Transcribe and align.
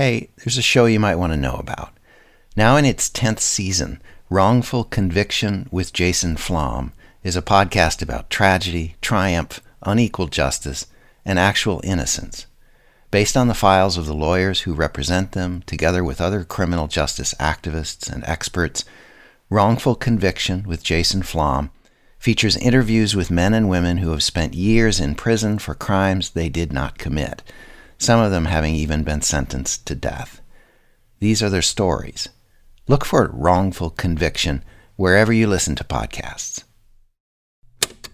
Hey, 0.00 0.30
there's 0.38 0.56
a 0.56 0.62
show 0.62 0.86
you 0.86 0.98
might 0.98 1.16
want 1.16 1.34
to 1.34 1.38
know 1.38 1.56
about. 1.56 1.92
Now 2.56 2.78
in 2.78 2.86
its 2.86 3.10
10th 3.10 3.40
season, 3.40 4.00
Wrongful 4.30 4.84
Conviction 4.84 5.68
with 5.70 5.92
Jason 5.92 6.38
Flom 6.38 6.94
is 7.22 7.36
a 7.36 7.42
podcast 7.42 8.00
about 8.00 8.30
tragedy, 8.30 8.96
triumph, 9.02 9.60
unequal 9.82 10.28
justice, 10.28 10.86
and 11.22 11.38
actual 11.38 11.82
innocence. 11.84 12.46
Based 13.10 13.36
on 13.36 13.48
the 13.48 13.52
files 13.52 13.98
of 13.98 14.06
the 14.06 14.14
lawyers 14.14 14.60
who 14.60 14.72
represent 14.72 15.32
them, 15.32 15.62
together 15.66 16.02
with 16.02 16.18
other 16.18 16.44
criminal 16.44 16.86
justice 16.86 17.34
activists 17.38 18.10
and 18.10 18.24
experts, 18.24 18.86
Wrongful 19.50 19.96
Conviction 19.96 20.62
with 20.62 20.82
Jason 20.82 21.22
Flom 21.22 21.70
features 22.18 22.56
interviews 22.56 23.14
with 23.14 23.30
men 23.30 23.52
and 23.52 23.68
women 23.68 23.98
who 23.98 24.12
have 24.12 24.22
spent 24.22 24.54
years 24.54 24.98
in 24.98 25.14
prison 25.14 25.58
for 25.58 25.74
crimes 25.74 26.30
they 26.30 26.48
did 26.48 26.72
not 26.72 26.96
commit, 26.96 27.42
some 28.00 28.18
of 28.18 28.30
them 28.30 28.46
having 28.46 28.74
even 28.74 29.04
been 29.04 29.20
sentenced 29.20 29.86
to 29.86 29.94
death. 29.94 30.40
These 31.18 31.42
are 31.42 31.50
their 31.50 31.60
stories. 31.60 32.30
Look 32.88 33.04
for 33.04 33.30
Wrongful 33.30 33.90
Conviction 33.90 34.64
wherever 34.96 35.34
you 35.34 35.46
listen 35.46 35.76
to 35.76 35.84
podcasts. 35.84 36.64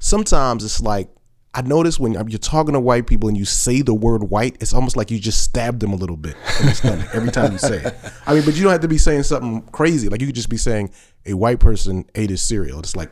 Sometimes 0.01 0.65
it's 0.65 0.81
like 0.81 1.09
I 1.55 1.63
notice 1.63 2.01
when 2.01 2.15
you're 2.15 2.39
talking 2.39 2.75
to 2.75 2.81
white 2.81 3.07
people 3.07 3.29
and 3.29 3.39
you 3.39 3.45
say 3.45 3.81
the 3.81 3.95
word 3.95 4.25
white, 4.25 4.57
it's 4.61 4.75
almost 4.75 4.97
like 4.97 5.13
you 5.13 5.21
just 5.21 5.43
stabbed 5.45 5.79
them 5.79 5.93
a 5.93 5.97
little 5.97 6.17
bit 6.17 6.37
in 6.61 6.67
the 6.67 6.75
stomach 6.75 7.09
every 7.15 7.31
time 7.31 7.53
you 7.53 7.59
say 7.59 7.83
it. 7.83 7.95
I 8.27 8.35
mean, 8.35 8.45
but 8.45 8.57
you 8.57 8.65
don't 8.65 8.73
have 8.73 8.81
to 8.81 8.89
be 8.89 8.99
saying 8.99 9.23
something 9.23 9.63
crazy. 9.71 10.09
Like 10.09 10.21
you 10.21 10.27
could 10.27 10.35
just 10.35 10.51
be 10.51 10.59
saying 10.59 10.91
a 11.25 11.35
white 11.35 11.61
person 11.61 12.05
ate 12.17 12.31
his 12.31 12.43
cereal. 12.43 12.81
It's 12.81 12.97
like 12.97 13.11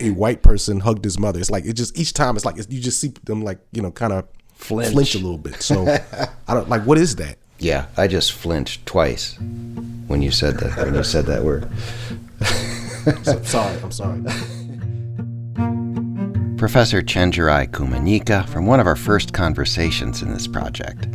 a 0.00 0.10
white 0.10 0.42
person 0.42 0.80
hugged 0.80 1.04
his 1.04 1.20
mother. 1.20 1.38
It's 1.38 1.50
like 1.50 1.64
it 1.66 1.74
just 1.74 1.96
each 1.96 2.14
time 2.14 2.34
it's 2.34 2.44
like 2.44 2.56
you 2.56 2.80
just 2.80 3.00
see 3.00 3.14
them 3.22 3.42
like 3.42 3.60
you 3.70 3.80
know 3.80 3.92
kind 3.92 4.12
of 4.12 4.26
Flinch. 4.60 4.92
flinch 4.92 5.14
a 5.14 5.18
little 5.18 5.38
bit. 5.38 5.62
So 5.62 5.86
I 6.48 6.54
don't 6.54 6.68
like 6.68 6.82
what 6.82 6.98
is 6.98 7.16
that? 7.16 7.38
Yeah, 7.58 7.86
I 7.96 8.06
just 8.06 8.32
flinched 8.32 8.86
twice 8.86 9.36
when 10.06 10.22
you 10.22 10.30
said 10.30 10.58
that. 10.58 10.76
When 10.84 10.94
you 10.94 11.02
said 11.02 11.26
that 11.26 11.42
word. 11.42 11.68
So, 13.22 13.42
sorry, 13.42 13.78
I'm 13.82 13.90
sorry. 13.90 14.20
Professor 16.58 17.00
Chenjerai 17.00 17.68
Kumanyika 17.70 18.46
from 18.48 18.66
one 18.66 18.78
of 18.80 18.86
our 18.86 18.96
first 18.96 19.32
conversations 19.32 20.20
in 20.20 20.32
this 20.32 20.46
project. 20.46 21.08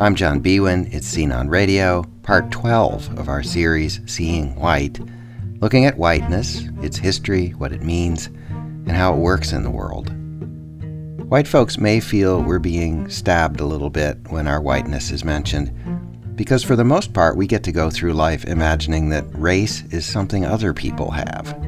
I'm 0.00 0.16
John 0.16 0.42
Biewen. 0.42 0.92
It's 0.92 1.06
Scene 1.06 1.30
on 1.30 1.48
Radio, 1.48 2.02
part 2.24 2.50
12 2.50 3.18
of 3.18 3.28
our 3.28 3.44
series, 3.44 4.00
Seeing 4.06 4.56
White, 4.56 4.98
looking 5.60 5.84
at 5.84 5.96
whiteness, 5.96 6.64
its 6.82 6.96
history, 6.96 7.50
what 7.50 7.72
it 7.72 7.82
means, 7.82 8.26
and 8.26 8.90
how 8.90 9.14
it 9.14 9.18
works 9.18 9.52
in 9.52 9.62
the 9.62 9.70
world. 9.70 10.12
White 11.32 11.48
folks 11.48 11.78
may 11.78 11.98
feel 11.98 12.42
we're 12.42 12.58
being 12.58 13.08
stabbed 13.08 13.60
a 13.60 13.64
little 13.64 13.88
bit 13.88 14.18
when 14.28 14.46
our 14.46 14.60
whiteness 14.60 15.10
is 15.10 15.24
mentioned, 15.24 15.72
because 16.36 16.62
for 16.62 16.76
the 16.76 16.84
most 16.84 17.14
part 17.14 17.38
we 17.38 17.46
get 17.46 17.62
to 17.64 17.72
go 17.72 17.88
through 17.88 18.12
life 18.12 18.44
imagining 18.44 19.08
that 19.08 19.24
race 19.32 19.82
is 19.92 20.04
something 20.04 20.44
other 20.44 20.74
people 20.74 21.10
have. 21.10 21.58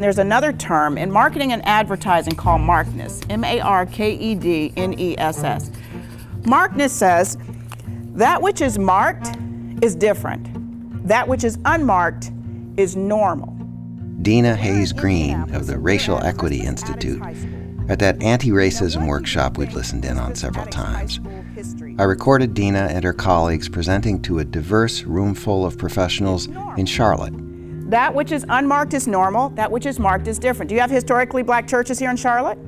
There's 0.00 0.18
another 0.18 0.52
term 0.52 0.98
in 0.98 1.12
marketing 1.12 1.52
and 1.52 1.64
advertising 1.64 2.34
called 2.34 2.62
markedness, 2.62 3.22
M 3.30 3.44
A 3.44 3.60
R 3.60 3.86
K 3.86 4.12
E 4.12 4.34
D 4.34 4.72
N 4.76 4.98
E 4.98 5.16
S 5.18 5.44
S. 5.44 5.70
Markedness 6.40 6.90
says 6.90 7.38
that 8.16 8.42
which 8.42 8.60
is 8.60 8.76
marked 8.76 9.28
is 9.82 9.94
different, 9.94 11.06
that 11.06 11.28
which 11.28 11.44
is 11.44 11.60
unmarked 11.64 12.32
is 12.76 12.96
normal. 12.96 13.52
Deena 14.22 14.56
Hayes-Greene 14.56 15.54
of 15.54 15.68
the 15.68 15.78
Racial 15.78 16.18
Equity 16.24 16.62
Institute 16.62 17.22
at 17.88 17.98
that 18.00 18.22
anti 18.22 18.50
racism 18.50 19.06
workshop 19.06 19.58
we've 19.58 19.74
listened 19.74 20.04
in 20.04 20.18
on 20.18 20.34
several 20.34 20.66
times. 20.66 21.20
I 21.98 22.02
recorded 22.04 22.54
Deena 22.54 22.88
and 22.90 23.04
her 23.04 23.12
colleagues 23.12 23.68
presenting 23.68 24.20
to 24.22 24.40
a 24.40 24.44
diverse 24.44 25.02
room 25.04 25.34
full 25.34 25.64
of 25.64 25.78
professionals 25.78 26.48
in 26.76 26.86
Charlotte. 26.86 27.32
That 27.90 28.14
which 28.14 28.32
is 28.32 28.44
unmarked 28.48 28.94
is 28.94 29.06
normal, 29.06 29.50
that 29.50 29.70
which 29.70 29.86
is 29.86 29.98
marked 29.98 30.26
is 30.26 30.38
different. 30.38 30.68
Do 30.68 30.74
you 30.74 30.80
have 30.80 30.90
historically 30.90 31.42
black 31.42 31.68
churches 31.68 31.98
here 31.98 32.10
in 32.10 32.16
Charlotte? 32.16 32.58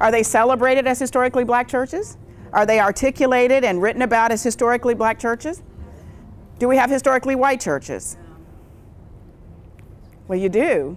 Are 0.00 0.10
they 0.10 0.22
celebrated 0.22 0.86
as 0.86 0.98
historically 0.98 1.44
black 1.44 1.68
churches? 1.68 2.16
Are 2.52 2.64
they 2.64 2.78
articulated 2.78 3.64
and 3.64 3.82
written 3.82 4.02
about 4.02 4.30
as 4.30 4.42
historically 4.42 4.94
black 4.94 5.18
churches? 5.18 5.62
Do 6.60 6.68
we 6.68 6.76
have 6.76 6.88
historically 6.88 7.34
white 7.34 7.60
churches? 7.60 8.16
Well, 10.28 10.38
you 10.38 10.48
do. 10.48 10.96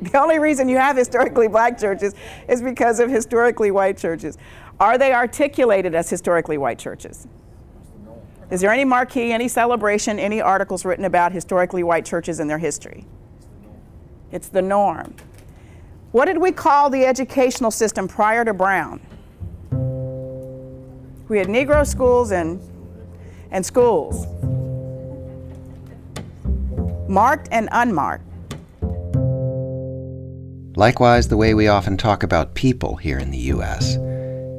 The 0.12 0.20
only 0.20 0.38
reason 0.38 0.68
you 0.68 0.76
have 0.76 0.96
historically 0.96 1.48
black 1.48 1.78
churches 1.78 2.14
is 2.48 2.60
because 2.62 3.00
of 3.00 3.10
historically 3.10 3.70
white 3.70 3.96
churches. 3.96 4.36
Are 4.80 4.98
they 4.98 5.12
articulated 5.12 5.94
as 5.94 6.10
historically 6.10 6.58
white 6.58 6.78
churches? 6.78 7.26
Is 8.50 8.60
there 8.60 8.70
any 8.70 8.84
marquee, 8.84 9.32
any 9.32 9.48
celebration, 9.48 10.18
any 10.18 10.40
articles 10.40 10.84
written 10.84 11.04
about 11.04 11.32
historically 11.32 11.82
white 11.82 12.04
churches 12.04 12.40
and 12.40 12.50
their 12.50 12.58
history? 12.58 13.06
It's 14.30 14.48
the 14.48 14.62
norm. 14.62 15.14
What 16.12 16.26
did 16.26 16.38
we 16.38 16.52
call 16.52 16.90
the 16.90 17.06
educational 17.06 17.70
system 17.70 18.06
prior 18.06 18.44
to 18.44 18.52
Brown? 18.54 19.00
We 21.28 21.38
had 21.38 21.48
Negro 21.48 21.86
schools 21.86 22.32
and, 22.32 22.60
and 23.50 23.64
schools, 23.64 24.26
marked 27.08 27.48
and 27.50 27.68
unmarked. 27.72 28.24
Likewise, 30.76 31.28
the 31.28 31.36
way 31.36 31.54
we 31.54 31.68
often 31.68 31.96
talk 31.96 32.24
about 32.24 32.56
people 32.56 32.96
here 32.96 33.18
in 33.18 33.30
the 33.30 33.38
U.S. 33.38 33.94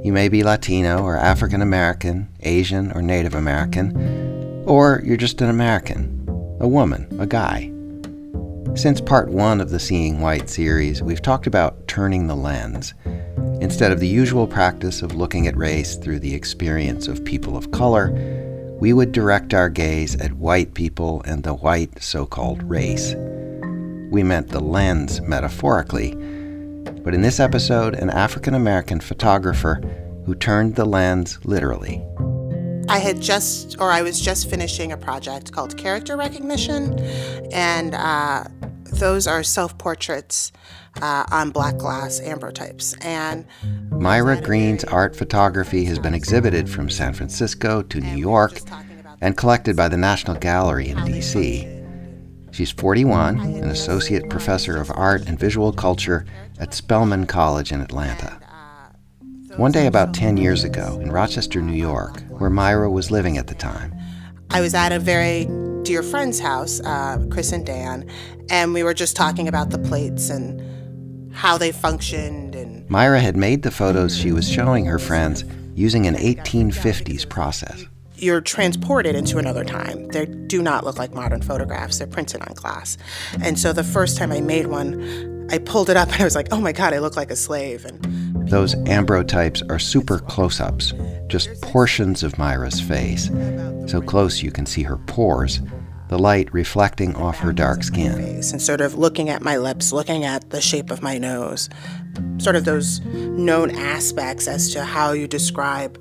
You 0.06 0.14
may 0.14 0.30
be 0.30 0.44
Latino 0.44 1.03
or 1.03 1.18
African 1.18 1.62
American, 1.62 2.30
Asian 2.40 2.94
or 2.94 3.02
Native 3.02 3.36
American, 3.36 4.64
or 4.66 5.02
you're 5.03 5.18
just 5.18 5.42
an 5.42 5.50
American, 5.50 6.26
a 6.62 6.68
woman, 6.70 7.06
a 7.20 7.28
guy. 7.28 7.70
Since 8.76 9.02
part 9.02 9.28
one 9.28 9.59
of 9.59 9.72
the 9.72 9.80
Seeing 9.80 10.22
White 10.22 10.50
series, 10.50 11.03
we've 11.03 11.22
talked 11.22 11.48
about 11.48 11.86
turning 11.90 12.28
the 12.28 12.36
lens. 12.36 12.94
Instead 13.59 13.92
of 13.92 14.00
the 14.00 14.08
usual 14.08 14.47
practice 14.47 15.02
of 15.02 15.16
looking 15.16 15.47
at 15.47 15.58
race 15.58 15.97
through 15.97 16.20
the 16.20 16.34
experience 16.34 17.09
of 17.09 17.26
people 17.26 17.58
of 17.58 17.72
color, 17.72 18.12
we 18.80 18.94
would 18.94 19.12
direct 19.12 19.53
our 19.53 19.70
gaze 19.70 20.16
at 20.22 20.32
white 20.34 20.74
people 20.76 21.22
and 21.26 21.44
the 21.44 21.56
white 21.56 22.02
so 22.02 22.26
called 22.26 22.64
race. 22.64 23.16
We 24.12 24.24
meant 24.24 24.50
the 24.50 24.60
lens 24.60 25.22
metaphorically, 25.22 26.16
but 27.04 27.14
in 27.14 27.22
this 27.22 27.40
episode, 27.40 27.96
an 27.96 28.10
African 28.10 28.54
American 28.54 29.00
photographer 29.00 29.82
who 30.26 30.36
turned 30.36 30.76
the 30.76 30.86
lens 30.86 31.40
literally. 31.46 32.04
I 32.88 33.00
had 33.00 33.20
just, 33.20 33.80
or 33.80 33.92
I 33.92 34.02
was 34.02 34.20
just 34.20 34.50
finishing 34.50 34.92
a 34.92 34.98
project 34.98 35.52
called 35.52 35.76
Character 35.78 36.16
Recognition, 36.16 37.00
and 37.52 37.96
uh, 37.96 38.46
those 38.86 39.28
are 39.28 39.44
self 39.44 39.78
portraits 39.78 40.52
uh, 41.02 41.26
on 41.32 41.52
black 41.52 41.78
glass 41.78 42.20
ambrotypes. 42.22 42.96
And 43.04 43.46
Myra 43.92 44.40
Greene's 44.40 44.84
art 44.84 45.16
photography 45.16 45.86
has 45.86 46.00
been 46.00 46.14
exhibited 46.14 46.70
from 46.70 46.90
San 46.90 47.14
Francisco 47.14 47.82
to 47.82 48.00
New 48.00 48.18
York 48.18 48.60
and 49.22 49.36
collected 49.36 49.76
by 49.76 49.88
the 49.88 49.98
National 49.98 50.36
Gallery 50.36 50.90
in 50.90 51.04
D.C. 51.06 51.75
She's 52.56 52.72
41, 52.72 53.38
an 53.42 53.66
associate 53.66 54.30
professor 54.30 54.78
of 54.78 54.90
art 54.96 55.28
and 55.28 55.38
visual 55.38 55.74
culture 55.74 56.26
at 56.58 56.74
Spelman 56.74 57.26
College 57.26 57.74
in 57.74 57.82
Atlanta. 57.82 58.40
One 59.58 59.74
day 59.74 59.88
about 59.88 60.14
10 60.14 60.38
years 60.38 60.64
ago, 60.64 60.98
in 61.02 61.12
Rochester, 61.12 61.62
New 61.62 61.78
York, 61.78 62.22
where 62.30 62.50
Myra 62.50 62.90
was 62.90 63.12
living 63.12 63.38
at 63.38 63.48
the 63.48 63.56
time, 63.56 63.94
I 64.52 64.62
was 64.62 64.74
at 64.74 64.94
a 64.94 65.00
very 65.00 65.50
dear 65.84 66.02
friend's 66.02 66.40
house, 66.40 66.80
uh, 66.86 67.26
Chris 67.30 67.52
and 67.52 67.66
Dan, 67.66 68.10
and 68.50 68.74
we 68.74 68.84
were 68.84 68.94
just 68.94 69.18
talking 69.18 69.50
about 69.50 69.72
the 69.72 69.80
plates 69.80 70.30
and 70.30 71.36
how 71.36 71.58
they 71.58 71.74
functioned 71.74 72.56
and 72.56 72.90
Myra 72.90 73.20
had 73.20 73.36
made 73.36 73.64
the 73.64 73.72
photos 73.72 74.16
she 74.18 74.32
was 74.32 74.50
showing 74.50 74.86
her 74.86 75.00
friends 75.00 75.44
using 75.74 76.08
an 76.08 76.16
1850s 76.16 77.28
process. 77.28 77.86
You're 78.25 78.41
transported 78.41 79.16
into 79.16 79.38
another 79.38 79.63
time. 79.63 80.08
They 80.08 80.26
do 80.26 80.61
not 80.61 80.84
look 80.84 80.97
like 80.97 81.14
modern 81.14 81.41
photographs. 81.41 82.00
They're 82.00 82.08
printed 82.08 82.41
on 82.41 82.53
glass. 82.55 82.97
And 83.41 83.59
so 83.59 83.72
the 83.72 83.84
first 83.84 84.17
time 84.17 84.32
I 84.32 84.41
made 84.41 84.67
one, 84.67 85.47
I 85.52 85.59
pulled 85.59 85.90
it 85.91 85.96
up 85.96 86.11
and 86.11 86.22
I 86.22 86.23
was 86.23 86.35
like, 86.35 86.47
oh 86.52 86.59
my 86.59 86.72
God, 86.72 86.94
I 86.94 86.97
look 86.97 87.16
like 87.16 87.29
a 87.29 87.35
slave. 87.35 87.85
And 87.85 88.50
Those 88.50 88.73
ambrotypes 88.76 89.61
are 89.70 89.78
super 89.78 90.17
close 90.20 90.59
ups, 90.59 90.94
just 91.28 91.61
portions 91.61 92.23
of 92.23 92.38
Myra's 92.40 92.82
face, 92.82 93.29
so 93.85 94.02
close 94.02 94.41
you 94.41 94.52
can 94.52 94.66
see 94.66 94.82
her 94.82 94.97
pores, 94.97 95.61
the 96.09 96.17
light 96.17 96.52
reflecting 96.52 97.16
off 97.16 97.38
her 97.40 97.53
dark 97.53 97.84
skin. 97.84 98.20
and 98.20 98.61
sort 98.61 98.82
of 98.82 98.96
looking 98.96 99.29
at 99.29 99.44
my 99.44 99.58
lips, 99.58 99.91
looking 99.91 100.23
at 100.23 100.50
the 100.50 100.61
shape 100.61 100.90
of 100.90 101.03
my 101.03 101.20
nose, 101.20 101.70
sort 102.40 102.55
of 102.55 102.66
those 102.66 103.02
known 103.02 103.70
aspects 103.72 104.47
as 104.47 104.72
to 104.73 104.84
how 104.84 105.11
you 105.11 105.28
describe 105.28 106.00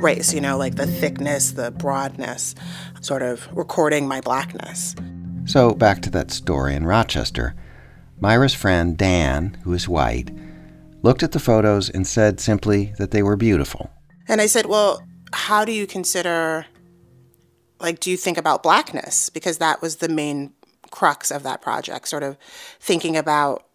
race, 0.00 0.32
you 0.32 0.40
know, 0.40 0.56
like 0.56 0.76
the 0.76 0.86
thickness, 0.86 1.52
the 1.52 1.70
broadness, 1.70 2.54
sort 3.00 3.22
of 3.22 3.48
recording 3.56 4.08
my 4.08 4.20
blackness. 4.20 4.94
So, 5.44 5.74
back 5.74 6.02
to 6.02 6.10
that 6.10 6.30
story 6.30 6.74
in 6.74 6.84
Rochester. 6.86 7.54
Myra's 8.20 8.54
friend, 8.54 8.96
Dan, 8.96 9.56
who 9.62 9.72
is 9.72 9.88
white, 9.88 10.30
looked 11.02 11.22
at 11.22 11.32
the 11.32 11.38
photos 11.38 11.88
and 11.88 12.06
said 12.06 12.40
simply 12.40 12.92
that 12.98 13.12
they 13.12 13.22
were 13.22 13.36
beautiful. 13.36 13.90
And 14.26 14.40
I 14.40 14.46
said, 14.46 14.66
Well, 14.66 15.02
how 15.32 15.64
do 15.64 15.72
you 15.72 15.86
consider 15.86 16.66
like, 17.80 18.00
do 18.00 18.10
you 18.10 18.16
think 18.16 18.38
about 18.38 18.62
blackness? 18.62 19.30
Because 19.30 19.58
that 19.58 19.80
was 19.80 19.96
the 19.96 20.08
main 20.08 20.52
crux 20.90 21.30
of 21.30 21.42
that 21.44 21.62
project, 21.62 22.08
sort 22.08 22.22
of 22.22 22.36
thinking 22.80 23.16
about 23.16 23.66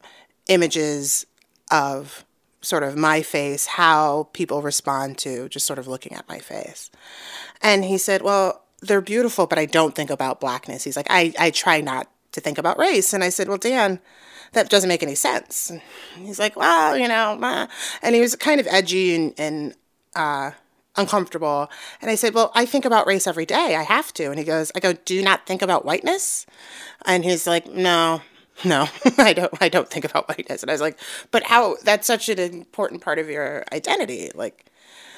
images 0.47 1.25
of 1.71 2.25
sort 2.63 2.81
of 2.81 2.97
my 2.97 3.21
face, 3.21 3.67
how 3.67 4.29
people 4.33 4.61
respond 4.61 5.17
to 5.19 5.47
just 5.49 5.67
sort 5.67 5.77
of 5.77 5.87
looking 5.87 6.13
at 6.13 6.27
my 6.27 6.39
face. 6.39 6.89
And 7.61 7.85
he 7.85 7.97
said, 7.97 8.21
Well, 8.23 8.63
they're 8.81 9.01
beautiful, 9.01 9.45
but 9.45 9.59
I 9.59 9.65
don't 9.65 9.93
think 9.93 10.09
about 10.09 10.39
blackness. 10.39 10.83
He's 10.83 10.97
like, 10.97 11.07
I, 11.09 11.33
I 11.37 11.51
try 11.51 11.81
not 11.81 12.09
to 12.31 12.41
think 12.41 12.57
about 12.57 12.79
race. 12.79 13.13
And 13.13 13.23
I 13.23 13.29
said, 13.29 13.47
Well, 13.47 13.57
Dan, 13.57 13.99
that 14.53 14.69
doesn't 14.69 14.87
make 14.87 15.03
any 15.03 15.15
sense. 15.15 15.69
And 15.69 15.81
he's 16.15 16.39
like, 16.39 16.55
Well, 16.55 16.97
you 16.97 17.07
know, 17.07 17.67
and 18.01 18.15
he 18.15 18.21
was 18.21 18.35
kind 18.35 18.59
of 18.59 18.67
edgy 18.69 19.13
and, 19.13 19.33
and 19.37 19.75
uh, 20.15 20.51
uncomfortable. 20.95 21.69
And 22.01 22.09
I 22.09 22.15
said, 22.15 22.33
Well, 22.33 22.51
I 22.55 22.65
think 22.65 22.85
about 22.85 23.07
race 23.07 23.27
every 23.27 23.45
day. 23.45 23.75
I 23.75 23.83
have 23.83 24.13
to. 24.13 24.25
And 24.25 24.39
he 24.39 24.45
goes, 24.45 24.71
I 24.75 24.79
go, 24.79 24.93
Do 24.93 25.15
you 25.15 25.21
not 25.21 25.45
think 25.45 25.61
about 25.61 25.85
whiteness? 25.85 26.45
And 27.05 27.25
he's 27.25 27.45
like, 27.45 27.67
No, 27.67 28.21
no, 28.65 28.87
I 29.17 29.33
don't 29.33 29.53
I 29.61 29.69
don't 29.69 29.89
think 29.89 30.05
about 30.05 30.27
whiteness. 30.29 30.61
And 30.61 30.69
I 30.69 30.73
was 30.73 30.81
like, 30.81 30.99
But 31.31 31.43
how 31.43 31.77
that's 31.83 32.07
such 32.07 32.29
an 32.29 32.39
important 32.39 33.01
part 33.01 33.19
of 33.19 33.29
your 33.29 33.63
identity. 33.71 34.31
Like 34.33 34.65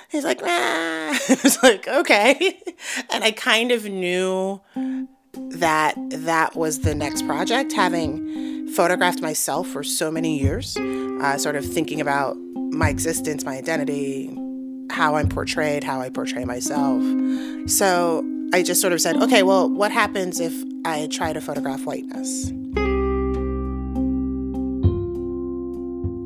he's 0.10 0.24
like, 0.24 0.42
nah. 0.42 0.48
I 0.50 1.38
was 1.44 1.62
like, 1.64 1.88
okay. 1.88 2.60
And 3.10 3.24
I 3.24 3.32
kind 3.32 3.72
of 3.72 3.86
knew 3.86 4.62
that 5.34 5.96
that 6.10 6.56
was 6.56 6.80
the 6.82 6.96
next 6.96 7.26
project, 7.26 7.74
having 7.74 8.68
photographed 8.70 9.22
myself 9.22 9.68
for 9.68 9.84
so 9.84 10.12
many 10.12 10.40
years, 10.40 10.78
uh, 10.78 11.38
sort 11.38 11.56
of 11.56 11.66
thinking 11.66 12.02
about 12.02 12.38
my 12.56 12.90
existence, 12.90 13.44
my 13.44 13.58
identity, 13.58 14.38
how 14.92 15.16
I'm 15.16 15.30
portrayed, 15.30 15.84
how 15.84 16.02
I 16.02 16.10
portray 16.10 16.46
myself. 16.46 17.02
So 17.70 18.24
I 18.54 18.64
just 18.64 18.82
sort 18.82 18.94
of 18.94 19.02
said, 19.02 19.18
okay, 19.18 19.44
well, 19.44 19.70
what 19.70 19.92
happens 19.92 20.40
if 20.40 20.54
I 20.86 21.08
try 21.08 21.34
to 21.34 21.42
photograph 21.42 21.86
whiteness? 21.86 22.52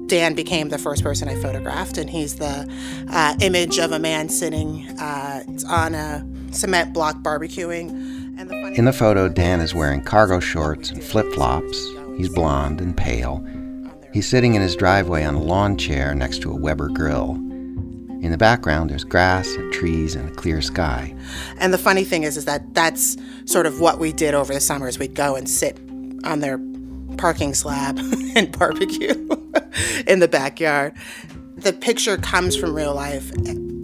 Dan 0.09 0.33
became 0.33 0.69
the 0.69 0.77
first 0.77 1.03
person 1.03 1.29
I 1.29 1.35
photographed, 1.35 1.97
and 1.97 2.09
he's 2.09 2.35
the 2.35 2.67
uh, 3.09 3.35
image 3.41 3.77
of 3.77 3.91
a 3.91 3.99
man 3.99 4.27
sitting 4.27 4.87
uh, 4.99 5.43
on 5.67 5.95
a 5.95 6.25
cement 6.51 6.93
block 6.93 7.17
barbecuing. 7.17 7.89
And 8.37 8.49
the 8.49 8.73
In 8.75 8.85
the 8.85 8.93
photo, 8.93 9.29
Dan 9.29 9.61
is 9.61 9.73
wearing 9.73 10.01
cargo 10.01 10.39
shorts 10.39 10.89
and 10.89 11.03
flip 11.03 11.31
flops. 11.33 11.87
He's 12.17 12.29
blond 12.29 12.81
and 12.81 12.97
pale. 12.97 13.45
He's 14.11 14.27
sitting 14.27 14.55
in 14.55 14.61
his 14.61 14.75
driveway 14.75 15.23
on 15.23 15.35
a 15.35 15.43
lawn 15.43 15.77
chair 15.77 16.15
next 16.15 16.41
to 16.41 16.51
a 16.51 16.55
Weber 16.55 16.89
grill. 16.89 17.35
In 18.21 18.31
the 18.31 18.37
background, 18.37 18.89
there's 18.89 19.03
grass 19.05 19.47
and 19.55 19.71
trees 19.71 20.15
and 20.15 20.27
a 20.27 20.33
clear 20.33 20.61
sky. 20.61 21.15
And 21.59 21.73
the 21.73 21.77
funny 21.77 22.03
thing 22.03 22.23
is, 22.23 22.35
is 22.35 22.45
that 22.45 22.73
that's 22.73 23.15
sort 23.45 23.65
of 23.65 23.79
what 23.79 23.99
we 23.99 24.11
did 24.11 24.33
over 24.33 24.53
the 24.53 24.59
summers. 24.59 24.99
We'd 24.99 25.13
go 25.13 25.35
and 25.35 25.47
sit 25.47 25.77
on 26.25 26.39
their 26.39 26.57
parking 27.19 27.53
slab 27.53 27.99
and 28.35 28.57
barbecue 28.57 29.13
in 30.07 30.19
the 30.19 30.27
backyard. 30.27 30.93
The 31.57 31.73
picture 31.73 32.17
comes 32.17 32.55
from 32.55 32.73
real 32.73 32.95
life, 32.95 33.31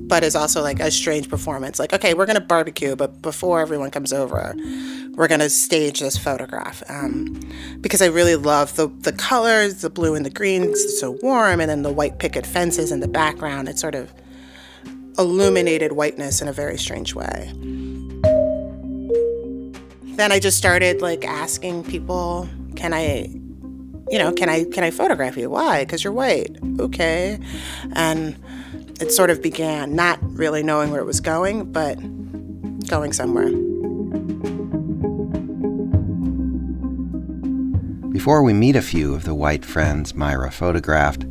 but 0.07 0.23
is 0.23 0.35
also 0.35 0.61
like 0.61 0.79
a 0.79 0.89
strange 0.89 1.29
performance. 1.29 1.77
Like, 1.77 1.91
okay, 1.91 2.13
we're 2.13 2.25
gonna 2.25 2.39
barbecue, 2.39 2.95
but 2.95 3.21
before 3.21 3.59
everyone 3.59 3.91
comes 3.91 4.13
over, 4.13 4.55
we're 5.15 5.27
gonna 5.27 5.49
stage 5.49 5.99
this 5.99 6.17
photograph 6.17 6.81
um, 6.89 7.39
because 7.81 8.01
I 8.01 8.07
really 8.07 8.37
love 8.37 8.75
the 8.77 8.87
the 8.87 9.11
colors, 9.11 9.81
the 9.81 9.89
blue 9.89 10.15
and 10.15 10.25
the 10.25 10.29
green. 10.29 10.63
It's 10.63 10.99
so 10.99 11.17
warm, 11.21 11.59
and 11.59 11.69
then 11.69 11.81
the 11.81 11.91
white 11.91 12.19
picket 12.19 12.45
fences 12.45 12.91
in 12.91 13.01
the 13.01 13.07
background. 13.07 13.67
It 13.67 13.77
sort 13.77 13.95
of 13.95 14.13
illuminated 15.17 15.93
whiteness 15.93 16.41
in 16.41 16.47
a 16.47 16.53
very 16.53 16.77
strange 16.77 17.13
way. 17.13 17.51
Then 20.15 20.31
I 20.31 20.39
just 20.39 20.57
started 20.57 21.01
like 21.01 21.25
asking 21.25 21.83
people 21.83 22.47
can 22.75 22.93
I 22.93 23.29
you 24.09 24.19
know, 24.19 24.31
can 24.31 24.49
I 24.49 24.65
can 24.65 24.83
I 24.83 24.91
photograph 24.91 25.37
you? 25.37 25.49
Why? 25.49 25.83
Because 25.83 26.03
you're 26.03 26.13
white. 26.13 26.55
Okay. 26.79 27.39
And 27.93 28.37
it 29.01 29.11
sort 29.11 29.29
of 29.29 29.41
began 29.41 29.95
not 29.95 30.19
really 30.21 30.63
knowing 30.63 30.91
where 30.91 31.01
it 31.01 31.05
was 31.05 31.19
going, 31.19 31.71
but 31.71 31.95
going 32.87 33.13
somewhere. 33.13 33.51
Before 38.11 38.43
we 38.43 38.53
meet 38.53 38.75
a 38.75 38.81
few 38.81 39.13
of 39.13 39.25
the 39.25 39.35
white 39.35 39.65
friends 39.65 40.15
Myra 40.15 40.51
photographed, 40.51 41.25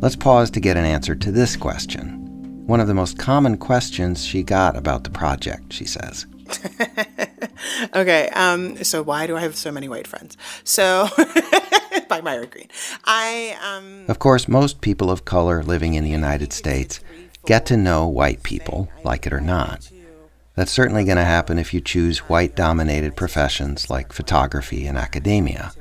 let's 0.00 0.16
pause 0.16 0.50
to 0.52 0.60
get 0.60 0.76
an 0.76 0.84
answer 0.84 1.14
to 1.14 1.30
this 1.30 1.56
question. 1.56 2.20
One 2.66 2.80
of 2.80 2.86
the 2.86 2.94
most 2.94 3.18
common 3.18 3.58
questions 3.58 4.24
she 4.24 4.42
got 4.42 4.76
about 4.76 5.04
the 5.04 5.10
project, 5.10 5.72
she 5.72 5.84
says. 5.84 6.26
okay, 7.94 8.28
um, 8.30 8.82
so 8.84 9.02
why 9.02 9.26
do 9.26 9.36
I 9.36 9.40
have 9.40 9.56
so 9.56 9.70
many 9.70 9.88
white 9.88 10.06
friends? 10.06 10.36
So, 10.64 11.08
by 12.08 12.20
Myra 12.20 12.46
Greene. 12.46 12.68
I, 13.04 13.56
um, 13.64 14.04
Of 14.08 14.18
course, 14.18 14.48
most 14.48 14.80
people 14.80 15.10
of 15.10 15.24
color 15.24 15.62
living 15.62 15.94
in 15.94 16.04
the 16.04 16.10
United 16.10 16.52
States 16.52 17.00
get 17.46 17.66
to 17.66 17.76
know 17.76 18.06
white 18.06 18.42
people, 18.42 18.88
like 19.02 19.26
it 19.26 19.32
or 19.32 19.40
not. 19.40 19.90
That's 20.54 20.70
certainly 20.70 21.04
going 21.04 21.16
to 21.16 21.24
happen 21.24 21.58
if 21.58 21.74
you 21.74 21.80
choose 21.80 22.20
white 22.20 22.54
dominated 22.54 23.16
professions 23.16 23.90
like 23.90 24.12
photography 24.12 24.86
and 24.86 24.96
academia. 24.96 25.72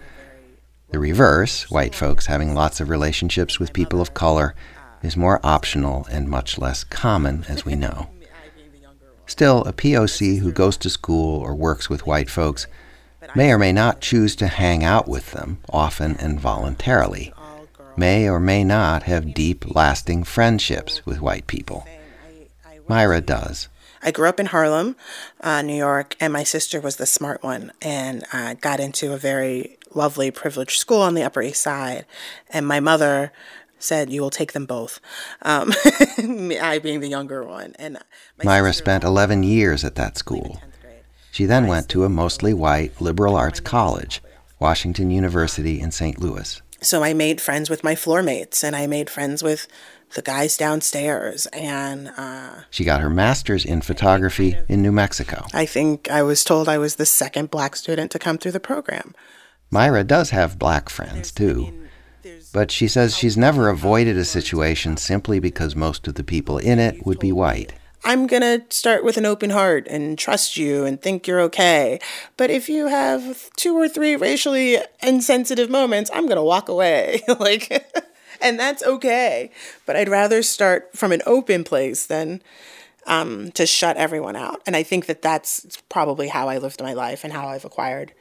The 0.89 0.99
reverse, 0.99 1.69
white 1.69 1.93
folks 1.93 2.25
having 2.25 2.53
lots 2.53 2.79
of 2.79 2.89
relationships 2.89 3.59
with 3.59 3.73
people 3.73 4.01
of 4.01 4.13
color, 4.13 4.55
is 5.03 5.17
more 5.17 5.39
optional 5.43 6.07
and 6.09 6.27
much 6.27 6.57
less 6.57 6.83
common, 6.83 7.45
as 7.47 7.65
we 7.65 7.75
know. 7.75 8.09
Still, 9.25 9.63
a 9.65 9.73
POC 9.73 10.39
who 10.39 10.51
goes 10.51 10.77
to 10.77 10.89
school 10.89 11.39
or 11.39 11.55
works 11.55 11.89
with 11.89 12.05
white 12.05 12.29
folks 12.29 12.67
may 13.35 13.51
or 13.51 13.57
may 13.57 13.71
not 13.71 14.01
choose 14.01 14.35
to 14.35 14.47
hang 14.47 14.83
out 14.83 15.07
with 15.07 15.31
them, 15.31 15.59
often 15.69 16.17
and 16.17 16.39
voluntarily, 16.39 17.33
may 17.95 18.29
or 18.29 18.39
may 18.39 18.63
not 18.63 19.03
have 19.03 19.33
deep, 19.33 19.73
lasting 19.75 20.23
friendships 20.23 21.05
with 21.05 21.21
white 21.21 21.47
people. 21.47 21.87
Myra 22.87 23.21
does. 23.21 23.69
I 24.05 24.11
grew 24.11 24.27
up 24.27 24.39
in 24.39 24.47
Harlem, 24.47 24.97
uh, 25.39 25.61
New 25.61 25.75
York, 25.75 26.17
and 26.19 26.33
my 26.33 26.43
sister 26.43 26.81
was 26.81 26.97
the 26.97 27.05
smart 27.05 27.41
one 27.41 27.71
and 27.81 28.25
uh, 28.33 28.55
got 28.55 28.81
into 28.81 29.13
a 29.13 29.17
very 29.17 29.77
lovely, 29.93 30.29
privileged 30.29 30.77
school 30.77 31.01
on 31.01 31.13
the 31.13 31.23
Upper 31.23 31.41
East 31.41 31.61
Side. 31.61 32.05
And 32.49 32.67
my 32.67 32.81
mother 32.81 33.31
said, 33.83 34.11
"You 34.11 34.21
will 34.21 34.29
take 34.29 34.53
them 34.53 34.65
both." 34.65 34.99
Um, 35.41 35.71
I 36.61 36.79
being 36.81 36.99
the 36.99 37.09
younger 37.09 37.43
one, 37.43 37.73
and 37.77 37.97
Myra 38.43 38.73
spent 38.73 39.03
11 39.03 39.43
years 39.43 39.83
at 39.83 39.95
that 39.95 40.17
school. 40.17 40.61
She 41.31 41.45
then 41.45 41.67
went 41.67 41.89
to 41.89 42.03
a 42.03 42.09
mostly 42.09 42.53
white 42.53 43.01
liberal 43.01 43.35
arts 43.35 43.59
college, 43.59 44.21
Washington 44.59 45.09
University 45.09 45.81
in 45.81 45.91
St. 45.91 46.19
Louis. 46.19 46.61
So 46.79 47.01
I 47.01 47.13
made 47.13 47.41
friends 47.41 47.69
with 47.69 47.83
my 47.83 47.95
floor 47.95 48.21
mates, 48.21 48.63
and 48.63 48.75
I 48.75 48.87
made 48.87 49.09
friends 49.09 49.41
with 49.41 49.67
the 50.13 50.21
guys 50.21 50.57
downstairs, 50.57 51.47
and 51.47 52.11
uh, 52.17 52.61
she 52.69 52.83
got 52.83 53.01
her 53.01 53.09
master's 53.09 53.65
in 53.65 53.81
photography 53.81 54.57
in 54.69 54.81
New 54.81 54.91
Mexico. 54.91 55.45
I 55.53 55.65
think 55.65 56.09
I 56.11 56.21
was 56.21 56.43
told 56.43 56.69
I 56.69 56.77
was 56.77 56.95
the 56.95 57.05
second 57.05 57.49
black 57.49 57.75
student 57.75 58.11
to 58.11 58.19
come 58.19 58.37
through 58.37 58.51
the 58.51 58.59
program. 58.59 59.15
Myra 59.71 60.03
does 60.03 60.29
have 60.29 60.59
black 60.59 60.89
friends 60.89 61.31
too. 61.31 61.82
But 62.53 62.71
she 62.71 62.87
says 62.87 63.17
she's 63.17 63.35
never 63.35 63.67
avoided 63.67 64.15
a 64.15 64.23
situation 64.23 64.95
simply 64.95 65.39
because 65.39 65.75
most 65.75 66.07
of 66.07 66.15
the 66.15 66.23
people 66.23 66.59
in 66.59 66.79
it 66.79 67.05
would 67.05 67.19
be 67.19 67.31
white. 67.31 67.73
I'm 68.05 68.27
going 68.27 68.41
to 68.41 68.63
start 68.69 69.03
with 69.03 69.17
an 69.17 69.25
open 69.25 69.49
heart 69.49 69.87
and 69.89 70.19
trust 70.19 70.55
you 70.55 70.85
and 70.85 71.01
think 71.01 71.25
you're 71.25 71.39
okay. 71.41 71.99
But 72.37 72.51
if 72.51 72.69
you 72.69 72.87
have 72.87 73.49
two 73.55 73.75
or 73.75 73.89
three 73.89 74.15
racially 74.15 74.77
insensitive 75.01 75.69
moments, 75.69 76.11
I'm 76.13 76.25
going 76.25 76.37
to 76.37 76.43
walk 76.43 76.69
away. 76.69 77.21
like 77.39 77.85
and 78.41 78.59
that's 78.59 78.83
okay. 78.83 79.49
But 79.85 79.95
I'd 79.95 80.09
rather 80.09 80.43
start 80.43 80.95
from 80.95 81.11
an 81.11 81.21
open 81.25 81.63
place 81.63 82.05
than 82.05 82.43
um, 83.07 83.51
to 83.53 83.65
shut 83.65 83.97
everyone 83.97 84.35
out. 84.35 84.61
And 84.67 84.75
I 84.75 84.83
think 84.83 85.07
that 85.07 85.21
that's 85.21 85.81
probably 85.89 86.27
how 86.27 86.49
I 86.49 86.57
lived 86.57 86.81
my 86.81 86.93
life 86.93 87.23
and 87.23 87.33
how 87.33 87.47
I've 87.47 87.65
acquired 87.65 88.13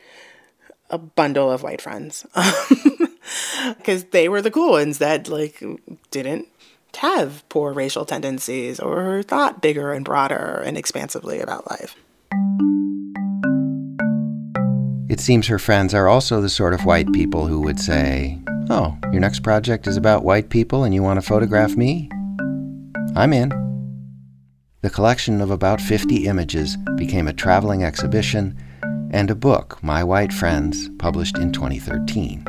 a 0.91 0.97
bundle 0.97 1.51
of 1.51 1.63
white 1.63 1.83
friends. 1.83 2.25
Because 3.77 4.05
they 4.05 4.29
were 4.29 4.43
the 4.43 4.51
cool 4.51 4.73
ones 4.73 4.99
that 4.99 5.29
like 5.29 5.63
didn't 6.11 6.49
have 6.97 7.49
poor 7.49 7.73
racial 7.73 8.05
tendencies 8.05 8.79
or 8.79 9.23
thought 9.23 9.63
bigger 9.63 9.93
and 9.93 10.05
broader 10.05 10.63
and 10.65 10.77
expansively 10.77 11.41
about 11.41 11.71
life. 11.71 11.97
It 15.09 15.21
seems 15.21 15.47
her 15.47 15.59
friends 15.59 15.95
are 15.95 16.09
also 16.09 16.41
the 16.41 16.49
sort 16.49 16.75
of 16.75 16.85
white 16.85 17.13
people 17.13 17.47
who 17.47 17.61
would 17.61 17.79
say, 17.79 18.39
Oh, 18.71 18.97
your 19.13 19.21
next 19.21 19.41
project 19.41 19.87
is 19.87 19.97
about 19.97 20.25
white 20.25 20.49
people 20.49 20.85
and 20.85 20.95
you 20.95 21.03
want 21.03 21.21
to 21.21 21.27
photograph 21.27 21.77
me? 21.77 22.09
I'm 23.15 23.33
in. 23.33 23.51
The 24.81 24.91
collection 24.91 25.41
of 25.41 25.51
about 25.51 25.81
50 25.81 26.27
images 26.27 26.77
became 26.97 27.29
a 27.29 27.33
traveling 27.33 27.85
exhibition 27.85 28.57
and 29.13 29.31
a 29.31 29.35
book, 29.35 29.79
My 29.83 30.03
White 30.03 30.33
Friends, 30.33 30.89
published 30.99 31.37
in 31.37 31.53
2013. 31.53 32.45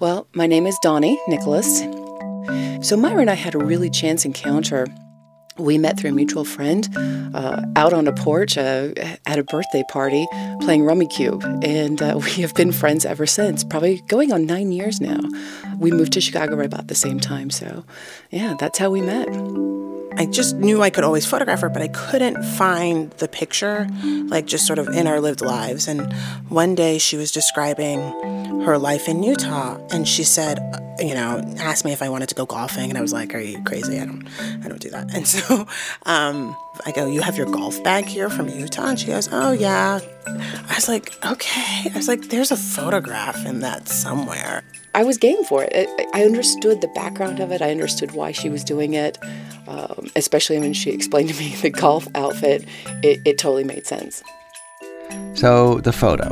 Well, 0.00 0.28
my 0.32 0.46
name 0.46 0.68
is 0.68 0.78
Donnie 0.80 1.20
Nicholas. 1.26 1.80
So 2.86 2.96
Myra 2.96 3.20
and 3.20 3.30
I 3.30 3.34
had 3.34 3.56
a 3.56 3.58
really 3.58 3.90
chance 3.90 4.24
encounter 4.24 4.86
We 5.56 5.76
met 5.76 5.98
through 5.98 6.10
a 6.10 6.12
mutual 6.12 6.44
friend 6.44 6.88
uh, 7.34 7.62
out 7.74 7.92
on 7.92 8.06
a 8.06 8.12
porch 8.12 8.56
uh, 8.56 8.90
at 9.26 9.40
a 9.40 9.42
birthday 9.42 9.82
party 9.90 10.24
playing 10.60 10.82
Rummikub. 10.82 11.42
and 11.64 12.00
uh, 12.00 12.20
we 12.24 12.42
have 12.42 12.54
been 12.54 12.70
friends 12.70 13.04
ever 13.04 13.26
since, 13.26 13.64
probably 13.64 14.00
going 14.06 14.30
on 14.32 14.46
nine 14.46 14.70
years 14.70 15.00
now. 15.00 15.18
We 15.78 15.90
moved 15.90 16.12
to 16.12 16.20
Chicago 16.20 16.54
right 16.54 16.66
about 16.66 16.86
the 16.86 16.94
same 16.94 17.18
time, 17.18 17.50
so 17.50 17.84
yeah, 18.30 18.54
that's 18.56 18.78
how 18.78 18.90
we 18.90 19.00
met. 19.00 19.26
I 20.18 20.26
just 20.26 20.56
knew 20.56 20.82
I 20.82 20.90
could 20.90 21.04
always 21.04 21.24
photograph 21.24 21.60
her, 21.60 21.68
but 21.68 21.80
I 21.80 21.86
couldn't 21.88 22.42
find 22.42 23.12
the 23.12 23.28
picture, 23.28 23.88
like 24.26 24.46
just 24.46 24.66
sort 24.66 24.80
of 24.80 24.88
in 24.88 25.06
our 25.06 25.20
lived 25.20 25.40
lives. 25.40 25.86
And 25.86 26.12
one 26.48 26.74
day 26.74 26.98
she 26.98 27.16
was 27.16 27.30
describing 27.30 28.00
her 28.62 28.78
life 28.78 29.08
in 29.08 29.22
Utah, 29.22 29.78
and 29.92 30.08
she 30.08 30.24
said, 30.24 30.58
uh, 30.58 30.80
you 30.98 31.14
know, 31.14 31.40
asked 31.58 31.84
me 31.84 31.92
if 31.92 32.02
I 32.02 32.08
wanted 32.08 32.28
to 32.30 32.34
go 32.34 32.46
golfing, 32.46 32.90
and 32.90 32.98
I 32.98 33.00
was 33.00 33.12
like, 33.12 33.32
"Are 33.32 33.38
you 33.38 33.62
crazy? 33.62 34.00
I 34.00 34.06
don't, 34.06 34.26
I 34.64 34.68
don't 34.68 34.80
do 34.80 34.90
that." 34.90 35.08
And 35.14 35.26
so 35.26 35.68
um, 36.04 36.56
I 36.84 36.90
go, 36.90 37.06
"You 37.06 37.20
have 37.20 37.36
your 37.36 37.46
golf 37.46 37.80
bag 37.84 38.06
here 38.06 38.28
from 38.28 38.48
Utah?" 38.48 38.88
And 38.88 38.98
she 38.98 39.06
goes, 39.06 39.28
"Oh 39.30 39.52
yeah." 39.52 40.00
I 40.26 40.74
was 40.74 40.88
like, 40.88 41.14
"Okay." 41.24 41.90
I 41.90 41.92
was 41.94 42.08
like, 42.08 42.28
"There's 42.28 42.50
a 42.50 42.56
photograph 42.56 43.46
in 43.46 43.60
that 43.60 43.88
somewhere." 43.88 44.64
I 44.94 45.04
was 45.04 45.18
game 45.18 45.44
for 45.44 45.66
it. 45.70 45.88
I 46.14 46.24
understood 46.24 46.80
the 46.80 46.88
background 46.88 47.40
of 47.40 47.52
it. 47.52 47.62
I 47.62 47.70
understood 47.70 48.12
why 48.12 48.32
she 48.32 48.48
was 48.48 48.64
doing 48.64 48.94
it, 48.94 49.18
um, 49.66 50.10
especially 50.16 50.58
when 50.58 50.72
she 50.72 50.90
explained 50.90 51.28
to 51.28 51.38
me 51.38 51.54
the 51.62 51.70
golf 51.70 52.08
outfit. 52.14 52.64
It, 53.02 53.20
it 53.24 53.38
totally 53.38 53.64
made 53.64 53.86
sense. 53.86 54.22
So, 55.34 55.80
the 55.80 55.92
photo 55.92 56.30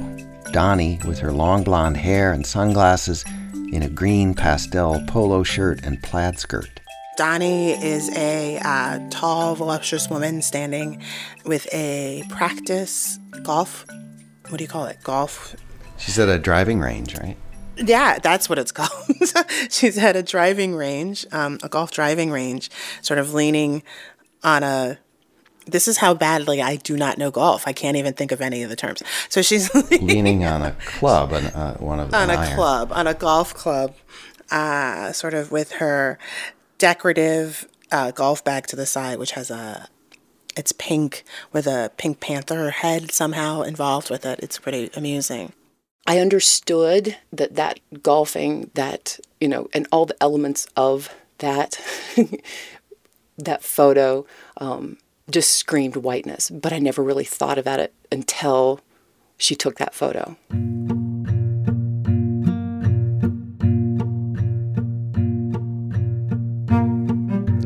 Donnie, 0.53 0.99
with 1.07 1.19
her 1.19 1.33
long 1.33 1.65
blonde 1.65 1.97
hair 1.97 2.33
and 2.33 2.47
sunglasses 2.47 3.25
in 3.73 3.83
a 3.83 3.89
green 3.89 4.35
pastel 4.35 5.03
polo 5.07 5.43
shirt 5.43 5.85
and 5.85 6.03
plaid 6.03 6.39
skirt. 6.39 6.81
Donnie 7.17 7.73
is 7.73 8.15
a 8.17 8.59
uh, 8.63 9.01
tall, 9.11 9.55
voluptuous 9.55 10.09
woman 10.09 10.43
standing 10.43 11.03
with 11.45 11.67
a 11.73 12.25
practice 12.29 13.19
golf. 13.43 13.87
What 14.49 14.59
do 14.59 14.65
you 14.65 14.69
call 14.69 14.87
it? 14.87 14.99
Golf. 15.03 15.57
She's 15.99 16.19
at 16.19 16.29
a 16.29 16.39
driving 16.39 16.81
range, 16.81 17.17
right? 17.19 17.37
Yeah, 17.77 18.19
that's 18.19 18.49
what 18.49 18.59
it's 18.59 18.73
called. 18.79 18.91
She's 19.71 19.99
at 19.99 20.17
a 20.17 20.23
driving 20.23 20.75
range, 20.75 21.27
um, 21.33 21.59
a 21.63 21.69
golf 21.69 21.91
driving 21.91 22.31
range, 22.31 22.71
sort 23.03 23.19
of 23.19 23.35
leaning 23.35 23.83
on 24.43 24.63
a. 24.63 24.99
This 25.69 25.89
is 25.89 25.99
how 25.99 26.15
badly 26.15 26.63
I 26.63 26.77
do 26.77 26.97
not 26.97 27.19
know 27.19 27.33
golf. 27.33 27.67
I 27.67 27.73
can't 27.73 27.97
even 27.97 28.15
think 28.15 28.31
of 28.31 28.41
any 28.41 28.63
of 28.63 28.71
the 28.71 28.77
terms. 28.77 29.03
So 29.29 29.43
she's 29.43 29.75
leaning 29.91 30.45
on 30.45 30.63
a 30.63 30.73
club, 30.73 31.33
on 31.33 31.47
uh, 31.47 31.77
one 31.79 31.99
of 31.99 32.15
on 32.15 32.31
a 32.31 32.35
iron. 32.35 32.55
club, 32.55 32.93
on 32.93 33.09
a 33.09 33.15
golf 33.15 33.53
club, 33.53 33.95
uh, 34.53 35.13
sort 35.13 35.35
of 35.35 35.51
with 35.51 35.73
her 35.73 36.19
decorative 36.79 37.67
uh, 37.91 38.13
golf 38.13 38.45
bag 38.45 38.69
to 38.69 38.77
the 38.77 38.87
side, 38.87 39.19
which 39.19 39.33
has 39.33 39.51
a 39.51 39.89
it's 40.57 40.73
pink 40.73 41.25
with 41.53 41.67
a 41.67 41.91
pink 41.97 42.21
panther 42.21 42.71
head 42.71 43.11
somehow 43.11 43.63
involved 43.63 44.09
with 44.09 44.25
it. 44.25 44.39
It's 44.43 44.59
pretty 44.59 44.91
amusing. 44.95 45.53
I 46.07 46.21
understood 46.21 47.17
that 47.33 47.57
that 47.57 47.81
golfing, 48.03 48.71
that 48.75 49.19
you 49.41 49.49
know, 49.49 49.69
and 49.75 49.87
all 49.91 50.07
the 50.07 50.17
elements 50.21 50.67
of 50.77 51.15
that 51.39 51.81
that 53.39 53.63
photo 53.63 54.27
um, 54.59 54.99
just 55.31 55.53
screamed 55.53 55.97
whiteness. 55.97 56.51
But 56.51 56.73
I 56.73 56.79
never 56.79 57.03
really 57.03 57.25
thought 57.25 57.59
about 57.59 57.81
it 57.81 57.93
until 58.11 58.81
she 59.37 59.55
took 59.55 59.77
that 59.77 59.95
photo. 59.95 60.37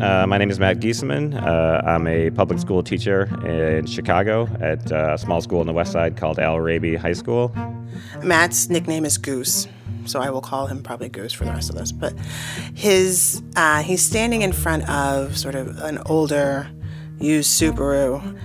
Uh, 0.00 0.26
my 0.26 0.38
name 0.38 0.49
is 0.50 0.59
Matt 0.59 0.80
Giesemann. 0.80 1.35
Uh, 1.35 1.83
I'm 1.85 2.07
a 2.07 2.30
public 2.30 2.59
school 2.59 2.83
teacher 2.83 3.28
in 3.47 3.85
Chicago 3.85 4.49
at 4.59 4.90
a 4.90 5.19
small 5.19 5.42
school 5.42 5.61
in 5.61 5.66
the 5.66 5.75
west 5.75 5.92
side 5.92 6.16
called 6.16 6.38
Al 6.38 6.59
Raby 6.59 6.97
High 6.97 7.12
School. 7.12 7.54
Matt's 8.23 8.71
nickname 8.71 9.04
is 9.04 9.19
Goose, 9.19 9.69
so 10.07 10.19
I 10.21 10.30
will 10.30 10.40
call 10.40 10.69
him 10.69 10.83
probably 10.83 11.11
Goose 11.11 11.35
for 11.35 11.45
the 11.45 11.50
rest 11.50 11.69
of 11.69 11.76
this. 11.76 11.92
But 11.92 12.14
his 12.75 13.42
uh, 13.57 13.83
he's 13.83 14.02
standing 14.02 14.40
in 14.40 14.52
front 14.52 14.88
of 14.88 15.37
sort 15.37 15.54
of 15.54 15.78
an 15.80 15.99
older 16.07 16.71
used 17.19 17.61
Subaru, 17.61 18.40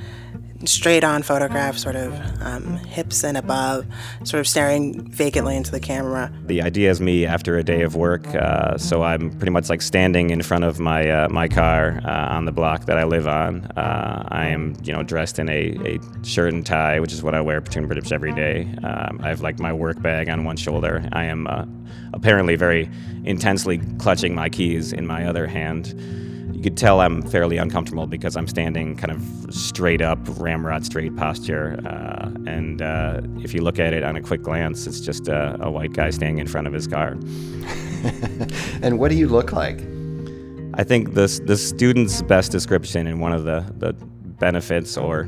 straight 0.67 1.03
on 1.03 1.23
photograph, 1.23 1.77
sort 1.77 1.95
of 1.95 2.13
um, 2.41 2.77
hips 2.77 3.23
and 3.23 3.37
above, 3.37 3.85
sort 4.23 4.39
of 4.39 4.47
staring 4.47 5.09
vacantly 5.09 5.55
into 5.55 5.71
the 5.71 5.79
camera. 5.79 6.31
The 6.45 6.61
idea 6.61 6.89
is 6.89 7.01
me 7.01 7.25
after 7.25 7.57
a 7.57 7.63
day 7.63 7.81
of 7.81 7.95
work, 7.95 8.25
uh, 8.35 8.77
so 8.77 9.03
I'm 9.03 9.31
pretty 9.31 9.51
much 9.51 9.69
like 9.69 9.81
standing 9.81 10.29
in 10.29 10.41
front 10.41 10.63
of 10.63 10.79
my 10.79 11.09
uh, 11.09 11.29
my 11.29 11.47
car 11.47 12.01
uh, 12.05 12.35
on 12.35 12.45
the 12.45 12.51
block 12.51 12.85
that 12.85 12.97
I 12.97 13.03
live 13.03 13.27
on. 13.27 13.65
Uh, 13.77 14.27
I 14.29 14.47
am 14.47 14.75
you 14.83 14.93
know 14.93 15.03
dressed 15.03 15.39
in 15.39 15.49
a, 15.49 15.77
a 15.85 15.99
shirt 16.23 16.53
and 16.53 16.65
tie, 16.65 16.99
which 16.99 17.13
is 17.13 17.23
what 17.23 17.33
I 17.33 17.41
wear 17.41 17.61
pretty 17.61 17.81
much 17.81 18.11
every 18.11 18.33
day. 18.33 18.67
Um, 18.83 19.19
I 19.23 19.29
have 19.29 19.41
like 19.41 19.59
my 19.59 19.73
work 19.73 20.01
bag 20.01 20.29
on 20.29 20.43
one 20.43 20.57
shoulder. 20.57 21.07
I 21.13 21.25
am 21.25 21.47
uh, 21.47 21.65
apparently 22.13 22.55
very 22.55 22.89
intensely 23.23 23.79
clutching 23.97 24.35
my 24.35 24.49
keys 24.49 24.93
in 24.93 25.05
my 25.07 25.25
other 25.25 25.47
hand. 25.47 25.93
You 26.65 26.71
could 26.71 26.79
tell 26.79 26.99
I'm 26.99 27.21
fairly 27.21 27.57
uncomfortable 27.57 28.07
because 28.07 28.35
I'm 28.35 28.47
standing 28.47 28.95
kind 28.95 29.11
of 29.11 29.53
straight 29.53 30.01
up, 30.01 30.17
ramrod 30.39 30.83
straight 30.83 31.15
posture. 31.15 31.79
Uh, 31.85 32.31
and 32.49 32.81
uh, 32.81 33.21
if 33.43 33.53
you 33.53 33.61
look 33.61 33.77
at 33.77 33.93
it 33.93 34.03
on 34.03 34.15
a 34.15 34.21
quick 34.21 34.41
glance, 34.41 34.87
it's 34.87 34.99
just 34.99 35.27
a, 35.27 35.59
a 35.61 35.69
white 35.69 35.93
guy 35.93 36.09
standing 36.09 36.39
in 36.39 36.47
front 36.47 36.65
of 36.65 36.73
his 36.73 36.87
car. 36.87 37.09
and 38.81 38.97
what 38.97 39.11
do 39.11 39.15
you 39.15 39.27
look 39.27 39.51
like? 39.51 39.81
I 40.73 40.83
think 40.83 41.13
the, 41.13 41.27
the 41.45 41.55
student's 41.55 42.23
best 42.23 42.51
description 42.51 43.05
and 43.05 43.21
one 43.21 43.31
of 43.31 43.43
the, 43.43 43.63
the 43.77 43.93
benefits 43.93 44.97
or 44.97 45.25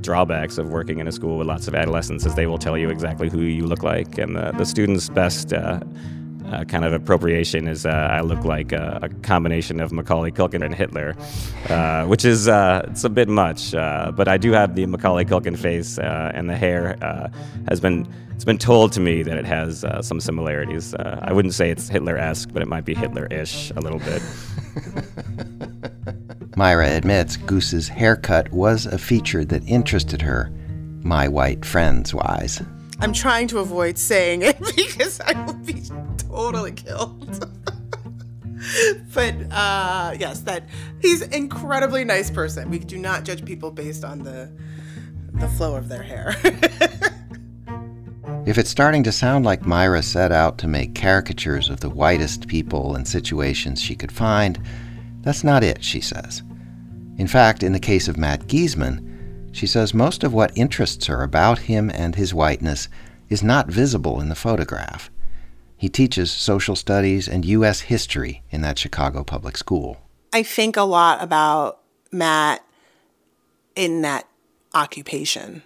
drawbacks 0.00 0.56
of 0.56 0.70
working 0.70 1.00
in 1.00 1.06
a 1.06 1.12
school 1.12 1.36
with 1.36 1.48
lots 1.48 1.68
of 1.68 1.74
adolescents 1.74 2.24
is 2.24 2.34
they 2.34 2.46
will 2.46 2.56
tell 2.56 2.78
you 2.78 2.88
exactly 2.88 3.28
who 3.28 3.42
you 3.42 3.66
look 3.66 3.82
like. 3.82 4.16
And 4.16 4.36
the, 4.36 4.52
the 4.52 4.64
student's 4.64 5.10
best 5.10 5.52
uh, 5.52 5.80
uh, 6.52 6.64
kind 6.64 6.84
of 6.84 6.92
appropriation 6.92 7.66
is 7.66 7.86
uh, 7.86 8.08
I 8.10 8.20
look 8.20 8.44
like 8.44 8.72
a, 8.72 9.00
a, 9.02 9.08
combination 9.22 9.80
of 9.80 9.92
Macaulay 9.92 10.30
Culkin 10.30 10.64
and 10.64 10.74
Hitler, 10.74 11.14
uh, 11.68 12.04
which 12.06 12.24
is 12.24 12.48
uh, 12.48 12.86
it's 12.88 13.04
a 13.04 13.08
bit 13.08 13.28
much. 13.28 13.74
Uh, 13.74 14.12
but 14.14 14.28
I 14.28 14.36
do 14.36 14.52
have 14.52 14.74
the 14.74 14.84
Macaulay 14.86 15.24
Culkin 15.24 15.58
face, 15.58 15.98
uh, 15.98 16.30
and 16.34 16.50
the 16.50 16.56
hair 16.56 16.96
has 17.68 17.80
been 17.80 18.06
it's 18.34 18.44
been 18.44 18.58
told 18.58 18.92
to 18.92 19.00
me 19.00 19.22
that 19.22 19.38
it 19.38 19.46
has 19.46 19.84
some 20.00 20.20
similarities. 20.20 20.94
I 20.94 21.32
wouldn't 21.32 21.54
say 21.54 21.70
it's 21.70 21.88
Hitler-esque, 21.88 22.52
but 22.52 22.60
it 22.60 22.68
might 22.68 22.84
be 22.84 22.94
Hitler-ish 22.94 23.70
a 23.70 23.80
little 23.80 24.00
bit. 24.00 24.22
Myra 26.56 26.90
admits 26.90 27.36
Goose's 27.36 27.88
haircut 27.88 28.50
was 28.50 28.86
a 28.86 28.98
feature 28.98 29.44
that 29.44 29.62
interested 29.68 30.20
her, 30.22 30.50
my 31.02 31.28
white 31.28 31.64
friends 31.64 32.12
wise. 32.12 32.60
I'm 33.02 33.12
trying 33.12 33.48
to 33.48 33.58
avoid 33.58 33.98
saying 33.98 34.42
it 34.42 34.56
because 34.76 35.20
I 35.20 35.32
will 35.44 35.54
be 35.54 35.82
totally 36.18 36.70
killed. 36.70 37.28
but 39.12 39.34
uh, 39.50 40.14
yes, 40.16 40.42
that 40.42 40.68
he's 41.00 41.22
incredibly 41.22 42.04
nice 42.04 42.30
person. 42.30 42.70
We 42.70 42.78
do 42.78 42.98
not 42.98 43.24
judge 43.24 43.44
people 43.44 43.72
based 43.72 44.04
on 44.04 44.22
the 44.22 44.52
the 45.32 45.48
flow 45.48 45.74
of 45.74 45.88
their 45.88 46.04
hair. 46.04 46.36
if 48.46 48.56
it's 48.56 48.70
starting 48.70 49.02
to 49.02 49.10
sound 49.10 49.44
like 49.44 49.66
Myra 49.66 50.02
set 50.02 50.30
out 50.30 50.58
to 50.58 50.68
make 50.68 50.94
caricatures 50.94 51.68
of 51.70 51.80
the 51.80 51.90
whitest 51.90 52.46
people 52.46 52.94
and 52.94 53.08
situations 53.08 53.82
she 53.82 53.96
could 53.96 54.12
find, 54.12 54.60
that's 55.22 55.42
not 55.42 55.64
it, 55.64 55.82
she 55.82 56.00
says. 56.00 56.44
In 57.18 57.26
fact, 57.26 57.64
in 57.64 57.72
the 57.72 57.80
case 57.80 58.06
of 58.06 58.16
Matt 58.16 58.46
Giesemann, 58.46 59.11
she 59.52 59.66
says 59.66 59.94
most 59.94 60.24
of 60.24 60.32
what 60.32 60.56
interests 60.56 61.06
her 61.06 61.22
about 61.22 61.60
him 61.60 61.90
and 61.94 62.14
his 62.14 62.34
whiteness 62.34 62.88
is 63.28 63.42
not 63.42 63.68
visible 63.68 64.20
in 64.20 64.28
the 64.28 64.34
photograph. 64.34 65.10
He 65.76 65.88
teaches 65.88 66.30
social 66.30 66.76
studies 66.76 67.28
and 67.28 67.44
U.S. 67.44 67.80
history 67.80 68.42
in 68.50 68.62
that 68.62 68.78
Chicago 68.78 69.24
public 69.24 69.56
school. 69.56 69.98
I 70.32 70.42
think 70.42 70.76
a 70.76 70.82
lot 70.82 71.22
about 71.22 71.80
Matt 72.10 72.64
in 73.74 74.02
that 74.02 74.26
occupation 74.74 75.62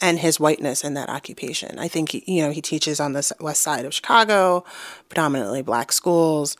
and 0.00 0.18
his 0.18 0.38
whiteness 0.38 0.84
in 0.84 0.94
that 0.94 1.08
occupation. 1.08 1.78
I 1.78 1.88
think, 1.88 2.10
he, 2.10 2.24
you 2.26 2.42
know, 2.42 2.50
he 2.50 2.60
teaches 2.60 3.00
on 3.00 3.12
the 3.12 3.32
west 3.40 3.62
side 3.62 3.84
of 3.84 3.94
Chicago, 3.94 4.64
predominantly 5.08 5.62
black 5.62 5.92
schools, 5.92 6.56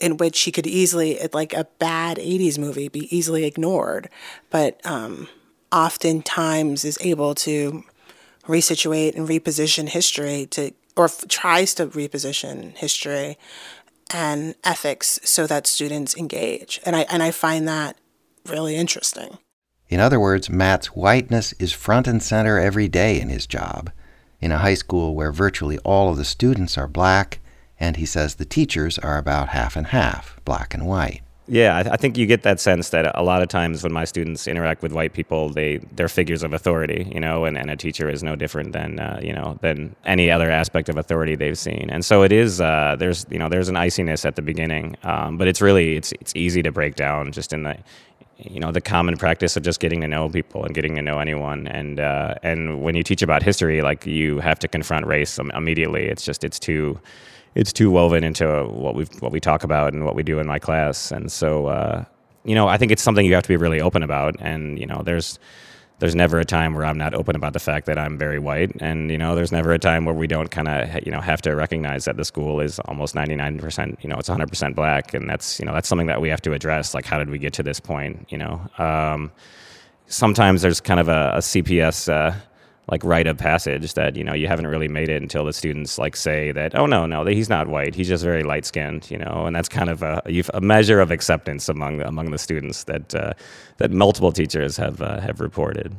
in 0.00 0.16
which 0.16 0.40
he 0.40 0.52
could 0.52 0.66
easily, 0.66 1.18
like 1.32 1.52
a 1.52 1.66
bad 1.78 2.16
80s 2.16 2.58
movie, 2.58 2.88
be 2.88 3.14
easily 3.14 3.44
ignored, 3.44 4.08
but 4.50 4.84
um, 4.86 5.28
oftentimes 5.72 6.84
is 6.84 6.98
able 7.00 7.34
to 7.36 7.84
resituate 8.46 9.14
and 9.14 9.28
reposition 9.28 9.88
history 9.88 10.46
to, 10.46 10.72
or 10.96 11.04
f- 11.04 11.28
tries 11.28 11.74
to 11.74 11.86
reposition 11.86 12.76
history 12.76 13.38
and 14.12 14.54
ethics 14.64 15.20
so 15.22 15.46
that 15.46 15.66
students 15.66 16.16
engage. 16.16 16.80
And 16.84 16.96
I, 16.96 17.00
and 17.02 17.22
I 17.22 17.30
find 17.30 17.68
that 17.68 17.96
really 18.46 18.76
interesting. 18.76 19.38
In 19.88 20.00
other 20.00 20.20
words, 20.20 20.48
Matt's 20.48 20.88
whiteness 20.88 21.52
is 21.54 21.72
front 21.72 22.06
and 22.06 22.22
center 22.22 22.58
every 22.58 22.88
day 22.88 23.20
in 23.20 23.28
his 23.28 23.46
job. 23.46 23.90
In 24.40 24.52
a 24.52 24.58
high 24.58 24.74
school 24.74 25.14
where 25.14 25.32
virtually 25.32 25.78
all 25.78 26.10
of 26.10 26.16
the 26.16 26.24
students 26.24 26.78
are 26.78 26.88
black, 26.88 27.40
and 27.80 27.96
he 27.96 28.06
says 28.06 28.36
the 28.36 28.44
teachers 28.44 28.98
are 28.98 29.18
about 29.18 29.48
half 29.48 29.74
and 29.74 29.88
half, 29.88 30.38
black 30.44 30.74
and 30.74 30.86
white. 30.86 31.22
Yeah, 31.48 31.76
I, 31.76 31.94
I, 31.94 31.96
think 31.96 32.16
you 32.16 32.26
get 32.26 32.44
that 32.44 32.60
sense 32.60 32.90
that 32.90 33.10
a 33.18 33.24
lot 33.24 33.42
of 33.42 33.48
times 33.48 33.82
when 33.82 33.92
my 33.92 34.04
students 34.04 34.46
interact 34.46 34.82
with 34.82 34.92
white 34.92 35.14
people, 35.14 35.48
they 35.48 35.78
they're 35.96 36.08
figures 36.08 36.44
of 36.44 36.52
authority, 36.52 37.10
you 37.12 37.18
know, 37.18 37.44
and, 37.44 37.58
and 37.58 37.68
a 37.72 37.76
teacher 37.76 38.08
is 38.08 38.22
no 38.22 38.36
different 38.36 38.72
than 38.72 39.00
uh, 39.00 39.18
you 39.20 39.32
know 39.32 39.58
than 39.60 39.96
any 40.04 40.30
other 40.30 40.48
aspect 40.48 40.88
of 40.88 40.96
authority 40.96 41.34
they've 41.34 41.58
seen. 41.58 41.90
And 41.90 42.04
so 42.04 42.22
it 42.22 42.30
is 42.30 42.60
uh, 42.60 42.94
there's 42.96 43.26
you 43.30 43.38
know 43.38 43.48
there's 43.48 43.68
an 43.68 43.74
iciness 43.74 44.24
at 44.24 44.36
the 44.36 44.42
beginning, 44.42 44.96
um, 45.02 45.38
but 45.38 45.48
it's 45.48 45.60
really 45.60 45.96
it's 45.96 46.12
it's 46.20 46.32
easy 46.36 46.62
to 46.62 46.70
break 46.70 46.94
down 46.94 47.32
just 47.32 47.52
in 47.52 47.64
the 47.64 47.76
you 48.38 48.60
know 48.60 48.70
the 48.70 48.80
common 48.80 49.16
practice 49.16 49.56
of 49.56 49.64
just 49.64 49.80
getting 49.80 50.00
to 50.02 50.08
know 50.08 50.28
people 50.28 50.64
and 50.64 50.72
getting 50.72 50.94
to 50.94 51.02
know 51.02 51.18
anyone 51.18 51.66
and 51.66 51.98
uh, 51.98 52.34
and 52.42 52.80
when 52.80 52.94
you 52.94 53.02
teach 53.02 53.22
about 53.22 53.42
history 53.42 53.82
like 53.82 54.06
you 54.06 54.38
have 54.38 54.58
to 54.58 54.68
confront 54.68 55.06
race 55.06 55.38
immediately 55.54 56.06
it's 56.06 56.24
just 56.24 56.42
it's 56.42 56.58
too 56.58 56.98
it's 57.54 57.72
too 57.72 57.90
woven 57.90 58.24
into 58.24 58.64
what 58.64 58.94
we 58.94 59.04
what 59.20 59.32
we 59.32 59.40
talk 59.40 59.64
about 59.64 59.92
and 59.92 60.04
what 60.04 60.14
we 60.14 60.22
do 60.22 60.38
in 60.38 60.46
my 60.46 60.58
class. 60.58 61.10
And 61.10 61.30
so, 61.30 61.66
uh, 61.66 62.04
you 62.44 62.54
know, 62.54 62.68
I 62.68 62.76
think 62.76 62.92
it's 62.92 63.02
something 63.02 63.26
you 63.26 63.34
have 63.34 63.42
to 63.42 63.48
be 63.48 63.56
really 63.56 63.80
open 63.80 64.02
about. 64.02 64.36
And 64.40 64.78
you 64.78 64.86
know, 64.86 65.02
there's 65.02 65.38
there's 65.98 66.14
never 66.14 66.38
a 66.38 66.46
time 66.46 66.74
where 66.74 66.86
I'm 66.86 66.96
not 66.96 67.12
open 67.12 67.36
about 67.36 67.52
the 67.52 67.58
fact 67.58 67.84
that 67.86 67.98
I'm 67.98 68.16
very 68.16 68.38
white, 68.38 68.72
and 68.80 69.10
you 69.10 69.18
know, 69.18 69.34
there's 69.34 69.52
never 69.52 69.72
a 69.72 69.78
time 69.78 70.06
where 70.06 70.14
we 70.14 70.26
don't 70.26 70.50
kind 70.50 70.66
of 70.66 71.04
you 71.04 71.12
know 71.12 71.20
have 71.20 71.42
to 71.42 71.54
recognize 71.54 72.06
that 72.06 72.16
the 72.16 72.24
school 72.24 72.60
is 72.60 72.78
almost 72.80 73.14
99%, 73.14 74.02
you 74.02 74.08
know, 74.08 74.16
it's 74.16 74.28
100% 74.30 74.74
black, 74.74 75.12
and 75.12 75.28
that's 75.28 75.60
you 75.60 75.66
know 75.66 75.74
that's 75.74 75.88
something 75.88 76.06
that 76.06 76.20
we 76.20 76.30
have 76.30 76.40
to 76.42 76.52
address. 76.52 76.94
Like, 76.94 77.04
how 77.04 77.18
did 77.18 77.28
we 77.28 77.38
get 77.38 77.52
to 77.54 77.62
this 77.62 77.80
point? 77.80 78.26
You 78.30 78.38
know, 78.38 78.60
um, 78.78 79.30
sometimes 80.06 80.62
there's 80.62 80.80
kind 80.80 81.00
of 81.00 81.08
a, 81.08 81.32
a 81.34 81.38
CPS. 81.38 82.10
Uh, 82.10 82.34
like 82.90 83.04
rite 83.04 83.26
of 83.28 83.38
passage 83.38 83.94
that 83.94 84.16
you 84.16 84.24
know 84.24 84.34
you 84.34 84.48
haven't 84.48 84.66
really 84.66 84.88
made 84.88 85.08
it 85.08 85.22
until 85.22 85.44
the 85.44 85.52
students 85.52 85.96
like 85.96 86.16
say 86.16 86.50
that 86.50 86.74
oh 86.74 86.86
no 86.86 87.06
no 87.06 87.24
he's 87.24 87.48
not 87.48 87.68
white 87.68 87.94
he's 87.94 88.08
just 88.08 88.24
very 88.24 88.42
light 88.42 88.66
skinned 88.66 89.08
you 89.10 89.16
know 89.16 89.44
and 89.46 89.54
that's 89.54 89.68
kind 89.68 89.88
of 89.88 90.02
a, 90.02 90.20
a 90.54 90.60
measure 90.60 91.00
of 91.00 91.10
acceptance 91.10 91.68
among 91.68 92.00
among 92.02 92.30
the 92.32 92.38
students 92.38 92.84
that 92.84 93.14
uh, 93.14 93.32
that 93.76 93.90
multiple 93.90 94.32
teachers 94.32 94.76
have 94.76 95.00
uh, 95.00 95.20
have 95.20 95.40
reported. 95.40 95.96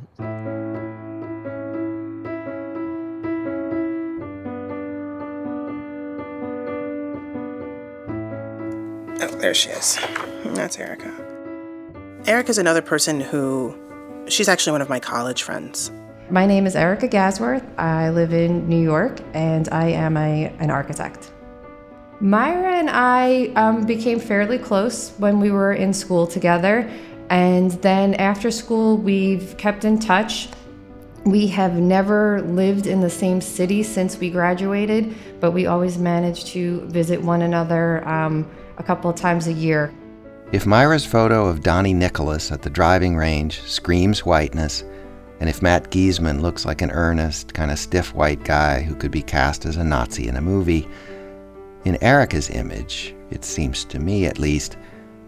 Oh, 9.24 9.38
there 9.40 9.54
she 9.54 9.70
is. 9.70 9.98
That's 10.46 10.78
Erica. 10.78 11.12
Erica's 12.26 12.58
another 12.58 12.82
person 12.82 13.22
who 13.22 13.76
she's 14.28 14.48
actually 14.48 14.74
one 14.74 14.82
of 14.82 14.90
my 14.90 15.00
college 15.00 15.44
friends. 15.44 15.92
My 16.32 16.46
name 16.46 16.66
is 16.66 16.78
Erica 16.78 17.10
Gasworth. 17.10 17.78
I 17.78 18.10
live 18.10 18.32
in 18.32 18.70
New 18.70 18.82
York 18.82 19.20
and 19.34 19.68
I 19.70 19.90
am 19.90 20.16
a, 20.16 20.46
an 20.60 20.72
architect. 20.72 21.34
Myra 22.22 22.74
and 22.74 22.90
I 22.90 23.48
um, 23.58 23.86
became 23.86 24.18
fairly 24.18 24.58
close 24.58 25.12
when 25.18 25.42
we 25.42 25.52
were 25.52 25.74
in 25.74 25.92
school 25.94 26.26
together. 26.26 26.90
And 27.30 27.72
then 27.82 28.14
after 28.14 28.50
school, 28.50 28.96
we've 28.96 29.58
kept 29.58 29.84
in 29.84 30.00
touch. 30.00 30.48
We 31.26 31.48
have 31.48 31.74
never 31.74 32.42
lived 32.44 32.88
in 32.88 33.02
the 33.02 33.10
same 33.10 33.42
city 33.42 33.84
since 33.84 34.18
we 34.18 34.30
graduated, 34.30 35.14
but 35.42 35.52
we 35.52 35.66
always 35.66 35.98
managed 35.98 36.48
to 36.48 36.80
visit 36.86 37.22
one 37.22 37.42
another 37.42 38.08
um, 38.08 38.50
a 38.78 38.84
couple 38.84 39.10
of 39.10 39.18
times 39.18 39.48
a 39.48 39.54
year. 39.54 39.94
If 40.54 40.66
Myra's 40.66 41.06
photo 41.06 41.48
of 41.48 41.62
Donnie 41.62 41.94
Nicholas 41.94 42.54
at 42.54 42.62
the 42.62 42.70
driving 42.70 43.18
range 43.18 43.60
screams 43.64 44.26
whiteness, 44.26 44.86
and 45.42 45.50
if 45.50 45.64
Matt 45.64 45.90
Giesman 45.90 46.40
looks 46.40 46.68
like 46.68 46.84
an 46.84 46.92
earnest, 46.92 47.56
kind 47.56 47.72
of 47.72 47.80
stiff 47.80 48.14
white 48.14 48.44
guy 48.44 48.84
who 48.84 48.94
could 48.94 49.10
be 49.10 49.24
cast 49.24 49.66
as 49.66 49.76
a 49.76 49.84
Nazi 49.84 50.28
in 50.28 50.36
a 50.36 50.42
movie, 50.42 50.88
in 51.84 51.98
Erica's 52.04 52.52
image, 52.52 53.16
it 53.32 53.44
seems 53.44 53.84
to 53.86 53.98
me 53.98 54.28
at 54.28 54.38
least, 54.38 54.78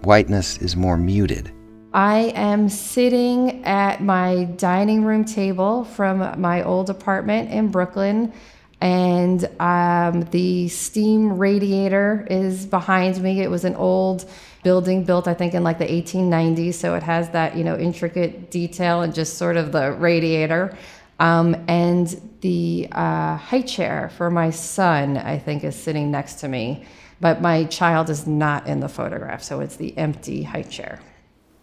whiteness 0.04 0.60
is 0.60 0.76
more 0.76 0.98
muted. 0.98 1.52
I 1.96 2.32
am 2.36 2.70
sitting 2.70 3.66
at 3.66 4.04
my 4.04 4.44
dining 4.44 5.04
room 5.04 5.26
table 5.26 5.84
from 5.84 6.40
my 6.40 6.62
old 6.62 6.92
apartment 6.92 7.50
in 7.50 7.70
Brooklyn, 7.70 8.34
and 8.82 9.50
um, 9.60 10.26
the 10.30 10.68
steam 10.68 11.40
radiator 11.40 12.28
is 12.30 12.68
behind 12.68 13.20
me. 13.20 13.42
It 13.42 13.50
was 13.50 13.66
an 13.66 13.74
old 13.74 14.30
building 14.64 15.04
built, 15.04 15.28
I 15.28 15.34
think, 15.34 15.54
in 15.54 15.64
like 15.64 15.78
the 15.78 15.86
1890s. 15.86 16.76
So 16.76 16.96
it 16.96 17.04
has 17.04 17.30
that, 17.32 17.56
you 17.56 17.64
know, 17.64 17.78
intricate 17.78 18.50
detail 18.50 19.02
and 19.02 19.14
just 19.14 19.38
sort 19.38 19.58
of 19.58 19.72
the 19.72 19.92
radiator. 19.92 20.78
Um, 21.20 21.56
and 21.68 22.08
the 22.42 22.88
uh, 22.92 23.38
high 23.38 23.62
chair 23.62 24.12
for 24.18 24.30
my 24.30 24.50
son, 24.50 25.18
I 25.18 25.38
think, 25.38 25.64
is 25.64 25.76
sitting 25.76 26.12
next 26.12 26.36
to 26.36 26.48
me. 26.48 26.86
But 27.20 27.42
my 27.42 27.64
child 27.66 28.10
is 28.10 28.28
not 28.28 28.68
in 28.68 28.80
the 28.80 28.90
photograph, 28.90 29.44
so 29.44 29.62
it's 29.62 29.78
the 29.78 29.98
empty 29.98 30.44
high 30.44 30.64
chair. 30.64 31.00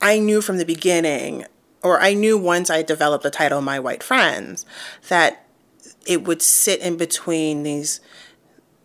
I 0.01 0.19
knew 0.19 0.41
from 0.41 0.57
the 0.57 0.65
beginning, 0.65 1.45
or 1.83 2.01
I 2.01 2.15
knew 2.15 2.39
once 2.39 2.71
I 2.71 2.83
developed 2.83 3.25
the 3.25 3.31
title 3.31 3.61
My 3.61 3.79
White 3.79 4.03
Friends, 4.03 4.65
that 5.09 5.45
it 6.07 6.25
would 6.25 6.41
sit 6.41 6.81
in 6.81 6.97
between 6.97 7.63
these, 7.63 8.01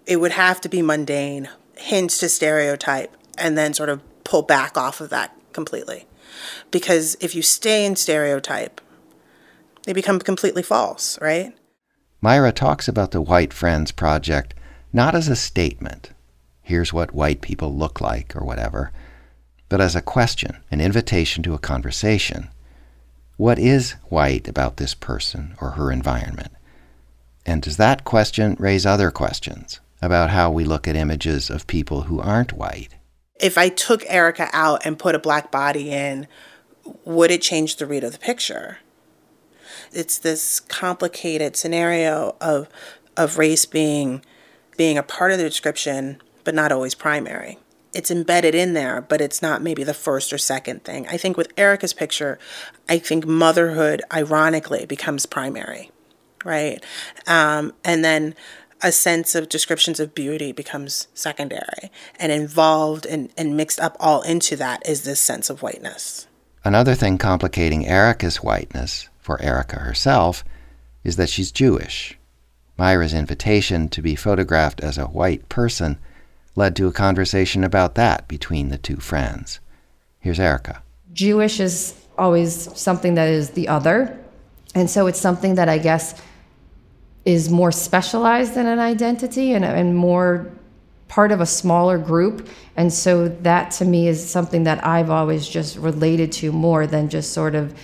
it 0.06 0.18
would 0.18 0.34
have 0.34 0.60
to 0.62 0.70
be 0.70 0.82
mundane, 0.82 1.48
hints 1.78 2.18
to 2.20 2.28
stereotype, 2.28 3.16
and 3.38 3.58
then 3.58 3.74
sort 3.74 3.90
of 3.90 4.02
pull 4.24 4.42
back 4.42 4.78
off 4.78 5.02
of 5.02 5.10
that 5.10 5.36
completely. 5.54 6.06
Because 6.72 7.16
if 7.20 7.36
you 7.36 7.42
stay 7.42 7.86
in 7.86 7.96
stereotype, 7.96 8.82
they 9.84 9.94
become 9.94 10.20
completely 10.20 10.64
false, 10.64 11.20
right? 11.22 11.56
Myra 12.22 12.52
talks 12.52 12.88
about 12.88 13.12
the 13.12 13.22
White 13.22 13.54
Friends 13.54 13.92
Project 13.92 14.54
not 14.92 15.14
as 15.14 15.28
a 15.28 15.36
statement, 15.36 16.12
here's 16.62 16.94
what 16.94 17.14
white 17.14 17.42
people 17.42 17.76
look 17.76 18.00
like 18.00 18.36
or 18.36 18.46
whatever, 18.46 18.92
but 19.68 19.82
as 19.82 19.96
a 19.96 20.02
question, 20.02 20.58
an 20.72 20.80
invitation 20.80 21.44
to 21.44 21.54
a 21.54 21.60
conversation. 21.60 22.50
What 23.38 23.60
is 23.60 23.96
white 24.06 24.48
about 24.48 24.78
this 24.78 24.94
person 24.94 25.56
or 25.60 25.72
her 25.72 25.92
environment? 25.92 26.54
And 27.46 27.62
does 27.62 27.78
that 27.78 28.06
question 28.06 28.56
raise 28.58 28.86
other 28.86 29.12
questions 29.12 29.82
about 30.02 30.30
how 30.30 30.50
we 30.50 30.64
look 30.64 30.88
at 30.88 30.96
images 30.96 31.50
of 31.50 31.68
people 31.68 32.04
who 32.04 32.22
aren't 32.22 32.54
white? 32.54 32.96
If 33.40 33.58
I 33.58 33.70
took 33.70 34.04
Erica 34.08 34.50
out 34.54 34.86
and 34.86 35.00
put 35.00 35.16
a 35.16 35.20
black 35.20 35.52
body 35.52 35.92
in, 35.92 36.28
would 37.04 37.32
it 37.32 37.42
change 37.42 37.76
the 37.76 37.86
read 37.86 38.04
of 38.04 38.14
the 38.14 38.20
picture? 38.20 38.80
It's 39.92 40.18
this 40.18 40.60
complicated 40.60 41.56
scenario 41.56 42.36
of 42.42 42.70
of 43.18 43.38
race 43.38 43.66
being 43.66 44.24
being 44.78 44.98
a 44.98 45.04
part 45.04 45.32
of 45.32 45.38
the 45.38 45.44
description, 45.44 46.22
but 46.44 46.54
not 46.54 46.72
always 46.72 46.96
primary. 46.96 47.58
It's 47.94 48.12
embedded 48.12 48.54
in 48.54 48.74
there, 48.74 49.02
but 49.02 49.22
it's 49.22 49.42
not 49.42 49.62
maybe 49.62 49.86
the 49.86 49.94
first 49.94 50.34
or 50.34 50.38
second 50.38 50.84
thing. 50.84 51.08
I 51.08 51.16
think 51.16 51.38
with 51.38 51.54
Erica's 51.56 51.94
picture, 51.94 52.38
I 52.90 52.98
think 53.00 53.26
motherhood, 53.26 54.02
ironically, 54.12 54.86
becomes 54.86 55.26
primary, 55.26 55.92
right? 56.44 56.84
Um, 57.26 57.74
and 57.86 58.04
then 58.04 58.36
a 58.86 58.92
sense 58.92 59.34
of 59.34 59.50
descriptions 59.50 60.00
of 60.00 60.14
beauty 60.14 60.52
becomes 60.52 61.08
secondary. 61.16 61.90
And 62.20 62.32
involved 62.32 63.08
and, 63.08 63.32
and 63.36 63.58
mixed 63.58 63.80
up 63.80 63.98
all 64.00 64.22
into 64.22 64.56
that 64.58 64.88
is 64.88 65.04
this 65.04 65.20
sense 65.20 65.50
of 65.50 65.64
whiteness. 65.64 66.28
Another 66.64 66.94
thing 66.94 67.18
complicating 67.18 67.88
Erica's 67.88 68.44
whiteness, 68.44 69.10
for 69.20 69.42
Erica 69.42 69.78
herself, 69.78 70.44
is 71.04 71.16
that 71.16 71.30
she's 71.30 71.52
Jewish. 71.52 72.16
Myra's 72.78 73.14
invitation 73.14 73.90
to 73.90 74.04
be 74.04 74.16
photographed 74.16 74.82
as 74.82 75.00
a 75.00 75.06
white 75.06 75.50
person 75.50 75.98
led 76.56 76.76
to 76.76 76.88
a 76.88 76.94
conversation 76.94 77.64
about 77.64 77.96
that 77.96 78.28
between 78.28 78.70
the 78.70 78.78
two 78.78 78.98
friends. 78.98 79.60
Here's 80.20 80.40
Erica. 80.40 80.84
Jewish 81.12 81.60
is 81.60 81.96
always 82.20 82.70
something 82.78 83.16
that 83.16 83.30
is 83.30 83.52
the 83.52 83.68
other. 83.68 84.20
And 84.76 84.90
so 84.90 85.08
it's 85.08 85.20
something 85.20 85.56
that 85.56 85.70
I 85.70 85.80
guess 85.80 86.22
is 87.26 87.50
more 87.50 87.72
specialized 87.72 88.56
in 88.56 88.68
an 88.68 88.80
identity 88.80 89.54
and, 89.54 89.66
and 89.66 89.96
more 89.96 90.52
part 91.08 91.32
of 91.32 91.42
a 91.42 91.46
smaller 91.46 91.98
group. 91.98 92.48
And 92.78 92.92
so 92.94 93.28
that 93.28 93.72
to 93.72 93.86
me 93.86 94.08
is 94.08 94.28
something 94.28 94.64
that 94.64 94.86
I've 94.86 95.10
always 95.10 95.48
just 95.48 95.78
related 95.78 96.32
to 96.34 96.52
more 96.52 96.88
than 96.88 97.10
just 97.10 97.34
sort 97.34 97.56
of 97.56 97.78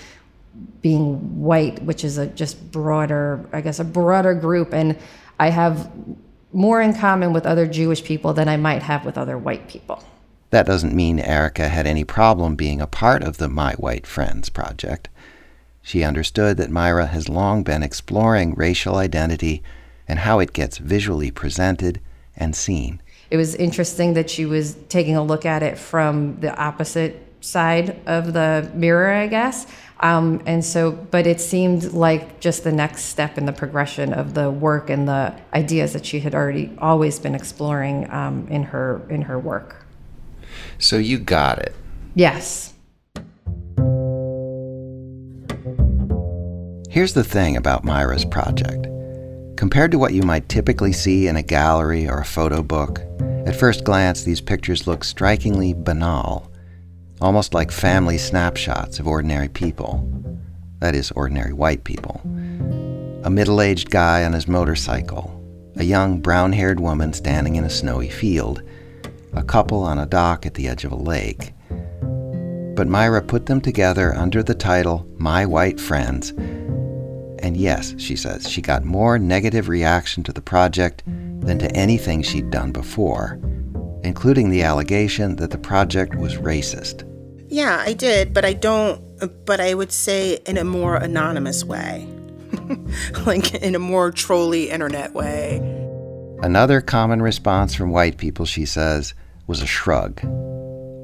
being 0.81 1.39
white, 1.41 1.81
which 1.83 2.03
is 2.03 2.17
a 2.17 2.27
just 2.27 2.71
broader, 2.71 3.47
I 3.53 3.61
guess, 3.61 3.79
a 3.79 3.83
broader 3.83 4.33
group. 4.33 4.73
And 4.73 4.97
I 5.39 5.49
have 5.49 5.91
more 6.53 6.81
in 6.81 6.93
common 6.93 7.33
with 7.33 7.45
other 7.45 7.65
Jewish 7.65 8.03
people 8.03 8.33
than 8.33 8.47
I 8.47 8.57
might 8.57 8.83
have 8.83 9.05
with 9.05 9.17
other 9.17 9.37
white 9.37 9.67
people. 9.67 10.03
That 10.49 10.65
doesn't 10.65 10.93
mean 10.93 11.19
Erica 11.19 11.69
had 11.69 11.87
any 11.87 12.03
problem 12.03 12.55
being 12.55 12.81
a 12.81 12.87
part 12.87 13.23
of 13.23 13.37
the 13.37 13.47
My 13.47 13.73
White 13.75 14.05
Friends 14.05 14.49
project. 14.49 15.07
She 15.81 16.03
understood 16.03 16.57
that 16.57 16.69
Myra 16.69 17.07
has 17.07 17.29
long 17.29 17.63
been 17.63 17.83
exploring 17.83 18.53
racial 18.55 18.95
identity 18.95 19.63
and 20.07 20.19
how 20.19 20.39
it 20.39 20.53
gets 20.53 20.77
visually 20.77 21.31
presented 21.31 21.99
and 22.35 22.55
seen. 22.55 23.01
It 23.29 23.37
was 23.37 23.55
interesting 23.55 24.13
that 24.13 24.29
she 24.29 24.45
was 24.45 24.75
taking 24.89 25.15
a 25.15 25.23
look 25.23 25.45
at 25.45 25.63
it 25.63 25.77
from 25.77 26.39
the 26.41 26.55
opposite 26.55 27.27
side 27.41 27.99
of 28.05 28.33
the 28.33 28.69
mirror, 28.73 29.11
I 29.11 29.27
guess. 29.27 29.67
Um, 30.01 30.41
and 30.45 30.65
so, 30.65 30.91
but 30.91 31.27
it 31.27 31.39
seemed 31.39 31.93
like 31.93 32.39
just 32.39 32.63
the 32.63 32.71
next 32.71 33.05
step 33.05 33.37
in 33.37 33.45
the 33.45 33.53
progression 33.53 34.13
of 34.13 34.33
the 34.33 34.49
work 34.49 34.89
and 34.89 35.07
the 35.07 35.35
ideas 35.53 35.93
that 35.93 36.05
she 36.05 36.19
had 36.19 36.33
already 36.33 36.71
always 36.79 37.19
been 37.19 37.35
exploring 37.35 38.09
um, 38.11 38.47
in 38.49 38.63
her 38.63 39.01
in 39.09 39.23
her 39.23 39.37
work. 39.37 39.85
So 40.79 40.97
you 40.97 41.19
got 41.19 41.59
it. 41.59 41.75
Yes. 42.15 42.70
Here's 46.91 47.13
the 47.13 47.23
thing 47.23 47.55
about 47.55 47.85
Myra's 47.85 48.25
project. 48.25 48.85
Compared 49.55 49.91
to 49.91 49.97
what 49.97 50.13
you 50.13 50.23
might 50.23 50.49
typically 50.49 50.91
see 50.91 51.27
in 51.27 51.37
a 51.37 51.41
gallery 51.41 52.05
or 52.05 52.17
a 52.17 52.25
photo 52.25 52.61
book, 52.61 52.99
at 53.45 53.55
first 53.55 53.85
glance 53.85 54.25
these 54.25 54.41
pictures 54.41 54.87
look 54.87 55.05
strikingly 55.05 55.73
banal, 55.73 56.51
almost 57.21 57.53
like 57.53 57.71
family 57.71 58.17
snapshots 58.17 58.99
of 58.99 59.07
ordinary 59.07 59.47
people. 59.47 60.05
That 60.81 60.93
is, 60.93 61.11
ordinary 61.11 61.53
white 61.53 61.85
people. 61.85 62.19
A 63.23 63.29
middle 63.29 63.61
aged 63.61 63.89
guy 63.89 64.25
on 64.25 64.33
his 64.33 64.49
motorcycle, 64.49 65.41
a 65.77 65.85
young 65.85 66.19
brown 66.19 66.51
haired 66.51 66.81
woman 66.81 67.13
standing 67.13 67.55
in 67.55 67.63
a 67.63 67.69
snowy 67.69 68.09
field, 68.09 68.63
a 69.31 69.43
couple 69.43 69.81
on 69.81 69.97
a 69.97 70.05
dock 70.05 70.45
at 70.45 70.55
the 70.55 70.67
edge 70.67 70.83
of 70.83 70.91
a 70.91 70.97
lake. 70.97 71.53
But 72.75 72.89
Myra 72.89 73.21
put 73.21 73.45
them 73.45 73.61
together 73.61 74.13
under 74.13 74.43
the 74.43 74.55
title 74.55 75.07
My 75.17 75.45
White 75.45 75.79
Friends 75.79 76.33
and 77.41 77.57
yes, 77.57 77.95
she 77.97 78.15
says, 78.15 78.49
she 78.49 78.61
got 78.61 78.85
more 78.85 79.17
negative 79.17 79.67
reaction 79.67 80.23
to 80.23 80.33
the 80.33 80.41
project 80.41 81.03
than 81.05 81.57
to 81.59 81.71
anything 81.75 82.21
she'd 82.21 82.51
done 82.51 82.71
before, 82.71 83.39
including 84.03 84.49
the 84.49 84.63
allegation 84.63 85.35
that 85.37 85.51
the 85.51 85.57
project 85.57 86.15
was 86.15 86.37
racist. 86.37 87.07
Yeah, 87.49 87.83
I 87.85 87.93
did, 87.93 88.33
but 88.33 88.45
I 88.45 88.53
don't, 88.53 89.01
but 89.45 89.59
I 89.59 89.73
would 89.73 89.91
say 89.91 90.35
in 90.45 90.57
a 90.57 90.63
more 90.63 90.95
anonymous 90.95 91.63
way. 91.63 92.07
like 93.25 93.55
in 93.55 93.75
a 93.75 93.79
more 93.79 94.11
trolly 94.11 94.69
internet 94.69 95.13
way. 95.13 95.57
Another 96.43 96.81
common 96.81 97.21
response 97.21 97.73
from 97.73 97.91
white 97.91 98.17
people, 98.17 98.45
she 98.45 98.65
says, 98.65 99.13
was 99.47 99.61
a 99.61 99.67
shrug. 99.67 100.21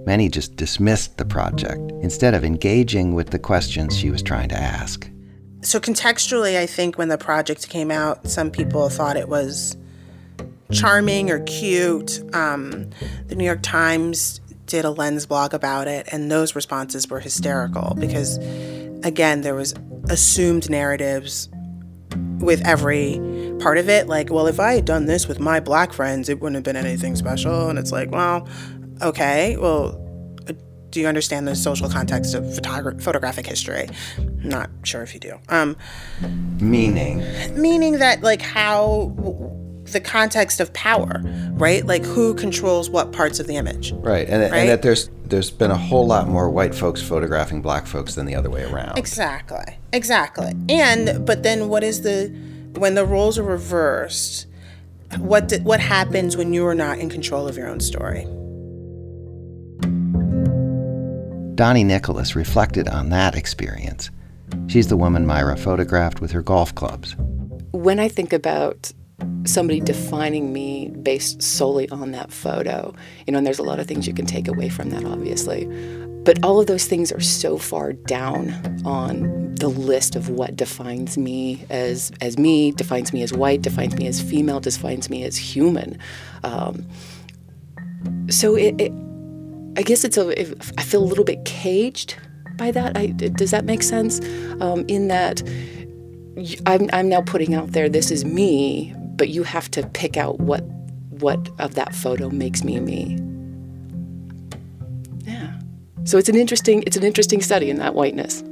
Many 0.06 0.30
just 0.30 0.56
dismissed 0.56 1.18
the 1.18 1.26
project 1.26 1.92
instead 2.02 2.34
of 2.34 2.44
engaging 2.44 3.14
with 3.14 3.30
the 3.30 3.40
questions 3.40 3.98
she 3.98 4.10
was 4.10 4.24
trying 4.24 4.50
to 4.50 4.58
ask 4.58 5.10
so 5.68 5.82
contextually, 5.82 6.58
I 6.58 6.66
think 6.66 6.98
when 6.98 7.10
the 7.10 7.18
project 7.18 7.68
came 7.68 7.92
out, 7.92 8.28
some 8.28 8.52
people 8.52 8.88
thought 8.88 9.18
it 9.18 9.28
was 9.28 9.76
charming 10.72 11.30
or 11.30 11.40
cute. 11.42 12.22
Um, 12.34 12.90
the 13.28 13.36
New 13.36 13.44
York 13.44 13.62
Times 13.64 14.40
did 14.66 14.86
a 14.86 14.92
lens 14.92 15.26
blog 15.26 15.54
about 15.54 15.90
it, 15.90 16.08
and 16.10 16.32
those 16.32 16.56
responses 16.56 17.10
were 17.10 17.20
hysterical 17.20 17.96
because, 18.00 18.38
again, 19.04 19.42
there 19.42 19.56
was 19.56 19.74
assumed 20.10 20.70
narratives 20.70 21.50
with 22.40 22.66
every 22.66 23.20
part 23.60 23.78
of 23.78 23.90
it. 23.90 24.08
Like, 24.08 24.32
well, 24.32 24.48
if 24.48 24.62
I 24.62 24.76
had 24.76 24.86
done 24.86 25.06
this 25.06 25.28
with 25.28 25.40
my 25.40 25.60
black 25.60 25.92
friends, 25.92 26.30
it 26.30 26.40
wouldn't 26.40 26.56
have 26.56 26.64
been 26.64 26.78
anything 26.78 27.18
special. 27.18 27.70
And 27.70 27.78
it's 27.78 27.92
like, 27.92 28.10
well, 28.10 28.48
okay, 29.02 29.58
well, 29.58 30.02
do 30.90 31.02
you 31.02 31.08
understand 31.08 31.48
the 31.48 31.56
social 31.56 31.90
context 31.90 32.34
of 32.34 32.44
photogra- 32.44 33.02
photographic 33.02 33.46
history? 33.46 33.90
not 34.44 34.70
sure 34.84 35.02
if 35.02 35.14
you 35.14 35.20
do. 35.20 35.38
Um, 35.50 35.76
meaning? 36.60 37.24
Meaning 37.60 38.00
that, 38.00 38.22
like, 38.22 38.42
how 38.42 39.14
the 39.92 40.00
context 40.00 40.60
of 40.60 40.74
power, 40.74 41.22
right? 41.54 41.86
Like 41.86 42.04
who 42.04 42.34
controls 42.34 42.90
what 42.90 43.12
parts 43.12 43.40
of 43.40 43.48
the 43.48 43.56
image. 43.56 43.94
Right. 43.94 44.28
And, 44.28 44.42
right? 44.52 44.60
and 44.60 44.70
that 44.70 44.82
there's 44.82 45.10
there's 45.26 45.52
been 45.52 45.72
a 45.72 45.78
whole 45.78 46.06
lot 46.06 46.28
more 46.28 46.50
white 46.50 46.74
folks 46.74 47.02
photographing 47.02 47.62
black 47.62 47.88
folks 47.88 48.16
than 48.16 48.26
the 48.26 48.36
other 48.36 48.50
way 48.50 48.64
around. 48.64 48.98
Exactly. 48.98 49.78
Exactly. 49.94 50.54
And 50.70 51.26
but 51.26 51.44
then 51.44 51.70
what 51.70 51.84
is 51.84 52.02
the 52.02 52.28
when 52.76 52.96
the 52.96 53.06
roles 53.06 53.38
are 53.38 53.44
reversed, 53.44 54.48
what 55.18 55.48
did, 55.48 55.64
what 55.64 55.80
happens 55.80 56.38
when 56.38 56.54
you 56.54 56.66
are 56.68 56.76
not 56.76 57.00
in 57.00 57.10
control 57.10 57.48
of 57.48 57.58
your 57.58 57.68
own 57.68 57.80
story? 57.80 58.28
Donnie 61.58 61.84
Nicholas 61.84 62.36
reflected 62.36 62.88
on 62.88 63.10
that 63.10 63.36
experience. 63.36 64.12
She's 64.68 64.90
the 64.90 64.96
woman 64.96 65.26
Myra 65.26 65.58
photographed 65.58 66.22
with 66.22 66.32
her 66.32 66.44
golf 66.44 66.76
clubs. 66.76 67.16
When 67.72 68.00
I 68.00 68.10
think 68.10 68.32
about 68.32 68.92
somebody 69.44 69.80
defining 69.80 70.54
me 70.54 70.90
based 71.02 71.42
solely 71.42 71.90
on 71.90 72.12
that 72.12 72.32
photo, 72.32 72.94
you 73.26 73.32
know, 73.32 73.40
and 73.40 73.48
there's 73.48 73.58
a 73.58 73.64
lot 73.64 73.80
of 73.80 73.88
things 73.88 74.06
you 74.06 74.14
can 74.14 74.28
take 74.28 74.48
away 74.48 74.70
from 74.70 74.92
that, 74.92 75.04
obviously. 75.04 75.66
But 76.24 76.44
all 76.44 76.60
of 76.60 76.68
those 76.68 76.86
things 76.86 77.12
are 77.12 77.20
so 77.20 77.58
far 77.58 77.92
down 77.94 78.52
on 78.86 79.56
the 79.56 79.70
list 79.70 80.16
of 80.16 80.30
what 80.30 80.56
defines 80.56 81.18
me 81.18 81.66
as 81.72 82.12
as 82.22 82.38
me, 82.38 82.72
defines 82.72 83.14
me 83.14 83.24
as 83.24 83.34
white, 83.34 83.64
defines 83.64 83.96
me 83.98 84.06
as 84.06 84.22
female, 84.22 84.60
defines 84.60 85.10
me 85.10 85.24
as 85.24 85.36
human. 85.36 85.98
Um, 86.44 86.86
so 88.30 88.56
it, 88.56 88.80
it 88.80 88.92
I 89.78 89.84
guess 89.84 90.04
it's 90.04 90.18
a. 90.18 90.30
I 90.78 90.84
feel 90.84 91.04
a 91.04 91.06
little 91.06 91.24
bit 91.24 91.46
caged 91.46 92.16
by 92.58 92.72
that. 92.72 92.98
I, 92.98 93.08
does 93.08 93.52
that 93.52 93.64
make 93.64 93.84
sense? 93.84 94.20
Um, 94.60 94.84
in 94.88 95.08
that 95.08 95.44
I'm, 96.66 96.90
I'm 96.94 97.10
now 97.10 97.22
putting 97.22 97.56
out 97.56 97.72
there, 97.72 97.90
this 97.90 98.12
is 98.12 98.24
me, 98.26 98.94
but 99.16 99.30
you 99.30 99.44
have 99.44 99.70
to 99.72 99.86
pick 99.88 100.18
out 100.18 100.40
what 100.40 100.62
what 101.10 101.50
of 101.60 101.74
that 101.76 101.96
photo 101.96 102.30
makes 102.30 102.64
me 102.64 102.80
me. 102.80 103.18
Yeah. 105.24 105.60
So 106.04 106.18
it's 106.18 106.30
an 106.30 106.36
interesting 106.36 106.84
it's 106.86 106.98
an 106.98 107.04
interesting 107.04 107.42
study 107.42 107.70
in 107.70 107.78
that 107.78 107.96
whiteness. 107.96 108.44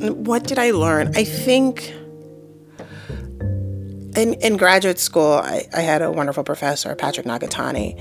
What 0.00 0.44
did 0.44 0.58
I 0.58 0.72
learn? 0.72 1.16
I 1.16 1.24
think 1.24 1.94
in, 4.16 4.34
in 4.34 4.56
graduate 4.56 4.98
school, 4.98 5.34
I, 5.34 5.66
I 5.74 5.80
had 5.80 6.02
a 6.02 6.10
wonderful 6.10 6.44
professor, 6.44 6.94
Patrick 6.94 7.26
Nagatani, 7.26 7.98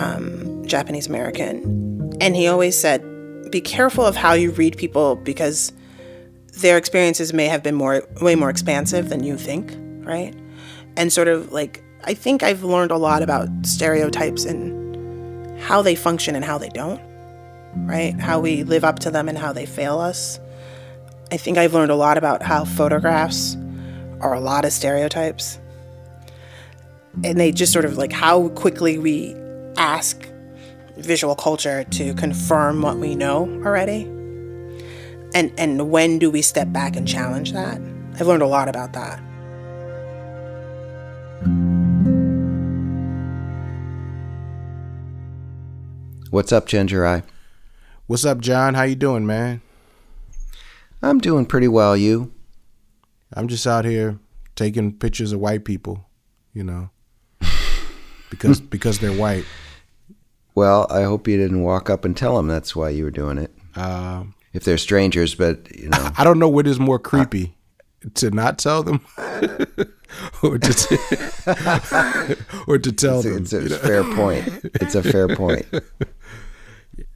um, 0.00 0.64
Japanese 0.66 1.06
American, 1.06 2.12
and 2.20 2.36
he 2.36 2.46
always 2.46 2.78
said, 2.78 3.02
"Be 3.50 3.60
careful 3.60 4.04
of 4.04 4.16
how 4.16 4.32
you 4.32 4.50
read 4.52 4.76
people 4.76 5.16
because 5.16 5.72
their 6.60 6.76
experiences 6.76 7.32
may 7.32 7.46
have 7.46 7.62
been 7.62 7.74
more, 7.74 8.02
way 8.20 8.34
more 8.34 8.50
expansive 8.50 9.08
than 9.08 9.24
you 9.24 9.36
think, 9.36 9.74
right?" 10.06 10.34
And 10.96 11.12
sort 11.12 11.28
of 11.28 11.52
like, 11.52 11.82
I 12.04 12.14
think 12.14 12.42
I've 12.42 12.62
learned 12.64 12.90
a 12.90 12.96
lot 12.96 13.22
about 13.22 13.48
stereotypes 13.62 14.44
and 14.44 15.60
how 15.60 15.82
they 15.82 15.94
function 15.94 16.34
and 16.36 16.44
how 16.44 16.58
they 16.58 16.68
don't, 16.68 17.00
right? 17.76 18.18
How 18.18 18.40
we 18.40 18.62
live 18.62 18.84
up 18.84 18.98
to 19.00 19.10
them 19.10 19.28
and 19.28 19.38
how 19.38 19.52
they 19.52 19.66
fail 19.66 19.98
us. 19.98 20.38
I 21.32 21.36
think 21.36 21.58
I've 21.58 21.74
learned 21.74 21.90
a 21.90 21.96
lot 21.96 22.18
about 22.18 22.42
how 22.42 22.64
photographs 22.64 23.56
are 24.20 24.34
a 24.34 24.40
lot 24.40 24.64
of 24.64 24.72
stereotypes. 24.72 25.58
And 27.24 27.38
they 27.38 27.52
just 27.52 27.72
sort 27.72 27.84
of 27.84 27.96
like 27.96 28.12
how 28.12 28.48
quickly 28.50 28.98
we 28.98 29.34
ask 29.76 30.28
visual 30.96 31.34
culture 31.34 31.84
to 31.84 32.14
confirm 32.14 32.82
what 32.82 32.98
we 32.98 33.14
know 33.14 33.44
already. 33.64 34.02
And 35.34 35.52
and 35.58 35.90
when 35.90 36.18
do 36.18 36.30
we 36.30 36.42
step 36.42 36.72
back 36.72 36.96
and 36.96 37.06
challenge 37.06 37.52
that? 37.52 37.80
I've 38.14 38.26
learned 38.26 38.42
a 38.42 38.46
lot 38.46 38.68
about 38.68 38.92
that. 38.94 39.20
What's 46.30 46.52
up, 46.52 46.66
Chenjerai? 46.66 47.22
What's 48.06 48.24
up, 48.24 48.40
John? 48.40 48.74
How 48.74 48.82
you 48.82 48.94
doing, 48.94 49.26
man? 49.26 49.62
I'm 51.02 51.18
doing 51.18 51.46
pretty 51.46 51.68
well, 51.68 51.96
you? 51.96 52.32
I'm 53.32 53.48
just 53.48 53.66
out 53.66 53.84
here 53.84 54.18
taking 54.54 54.92
pictures 54.92 55.32
of 55.32 55.40
white 55.40 55.64
people, 55.64 56.08
you 56.52 56.64
know, 56.64 56.90
because 58.30 58.60
because 58.60 58.98
they're 58.98 59.12
white. 59.12 59.44
Well, 60.54 60.86
I 60.90 61.02
hope 61.02 61.28
you 61.28 61.36
didn't 61.36 61.62
walk 61.62 61.90
up 61.90 62.04
and 62.04 62.16
tell 62.16 62.36
them 62.36 62.48
that's 62.48 62.74
why 62.74 62.88
you 62.88 63.04
were 63.04 63.10
doing 63.10 63.38
it. 63.38 63.52
Um, 63.76 64.34
if 64.54 64.64
they're 64.64 64.78
strangers, 64.78 65.34
but 65.34 65.74
you 65.76 65.88
know, 65.88 66.10
I 66.18 66.24
don't 66.24 66.38
know 66.38 66.48
what 66.48 66.66
is 66.66 66.80
more 66.80 66.98
creepy, 66.98 67.56
uh, 68.04 68.08
to 68.14 68.30
not 68.30 68.58
tell 68.58 68.82
them, 68.82 69.04
or 70.42 70.58
to 70.58 70.72
t- 70.72 70.96
or 72.66 72.78
to 72.78 72.92
tell 72.92 73.18
it's 73.20 73.50
them. 73.50 73.62
A, 73.62 73.66
it's 73.66 73.74
a 73.74 73.78
fair 73.78 74.04
point. 74.04 74.48
It's 74.74 74.94
a 74.94 75.02
fair 75.02 75.28
point. 75.28 75.66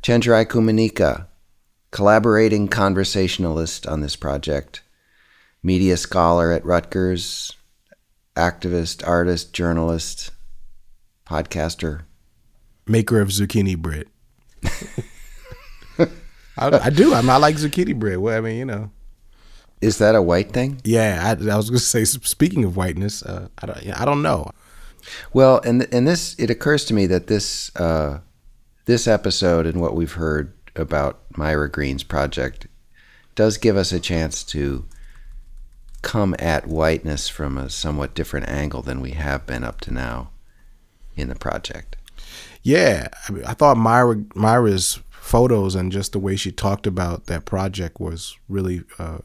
Chenjerai 0.03 0.45
Kumanyika, 0.47 1.27
collaborating 1.91 2.69
conversationalist 2.69 3.87
on 3.87 4.01
this 4.01 4.17
project 4.17 4.83
media 5.63 5.97
scholar 5.97 6.53
at 6.53 6.65
Rutgers, 6.65 7.57
activist, 8.37 9.07
artist, 9.07 9.53
journalist, 9.53 10.31
podcaster, 11.27 12.03
maker 12.87 13.21
of 13.21 13.29
zucchini 13.29 13.77
bread. 13.77 14.07
I, 16.59 16.79
I, 16.87 16.91
do. 16.91 17.15
I, 17.15 17.21
mean, 17.21 17.31
I 17.31 17.37
like 17.37 17.57
zucchini 17.57 17.99
bread. 17.99 18.19
Well, 18.19 18.37
I 18.37 18.41
mean, 18.41 18.57
you 18.59 18.65
know. 18.65 18.91
Is 19.81 19.97
that 19.99 20.15
a 20.15 20.21
white 20.21 20.53
thing? 20.53 20.81
Yeah, 20.85 21.23
I, 21.25 21.31
I 21.51 21.57
was 21.57 21.71
going 21.71 21.79
to 21.79 21.85
say. 21.85 22.05
Speaking 22.05 22.65
of 22.65 22.77
whiteness, 22.77 23.23
uh, 23.23 23.49
I 23.63 23.67
don't. 23.67 24.01
I 24.01 24.05
don't 24.05 24.23
know. 24.23 24.51
Well, 25.33 25.61
and 25.65 25.89
and 25.93 26.07
this 26.07 26.35
it 26.39 26.51
occurs 26.51 26.85
to 26.87 26.95
me 26.95 27.07
that 27.07 27.29
this 27.29 27.75
uh, 27.77 28.21
this 28.85 29.07
episode 29.07 29.67
and 29.67 29.81
what 29.81 29.95
we've 29.95 30.13
heard 30.13 30.53
about 30.77 31.21
Myra 31.37 31.71
Greene's 31.71 32.03
project 32.03 32.67
does 33.35 33.57
give 33.57 33.77
us 33.77 33.93
a 33.93 34.01
chance 34.01 34.45
to 34.45 34.85
come 36.03 36.35
at 36.39 36.67
whiteness 36.67 37.29
from 37.29 37.59
a 37.59 37.71
somewhat 37.71 38.15
different 38.15 38.49
angle 38.49 38.83
than 38.83 39.01
we 39.01 39.13
have 39.13 39.47
been 39.47 39.65
up 39.65 39.81
to 39.83 39.93
now 39.93 40.31
in 41.17 41.29
the 41.29 41.35
project. 41.35 41.97
Yeah, 42.63 43.09
I, 43.29 43.33
mean, 43.33 43.45
I 43.45 43.55
thought 43.55 43.77
Myra 43.77 44.25
Myra's 44.35 45.01
photos 45.11 45.75
and 45.75 45.93
just 45.93 46.13
the 46.13 46.19
way 46.19 46.37
she 46.37 46.51
talked 46.51 46.87
about 46.87 47.27
that 47.27 47.45
project 47.45 48.01
was 48.01 48.37
really 48.49 48.83
uh, 48.99 49.19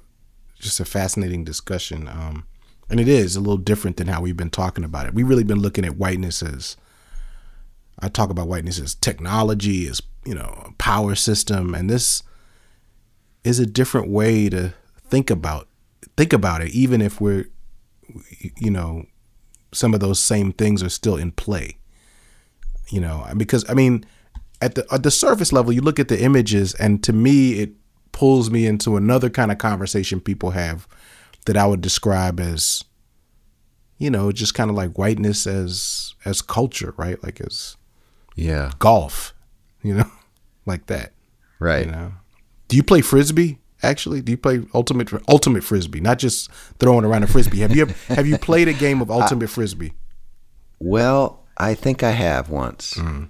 just 0.60 0.80
a 0.80 0.86
fascinating 0.86 1.44
discussion. 1.44 2.08
Um, 2.08 2.46
and 2.90 3.00
it 3.00 3.08
is 3.08 3.36
a 3.36 3.40
little 3.40 3.58
different 3.58 3.98
than 3.98 4.08
how 4.08 4.22
we've 4.22 4.38
been 4.38 4.50
talking 4.50 4.84
about 4.84 5.08
it. 5.08 5.14
We've 5.14 5.28
really 5.28 5.44
been 5.44 5.62
looking 5.62 5.86
at 5.86 5.98
whiteness 5.98 6.44
as 6.44 6.78
I 8.00 8.10
talk 8.10 8.30
about 8.30 8.48
whiteness 8.48 8.80
as 8.80 8.94
technology, 8.96 9.88
as 9.88 10.02
you 10.26 10.36
know, 10.36 10.74
power 10.78 11.16
system, 11.16 11.74
and 11.74 11.90
this 11.90 12.24
is 13.44 13.60
a 13.60 13.66
different 13.66 14.10
way 14.10 14.50
to 14.50 14.74
think 15.08 15.30
about 15.30 15.68
think 16.18 16.34
about 16.34 16.62
it. 16.62 16.70
Even 16.72 17.02
if 17.02 17.20
we're, 17.22 17.46
you 18.58 18.72
know, 18.72 19.06
some 19.72 19.94
of 19.94 20.00
those 20.00 20.20
same 20.20 20.52
things 20.54 20.82
are 20.84 20.90
still 20.90 21.16
in 21.18 21.32
play. 21.32 21.78
You 22.90 23.02
know, 23.02 23.26
because 23.36 23.68
I 23.70 23.74
mean, 23.74 24.06
at 24.62 24.76
the 24.76 24.86
at 24.92 25.04
the 25.04 25.12
surface 25.12 25.52
level, 25.52 25.74
you 25.74 25.82
look 25.82 26.00
at 26.00 26.08
the 26.08 26.22
images, 26.22 26.74
and 26.76 27.04
to 27.04 27.12
me, 27.14 27.54
it 27.54 27.72
pulls 28.12 28.50
me 28.52 28.66
into 28.66 28.96
another 28.96 29.30
kind 29.30 29.52
of 29.52 29.58
conversation 29.58 30.22
people 30.22 30.52
have 30.52 30.88
that 31.46 31.58
I 31.58 31.66
would 31.66 31.82
describe 31.82 32.40
as, 32.40 32.84
you 33.98 34.10
know, 34.10 34.32
just 34.32 34.54
kind 34.54 34.70
of 34.70 34.76
like 34.76 34.98
whiteness 34.98 35.46
as 35.48 36.14
as 36.26 36.42
culture, 36.42 36.94
right? 36.98 37.22
Like 37.24 37.42
as 37.42 37.76
Yeah. 38.36 38.72
golf, 38.80 39.34
you 39.84 39.96
know, 39.96 40.10
like 40.66 40.86
that. 40.86 41.12
Right. 41.60 41.86
You 41.88 41.92
know, 41.92 42.12
do 42.68 42.78
you 42.78 42.84
play 42.84 43.02
frisbee? 43.02 43.60
Actually, 43.84 44.22
do 44.22 44.32
you 44.32 44.38
play 44.38 44.62
ultimate 44.74 45.12
ultimate 45.28 45.64
frisbee? 45.64 46.00
Not 46.00 46.20
just 46.20 46.52
throwing 46.80 47.06
around 47.06 47.24
a 47.24 47.28
frisbee. 47.28 47.60
Have 47.60 47.76
you 47.76 47.84
ever, 47.84 47.94
have 48.14 48.28
you 48.28 48.38
played 48.38 48.68
a 48.68 48.74
game 48.74 49.02
of 49.02 49.12
ultimate 49.12 49.50
frisbee? 49.50 49.94
Well, 50.80 51.44
I 51.58 51.74
think 51.74 52.04
I 52.04 52.12
have 52.12 52.50
once. 52.50 52.96
Hmm. 52.96 53.26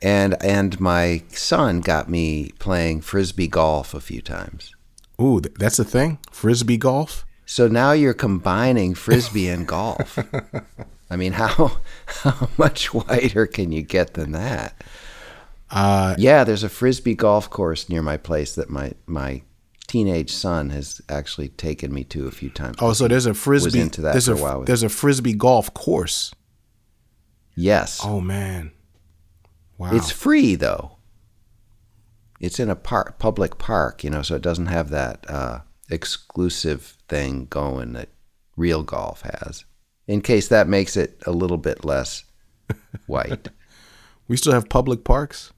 And 0.00 0.40
and 0.42 0.78
my 0.78 1.24
son 1.30 1.80
got 1.80 2.08
me 2.08 2.52
playing 2.58 3.00
frisbee 3.00 3.48
golf 3.48 3.94
a 3.94 4.00
few 4.00 4.20
times. 4.20 4.74
Ooh, 5.20 5.40
that's 5.40 5.78
a 5.78 5.84
thing. 5.84 6.18
Frisbee 6.30 6.76
golf. 6.76 7.24
So 7.44 7.66
now 7.66 7.92
you're 7.92 8.14
combining 8.14 8.94
frisbee 8.94 9.48
and 9.48 9.66
golf. 9.66 10.18
I 11.10 11.16
mean, 11.16 11.32
how 11.32 11.78
how 12.06 12.48
much 12.56 12.94
wider 12.94 13.46
can 13.46 13.72
you 13.72 13.82
get 13.82 14.14
than 14.14 14.32
that? 14.32 14.84
Uh, 15.70 16.14
Yeah, 16.18 16.44
there's 16.44 16.64
a 16.64 16.68
frisbee 16.68 17.14
golf 17.14 17.50
course 17.50 17.88
near 17.88 18.02
my 18.02 18.16
place 18.16 18.54
that 18.54 18.70
my 18.70 18.92
my 19.06 19.42
teenage 19.86 20.30
son 20.32 20.70
has 20.70 21.00
actually 21.08 21.48
taken 21.48 21.92
me 21.94 22.04
to 22.04 22.26
a 22.26 22.30
few 22.30 22.50
times. 22.50 22.76
oh, 22.80 22.92
so 22.92 23.08
there's 23.08 23.26
a 23.26 23.34
frisbee. 23.34 23.80
into 23.80 24.02
that 24.02 24.12
there's 24.12 24.26
for 24.26 24.32
a 24.34 24.36
a 24.36 24.42
while 24.42 24.62
there's 24.64 24.82
a 24.82 24.88
frisbee 24.88 25.32
golf 25.34 25.72
course. 25.74 26.32
yes. 27.56 28.00
Oh 28.04 28.20
man, 28.20 28.72
wow. 29.78 29.90
It's 29.94 30.10
free 30.10 30.54
though. 30.56 30.96
It's 32.40 32.60
in 32.60 32.70
a 32.70 32.76
park, 32.76 33.18
public 33.18 33.58
park, 33.58 34.04
you 34.04 34.10
know, 34.10 34.22
so 34.22 34.36
it 34.36 34.42
doesn't 34.42 34.66
have 34.66 34.90
that 34.90 35.28
uh, 35.28 35.60
exclusive 35.90 36.96
thing 37.08 37.46
going 37.50 37.94
that 37.94 38.10
real 38.56 38.82
golf 38.84 39.22
has. 39.22 39.64
In 40.06 40.20
case 40.20 40.46
that 40.48 40.68
makes 40.68 40.96
it 40.96 41.20
a 41.26 41.32
little 41.32 41.56
bit 41.58 41.84
less 41.84 42.24
white. 43.06 43.48
we 44.28 44.36
still 44.36 44.52
have 44.52 44.68
public 44.68 45.02
parks. 45.02 45.52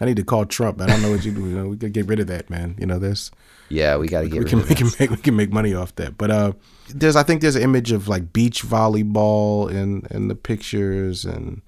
I 0.00 0.04
need 0.04 0.16
to 0.16 0.24
call 0.24 0.46
Trump. 0.46 0.80
I 0.80 0.86
don't 0.86 1.02
know 1.02 1.10
what 1.10 1.24
you 1.24 1.32
do. 1.32 1.40
You 1.40 1.56
know, 1.56 1.68
we 1.68 1.76
could 1.76 1.92
get 1.92 2.06
rid 2.06 2.20
of 2.20 2.28
that, 2.28 2.50
man. 2.50 2.76
You 2.78 2.86
know, 2.86 2.98
this. 2.98 3.30
Yeah, 3.68 3.96
we 3.96 4.08
got 4.08 4.22
to 4.22 4.28
get 4.28 4.34
we 4.34 4.38
rid 4.40 4.48
can, 4.48 4.58
of 4.60 4.68
we 4.68 4.74
that. 4.74 4.78
can 4.78 4.90
make 4.98 5.10
we 5.10 5.16
can 5.16 5.36
make 5.36 5.52
money 5.52 5.74
off 5.74 5.94
that. 5.96 6.16
But 6.16 6.30
uh, 6.30 6.52
there's 6.88 7.16
I 7.16 7.22
think 7.22 7.40
there's 7.40 7.56
an 7.56 7.62
image 7.62 7.92
of 7.92 8.08
like 8.08 8.32
beach 8.32 8.62
volleyball 8.64 9.70
in 9.70 10.06
in 10.10 10.28
the 10.28 10.34
pictures 10.34 11.24
and 11.24 11.62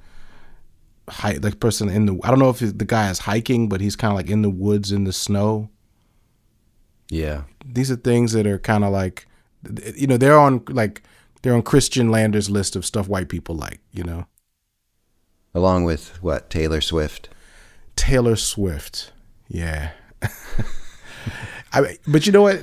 hike 1.08 1.42
like 1.42 1.60
person 1.60 1.88
in 1.88 2.06
the 2.06 2.18
I 2.22 2.30
don't 2.30 2.38
know 2.38 2.50
if 2.50 2.58
the 2.60 2.84
guy 2.84 3.10
is 3.10 3.20
hiking, 3.20 3.68
but 3.68 3.80
he's 3.80 3.96
kind 3.96 4.12
of 4.12 4.16
like 4.16 4.30
in 4.30 4.42
the 4.42 4.50
woods 4.50 4.92
in 4.92 5.04
the 5.04 5.12
snow. 5.12 5.68
Yeah. 7.10 7.42
These 7.64 7.90
are 7.90 7.96
things 7.96 8.32
that 8.32 8.46
are 8.46 8.58
kind 8.58 8.84
of 8.84 8.92
like, 8.92 9.26
you 9.96 10.06
know, 10.06 10.16
they're 10.16 10.38
on 10.38 10.62
like 10.68 11.02
they're 11.42 11.54
on 11.54 11.62
Christian 11.62 12.10
Lander's 12.10 12.48
list 12.48 12.76
of 12.76 12.86
stuff 12.86 13.08
white 13.08 13.28
people 13.28 13.56
like. 13.56 13.80
You 13.92 14.04
know, 14.04 14.26
Along 15.54 15.84
with 15.84 16.22
what? 16.22 16.48
Taylor 16.50 16.80
Swift. 16.80 17.28
Taylor 18.00 18.34
Swift. 18.34 19.12
Yeah. 19.48 19.90
I 21.74 21.98
but 22.08 22.24
you 22.26 22.32
know 22.32 22.40
what? 22.40 22.62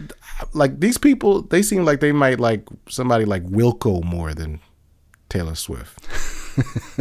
Like 0.53 0.79
these 0.79 0.97
people, 0.97 1.43
they 1.43 1.61
seem 1.61 1.85
like 1.85 1.99
they 1.99 2.11
might 2.11 2.39
like 2.39 2.67
somebody 2.89 3.23
like 3.23 3.45
Wilco 3.45 4.03
more 4.03 4.33
than 4.33 4.59
Taylor 5.29 5.53
Swift. 5.53 5.99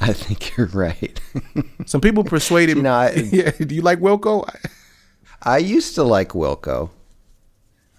I 0.00 0.12
think 0.12 0.56
you're 0.56 0.66
right. 0.66 1.20
Some 1.86 2.00
people 2.00 2.24
persuaded 2.24 2.78
me. 2.78 2.88
I- 2.88 3.10
yeah, 3.10 3.52
do 3.52 3.72
you 3.72 3.82
like 3.82 4.00
Wilco? 4.00 4.52
I 5.42 5.58
used 5.58 5.94
to 5.94 6.02
like 6.02 6.30
Wilco. 6.30 6.90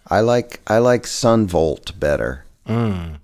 I 0.07 0.19
like 0.19 0.59
I 0.67 0.79
like 0.79 1.07
Son 1.07 1.47
Volt 1.47 1.97
better. 1.97 2.43
Mm. 2.67 3.19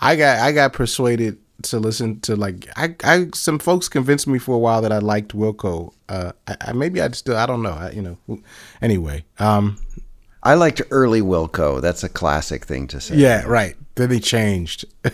I 0.00 0.14
got 0.14 0.38
I 0.38 0.52
got 0.52 0.72
persuaded 0.72 1.38
to 1.70 1.78
listen 1.78 2.20
to 2.20 2.36
like 2.36 2.68
I, 2.76 2.94
I 3.04 3.28
some 3.34 3.58
folks 3.58 3.88
convinced 3.88 4.26
me 4.26 4.38
for 4.38 4.54
a 4.54 4.58
while 4.58 4.82
that 4.82 4.92
I 4.92 4.98
liked 4.98 5.34
Wilco. 5.34 5.92
Uh, 6.08 6.32
I, 6.46 6.56
I 6.60 6.72
maybe 6.72 7.00
I 7.00 7.08
still 7.10 7.36
I 7.36 7.46
don't 7.46 7.62
know. 7.62 7.72
I, 7.72 7.90
you 7.90 8.02
know. 8.02 8.42
Anyway, 8.80 9.24
um, 9.38 9.78
I 10.42 10.54
liked 10.54 10.82
early 10.90 11.20
Wilco. 11.20 11.80
That's 11.80 12.04
a 12.04 12.08
classic 12.08 12.64
thing 12.64 12.86
to 12.88 13.00
say. 13.00 13.16
yeah, 13.16 13.42
right. 13.46 13.76
Then 13.94 14.10
they 14.10 14.20
changed. 14.20 14.84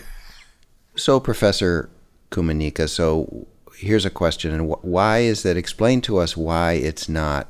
So, 0.95 1.19
Professor 1.19 1.89
Kumanyika, 2.29 2.87
so 2.87 3.47
here's 3.77 4.05
a 4.05 4.11
question, 4.11 4.53
and 4.53 4.69
wh- 4.71 4.85
why 4.85 5.19
is 5.19 5.41
that? 5.41 5.57
Explain 5.57 6.01
to 6.01 6.17
us 6.19 6.37
why 6.37 6.73
it's 6.73 7.09
not 7.09 7.47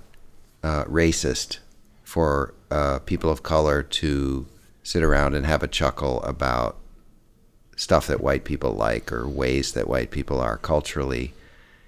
uh, 0.64 0.86
racist 0.86 1.60
for 2.04 2.54
uh, 2.72 3.00
people 3.00 3.30
of 3.30 3.44
color 3.44 3.84
to 3.84 4.48
sit 4.82 5.04
around 5.04 5.36
and 5.36 5.46
have 5.46 5.62
a 5.62 5.68
chuckle 5.68 6.24
about 6.24 6.78
stuff 7.76 8.08
that 8.08 8.22
white 8.22 8.44
people 8.44 8.74
like 8.74 9.12
or 9.12 9.28
ways 9.28 9.74
that 9.74 9.88
white 9.88 10.12
people 10.12 10.40
are 10.40 10.58
culturally, 10.58 11.34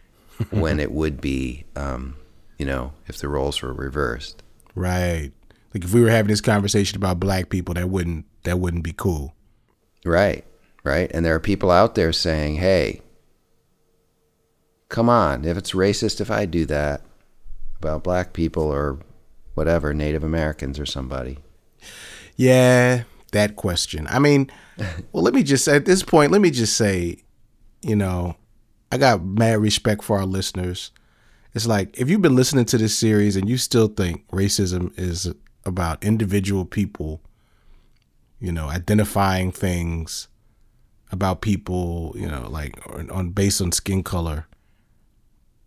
when 0.49 0.79
it 0.79 0.91
would 0.91 1.21
be, 1.21 1.63
um, 1.75 2.15
you 2.57 2.65
know, 2.65 2.93
if 3.07 3.17
the 3.17 3.27
roles 3.27 3.61
were 3.61 3.73
reversed. 3.73 4.43
Right. 4.73 5.31
Like 5.73 5.83
if 5.83 5.93
we 5.93 6.01
were 6.01 6.09
having 6.09 6.29
this 6.29 6.41
conversation 6.41 6.97
about 6.97 7.19
black 7.19 7.49
people, 7.49 7.73
that 7.73 7.89
wouldn't 7.89 8.25
that 8.43 8.59
wouldn't 8.59 8.83
be 8.83 8.93
cool. 8.93 9.33
Right, 10.05 10.45
right. 10.83 11.11
And 11.13 11.25
there 11.25 11.35
are 11.35 11.39
people 11.39 11.71
out 11.71 11.95
there 11.95 12.13
saying, 12.13 12.55
hey, 12.55 13.01
come 14.87 15.09
on, 15.09 15.45
if 15.45 15.57
it's 15.57 15.71
racist 15.71 16.21
if 16.21 16.31
I 16.31 16.45
do 16.45 16.65
that 16.67 17.01
about 17.79 18.03
black 18.03 18.33
people 18.33 18.63
or 18.63 18.99
whatever, 19.55 19.93
Native 19.93 20.23
Americans 20.23 20.79
or 20.79 20.85
somebody. 20.85 21.39
Yeah, 22.37 23.03
that 23.31 23.55
question. 23.55 24.07
I 24.09 24.19
mean, 24.19 24.49
well, 25.11 25.23
let 25.23 25.33
me 25.33 25.43
just 25.43 25.67
at 25.67 25.85
this 25.85 26.03
point, 26.03 26.31
let 26.31 26.41
me 26.41 26.51
just 26.51 26.75
say, 26.75 27.17
you 27.81 27.95
know, 27.95 28.35
I 28.91 28.97
got 28.97 29.23
mad 29.23 29.59
respect 29.59 30.03
for 30.03 30.17
our 30.17 30.25
listeners. 30.25 30.91
It's 31.53 31.67
like 31.67 31.97
if 31.99 32.09
you've 32.09 32.21
been 32.21 32.35
listening 32.35 32.65
to 32.65 32.77
this 32.77 32.97
series 32.97 33.35
and 33.35 33.47
you 33.47 33.57
still 33.57 33.87
think 33.87 34.27
racism 34.29 34.97
is 34.99 35.31
about 35.65 36.03
individual 36.03 36.65
people, 36.65 37.21
you 38.39 38.51
know, 38.51 38.67
identifying 38.67 39.51
things 39.51 40.27
about 41.11 41.41
people, 41.41 42.13
you 42.15 42.27
know, 42.27 42.47
like 42.49 42.79
on, 43.09 43.29
based 43.29 43.61
on 43.61 43.71
skin 43.71 44.03
color, 44.03 44.47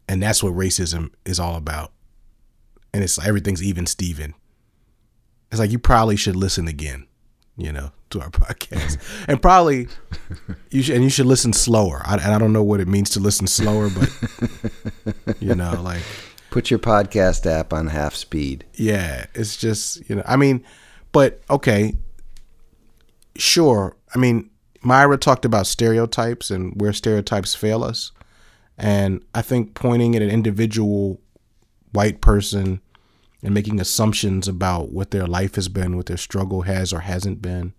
and 0.08 0.22
that's 0.22 0.42
what 0.42 0.52
racism 0.54 1.10
is 1.24 1.40
all 1.40 1.56
about. 1.56 1.92
And 2.92 3.02
it's 3.02 3.18
everything's 3.18 3.62
even 3.62 3.86
Steven. 3.86 4.34
It's 5.50 5.60
like 5.60 5.70
you 5.70 5.78
probably 5.78 6.16
should 6.16 6.36
listen 6.36 6.68
again, 6.68 7.06
you 7.58 7.72
know, 7.72 7.90
to 8.10 8.20
our 8.22 8.30
podcast, 8.30 8.96
and 9.28 9.42
probably 9.42 9.88
you 10.70 10.80
should 10.82 10.94
and 10.94 11.04
you 11.04 11.10
should 11.10 11.26
listen 11.26 11.52
slower. 11.52 12.00
I, 12.06 12.14
and 12.14 12.32
I 12.32 12.38
don't 12.38 12.54
know 12.54 12.62
what 12.62 12.80
it 12.80 12.88
means 12.88 13.10
to 13.10 13.20
listen 13.20 13.46
slower, 13.46 13.90
but 13.90 15.36
you 15.40 15.54
know, 15.54 15.78
like 15.82 16.02
Put 16.50 16.70
your 16.70 16.78
podcast 16.78 17.44
app 17.44 17.74
on 17.74 17.88
half 17.88 18.14
speed. 18.14 18.64
yeah, 18.72 19.26
it's 19.34 19.56
just 19.56 20.08
you 20.08 20.16
know, 20.16 20.22
I 20.24 20.36
mean, 20.36 20.64
but 21.12 21.42
okay, 21.50 21.94
sure. 23.36 23.96
I 24.14 24.18
mean, 24.18 24.48
Myra 24.80 25.18
talked 25.18 25.44
about 25.44 25.66
stereotypes 25.66 26.50
and 26.50 26.80
where 26.80 26.94
stereotypes 26.94 27.54
fail 27.54 27.84
us, 27.84 28.12
and 28.78 29.22
I 29.34 29.42
think 29.42 29.74
pointing 29.74 30.16
at 30.16 30.22
an 30.22 30.30
individual 30.30 31.20
white 31.92 32.22
person 32.22 32.80
and 33.42 33.54
making 33.54 33.80
assumptions 33.80 34.48
about 34.48 34.90
what 34.90 35.10
their 35.10 35.26
life 35.26 35.54
has 35.54 35.68
been, 35.68 35.96
what 35.96 36.06
their 36.06 36.16
struggle 36.16 36.62
has 36.62 36.92
or 36.92 37.00
hasn't 37.00 37.40
been. 37.40 37.72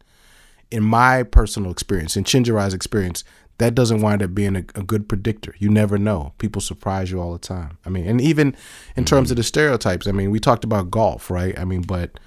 In 0.72 0.84
my 0.84 1.24
personal 1.24 1.72
experience, 1.72 2.15
in 2.15 2.24
Chenjerai's 2.24 2.74
experience, 2.74 3.24
that 3.58 3.76
doesn't 3.76 4.02
wind 4.02 4.24
up 4.24 4.34
being 4.34 4.56
a, 4.56 4.60
a 4.76 4.84
good 4.84 5.10
predictor. 5.10 5.54
You 5.58 5.69
never 5.69 5.98
know. 5.98 6.34
People 6.38 6.62
surprise 6.62 7.12
you 7.12 7.19
all 7.19 7.34
the 7.34 7.39
time. 7.39 7.78
I 7.86 7.89
mean, 7.89 8.08
and 8.08 8.22
even 8.22 8.56
in 8.95 9.04
terms 9.04 9.32
of 9.32 9.38
the 9.38 9.43
stereotypes, 9.43 10.08
I 10.08 10.12
mean, 10.12 10.32
we 10.32 10.39
talked 10.39 10.63
about 10.63 10.91
golf, 10.91 11.30
right? 11.30 11.58
I 11.60 11.65
mean, 11.65 11.82
but 11.82 12.19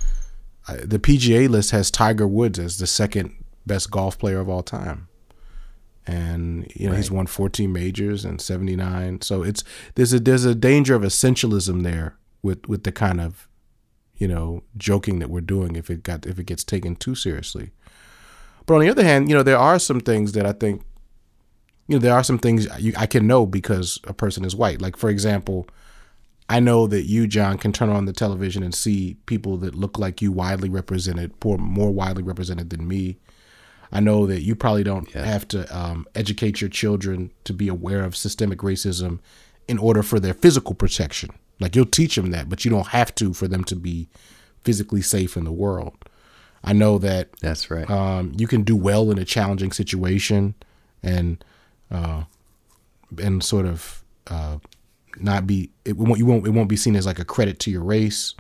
uh, 0.69 0.77
the 0.85 0.99
PGA 0.99 1.49
list 1.49 1.71
has 1.71 1.91
Tiger 1.91 2.29
Woods 2.29 2.59
as 2.59 2.79
the 2.79 2.87
second 2.87 3.35
best 3.67 3.91
golf 3.91 4.19
player 4.19 4.41
of 4.41 4.49
all 4.49 4.63
time. 4.63 5.09
and 6.07 6.71
you 6.75 6.87
know 6.87 6.93
right. 6.93 6.99
he's 6.99 7.11
won 7.11 7.27
14 7.27 7.73
majors 7.73 8.25
and 8.25 8.41
79. 8.41 9.23
So 9.23 9.43
it's 9.43 9.65
there's 9.95 10.13
a 10.13 10.21
there's 10.21 10.45
a 10.45 10.55
danger 10.55 10.95
of 10.95 11.03
essentialism 11.03 11.83
there 11.83 12.17
with 12.43 12.67
with 12.69 12.85
the 12.85 12.93
kind 12.93 13.21
of 13.21 13.49
you 14.17 14.29
know 14.29 14.63
joking 14.77 15.19
that 15.19 15.31
we're 15.31 15.41
doing 15.41 15.77
if 15.77 15.91
it 15.91 16.03
got 16.03 16.27
if 16.27 16.39
it 16.39 16.45
gets 16.45 16.65
taken 16.65 16.97
too 16.97 17.15
seriously. 17.15 17.71
But 18.67 18.75
on 18.75 18.81
the 18.81 18.91
other 18.91 19.05
hand, 19.05 19.29
you 19.29 19.35
know 19.35 19.43
there 19.43 19.59
are 19.59 19.79
some 19.79 20.01
things 20.01 20.33
that 20.33 20.47
I 20.47 20.53
think 20.53 20.83
you 21.89 21.97
know 21.97 22.01
there 22.01 22.15
are 22.15 22.25
some 22.25 22.39
things 22.39 22.67
you, 22.79 22.93
I 22.97 23.07
can 23.07 23.27
know 23.27 23.47
because 23.47 23.99
a 24.05 24.13
person 24.13 24.45
is 24.45 24.55
white. 24.57 24.81
Like 24.81 24.97
for 24.97 25.11
example, 25.11 25.67
I 26.49 26.61
know 26.61 26.87
that 26.87 27.05
you, 27.05 27.27
John, 27.27 27.59
can 27.59 27.73
turn 27.73 27.89
on 27.89 28.05
the 28.05 28.13
television 28.13 28.63
and 28.63 28.75
see 28.75 29.17
people 29.27 29.57
that 29.59 29.75
look 29.75 29.99
like 29.99 30.21
you 30.21 30.33
widely 30.33 30.69
represented, 30.69 31.33
more 31.45 31.91
widely 31.91 32.23
represented 32.23 32.71
than 32.71 32.87
me. 32.87 33.19
I 33.91 34.01
know 34.01 34.27
that 34.27 34.43
you 34.43 34.55
probably 34.55 34.85
don't 34.85 35.13
yeah. 35.15 35.25
have 35.25 35.47
to 35.49 35.77
um, 35.77 36.07
educate 36.15 36.61
your 36.61 36.71
children 36.71 37.31
to 37.45 37.53
be 37.53 37.69
aware 37.69 38.03
of 38.05 38.17
systemic 38.17 38.61
racism 38.61 39.21
in 39.69 39.79
order 39.79 40.03
for 40.03 40.19
their 40.19 40.35
physical 40.35 40.75
protection. 40.75 41.31
Like 41.63 41.77
you'll 41.77 41.87
teach 41.87 42.17
them 42.17 42.31
that, 42.31 42.49
but 42.49 42.65
you 42.65 42.71
don't 42.71 42.89
have 42.89 43.15
to 43.17 43.33
for 43.33 43.49
them 43.49 43.65
to 43.65 43.77
be 43.77 44.09
physically 44.63 45.03
safe 45.03 45.37
in 45.37 45.45
the 45.45 45.53
world. 45.53 45.95
I 46.65 46.73
know 46.73 46.99
that 46.99 47.33
that's 47.41 47.71
right. 47.71 47.89
Um, 47.91 48.33
you 48.37 48.47
can 48.47 48.63
do 48.63 48.77
well 48.77 49.11
in 49.11 49.19
a 49.19 49.25
challenging 49.25 49.73
situation, 49.73 50.55
and 51.03 51.45
uh, 51.91 52.25
and 53.19 53.43
sort 53.43 53.67
of 53.67 54.05
uh, 54.29 54.59
not 55.19 55.47
be 55.47 55.71
it 55.85 55.97
won't 55.97 56.19
you 56.19 56.27
won't 56.27 56.47
it 56.47 56.51
won't 56.51 56.69
be 56.69 56.77
seen 56.77 56.97
as 56.97 57.07
like 57.07 57.19
a 57.19 57.25
credit 57.25 57.59
to 57.61 57.71
your 57.71 57.83
race. 57.83 58.35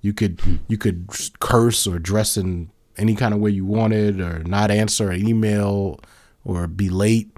You 0.00 0.12
could 0.12 0.40
you 0.68 0.78
could 0.78 1.08
curse 1.40 1.86
or 1.86 1.98
dress 1.98 2.36
in 2.36 2.70
any 2.96 3.16
kind 3.16 3.34
of 3.34 3.40
way 3.40 3.50
you 3.50 3.64
wanted 3.64 4.20
or 4.20 4.44
not 4.44 4.70
answer 4.70 5.10
an 5.10 5.26
email 5.26 5.98
or 6.44 6.68
be 6.68 6.88
late 6.88 7.34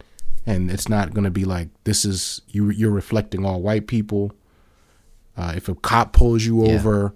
and 0.46 0.70
it's 0.70 0.88
not 0.88 1.12
going 1.12 1.24
to 1.24 1.30
be 1.30 1.44
like 1.44 1.68
this 1.84 2.04
is 2.04 2.40
you 2.48 2.70
you're 2.70 2.90
reflecting 2.90 3.44
all 3.44 3.60
white 3.60 3.86
people. 3.88 4.32
Uh, 5.36 5.52
if 5.56 5.68
a 5.68 5.74
cop 5.74 6.12
pulls 6.12 6.44
you 6.44 6.64
yeah. 6.64 6.74
over, 6.74 7.14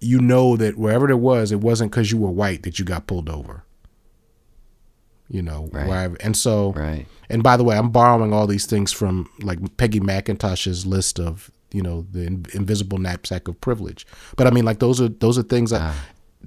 you 0.00 0.20
know 0.20 0.56
that 0.56 0.76
wherever 0.76 1.08
it 1.10 1.18
was, 1.18 1.52
it 1.52 1.60
wasn't 1.60 1.90
because 1.90 2.10
you 2.10 2.18
were 2.18 2.30
white 2.30 2.62
that 2.64 2.78
you 2.78 2.84
got 2.84 3.06
pulled 3.06 3.28
over. 3.28 3.64
You 5.28 5.42
know 5.42 5.68
right. 5.72 6.16
and 6.20 6.36
so 6.36 6.72
right. 6.74 7.04
and 7.28 7.42
by 7.42 7.56
the 7.56 7.64
way 7.64 7.76
i'm 7.76 7.90
borrowing 7.90 8.32
all 8.32 8.46
these 8.46 8.64
things 8.64 8.92
from 8.92 9.28
like 9.42 9.58
peggy 9.76 9.98
mcintosh's 9.98 10.86
list 10.86 11.18
of 11.18 11.50
you 11.72 11.82
know 11.82 12.06
the 12.12 12.26
in- 12.26 12.46
invisible 12.54 12.98
knapsack 12.98 13.48
of 13.48 13.60
privilege. 13.60 14.06
But 14.36 14.46
i 14.46 14.50
mean 14.50 14.64
like 14.64 14.78
those 14.78 15.00
are 15.00 15.08
those 15.08 15.36
are 15.36 15.42
things 15.42 15.70
that 15.70 15.80
ah. 15.80 16.06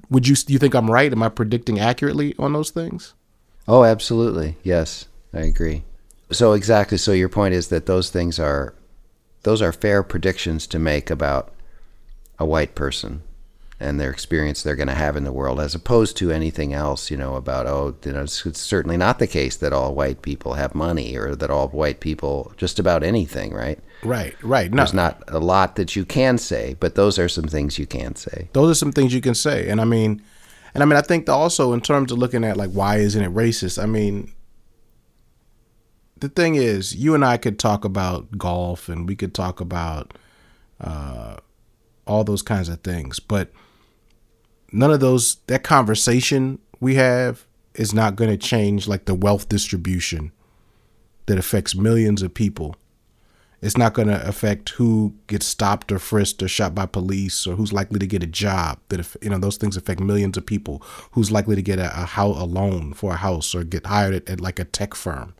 would 0.10 0.30
you 0.30 0.36
you 0.48 0.58
think 0.60 0.76
i'm 0.76 0.90
right? 0.90 1.12
Am 1.12 1.22
i 1.22 1.28
predicting 1.28 1.78
accurately 1.78 2.36
on 2.40 2.54
those 2.54 2.72
things? 2.72 3.16
Oh 3.68 3.84
absolutely. 3.84 4.56
Yes 4.64 5.08
i 5.34 5.40
agree. 5.40 5.84
So 6.32 6.54
exactly. 6.54 6.98
So 6.98 7.12
your 7.12 7.28
point 7.28 7.56
is 7.56 7.68
that 7.68 7.86
those 7.86 8.10
things 8.10 8.40
are 8.40 8.74
those 9.44 9.62
are 9.62 9.72
fair 9.72 10.04
predictions 10.04 10.68
to 10.68 10.80
make 10.80 11.10
about 11.10 11.54
a 12.38 12.46
white 12.46 12.76
person 12.76 13.24
and 13.80 14.00
their 14.00 14.12
experience 14.12 14.62
they're 14.62 14.76
going 14.76 14.90
to 14.90 14.94
have 14.94 15.16
in 15.16 15.24
the 15.24 15.32
world, 15.32 15.60
as 15.60 15.74
opposed 15.74 16.18
to 16.18 16.32
anything 16.32 16.74
else, 16.74 17.10
you 17.10 17.16
know, 17.16 17.36
about, 17.36 17.66
oh, 17.66 17.96
you 18.04 18.12
know, 18.12 18.24
it's, 18.24 18.46
it's, 18.46 18.60
certainly 18.60 18.98
not 18.98 19.20
the 19.20 19.28
case 19.28 19.56
that 19.56 19.72
all 19.72 19.96
white 19.96 20.22
people 20.22 20.54
have 20.54 20.76
money 20.76 21.16
or 21.16 21.34
that 21.34 21.50
all 21.50 21.70
white 21.70 22.02
people, 22.02 22.52
just 22.58 22.78
about 22.78 23.04
anything, 23.04 23.54
right? 23.54 23.80
Right, 24.04 24.36
right. 24.44 24.70
No. 24.70 24.78
There's 24.78 24.94
not 24.94 25.24
a 25.30 25.40
lot 25.40 25.78
that 25.78 25.96
you 25.96 26.04
can 26.04 26.38
say, 26.38 26.76
but 26.80 26.96
those 26.96 27.18
are 27.18 27.30
some 27.30 27.46
things 27.46 27.80
you 27.80 27.86
can 27.86 28.16
say. 28.16 28.50
Those 28.52 28.72
are 28.72 28.76
some 28.76 28.92
things 28.92 29.14
you 29.14 29.22
can 29.22 29.36
say. 29.36 29.70
And 29.70 29.80
I 29.80 29.86
mean, 29.86 30.22
and 30.74 30.84
I 30.84 30.86
mean, 30.86 30.98
I 30.98 31.02
think 31.02 31.30
also 31.30 31.72
in 31.72 31.80
terms 31.80 32.12
of 32.12 32.18
looking 32.18 32.44
at 32.44 32.58
like, 32.58 32.72
why 32.72 32.98
isn't 32.98 33.24
it 33.24 33.34
racist? 33.34 33.82
I 33.82 33.86
mean, 33.86 34.34
the 36.20 36.30
thing 36.30 36.56
is, 36.56 36.96
you 36.96 37.16
and 37.16 37.24
I 37.24 37.38
could 37.38 37.60
talk 37.60 37.86
about 37.86 38.38
golf 38.38 38.90
and 38.90 39.08
we 39.08 39.16
could 39.16 39.34
talk 39.34 39.60
about 39.60 40.18
uh, 40.80 41.38
all 42.06 42.24
those 42.24 42.42
kinds 42.42 42.70
of 42.70 42.82
things, 42.82 43.20
but 43.20 43.52
none 44.72 44.92
of 44.92 45.00
those 45.00 45.38
that 45.48 45.64
conversation 45.64 46.60
we 46.80 46.96
have 46.96 47.46
is 47.76 47.94
not 47.94 48.16
going 48.16 48.30
to 48.30 48.38
change 48.38 48.88
like 48.88 49.06
the 49.06 49.16
wealth 49.16 49.50
distribution 49.50 50.32
that 51.28 51.38
affects 51.38 51.76
millions 51.76 52.22
of 52.22 52.34
people. 52.34 52.76
It's 53.62 53.78
not 53.78 53.94
going 53.94 54.08
to 54.08 54.26
affect 54.28 54.70
who 54.70 55.14
gets 55.28 55.46
stopped 55.46 55.92
or 55.92 56.00
frisked 56.00 56.42
or 56.42 56.48
shot 56.48 56.74
by 56.74 56.86
police 56.86 57.46
or 57.46 57.56
who's 57.56 57.74
likely 57.74 58.00
to 58.00 58.08
get 58.08 58.24
a 58.24 58.28
job. 58.28 58.80
That 58.88 59.02
if, 59.02 59.18
you 59.22 59.30
know 59.30 59.38
those 59.38 59.58
things 59.58 59.76
affect 59.76 60.00
millions 60.00 60.38
of 60.38 60.46
people. 60.46 60.82
Who's 61.12 61.32
likely 61.32 61.56
to 61.58 61.62
get 61.62 61.78
a, 61.78 61.88
a 61.88 62.06
house 62.06 62.38
a 62.40 62.46
loan 62.46 62.94
for 62.94 63.14
a 63.14 63.18
house 63.18 63.54
or 63.54 63.66
get 63.66 63.86
hired 63.86 64.14
at, 64.14 64.30
at 64.30 64.42
like 64.42 64.60
a 64.60 64.66
tech 64.66 64.96
firm. 64.96 65.36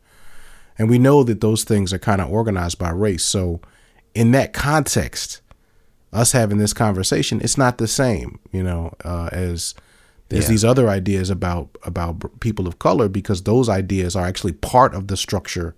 And 0.80 0.88
we 0.88 0.98
know 0.98 1.22
that 1.24 1.42
those 1.42 1.62
things 1.62 1.92
are 1.92 1.98
kind 1.98 2.22
of 2.22 2.30
organized 2.30 2.78
by 2.78 2.88
race. 2.88 3.22
So 3.22 3.60
in 4.14 4.30
that 4.30 4.54
context, 4.54 5.42
us 6.10 6.32
having 6.32 6.56
this 6.56 6.72
conversation, 6.72 7.42
it's 7.42 7.58
not 7.58 7.76
the 7.76 7.86
same, 7.86 8.38
you 8.50 8.62
know, 8.62 8.94
uh, 9.04 9.28
as 9.30 9.74
as 10.30 10.44
yeah. 10.44 10.48
these 10.48 10.64
other 10.64 10.88
ideas 10.88 11.28
about 11.28 11.76
about 11.82 12.40
people 12.40 12.66
of 12.66 12.78
color 12.78 13.10
because 13.10 13.42
those 13.42 13.68
ideas 13.68 14.16
are 14.16 14.24
actually 14.24 14.54
part 14.54 14.94
of 14.94 15.08
the 15.08 15.18
structure 15.18 15.76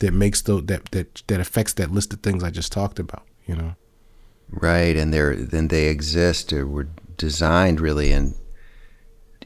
that 0.00 0.12
makes 0.12 0.42
the 0.42 0.60
that 0.62 0.90
that 0.90 1.22
that 1.28 1.38
affects 1.38 1.74
that 1.74 1.92
list 1.92 2.12
of 2.12 2.18
things 2.18 2.42
I 2.42 2.50
just 2.50 2.72
talked 2.72 2.98
about, 2.98 3.22
you 3.46 3.54
know. 3.54 3.76
Right, 4.50 4.96
and 4.96 5.14
they're 5.14 5.36
then 5.36 5.68
they 5.68 5.86
exist 5.86 6.52
or 6.52 6.66
were 6.66 6.88
designed 7.16 7.80
really 7.80 8.10
in 8.10 8.34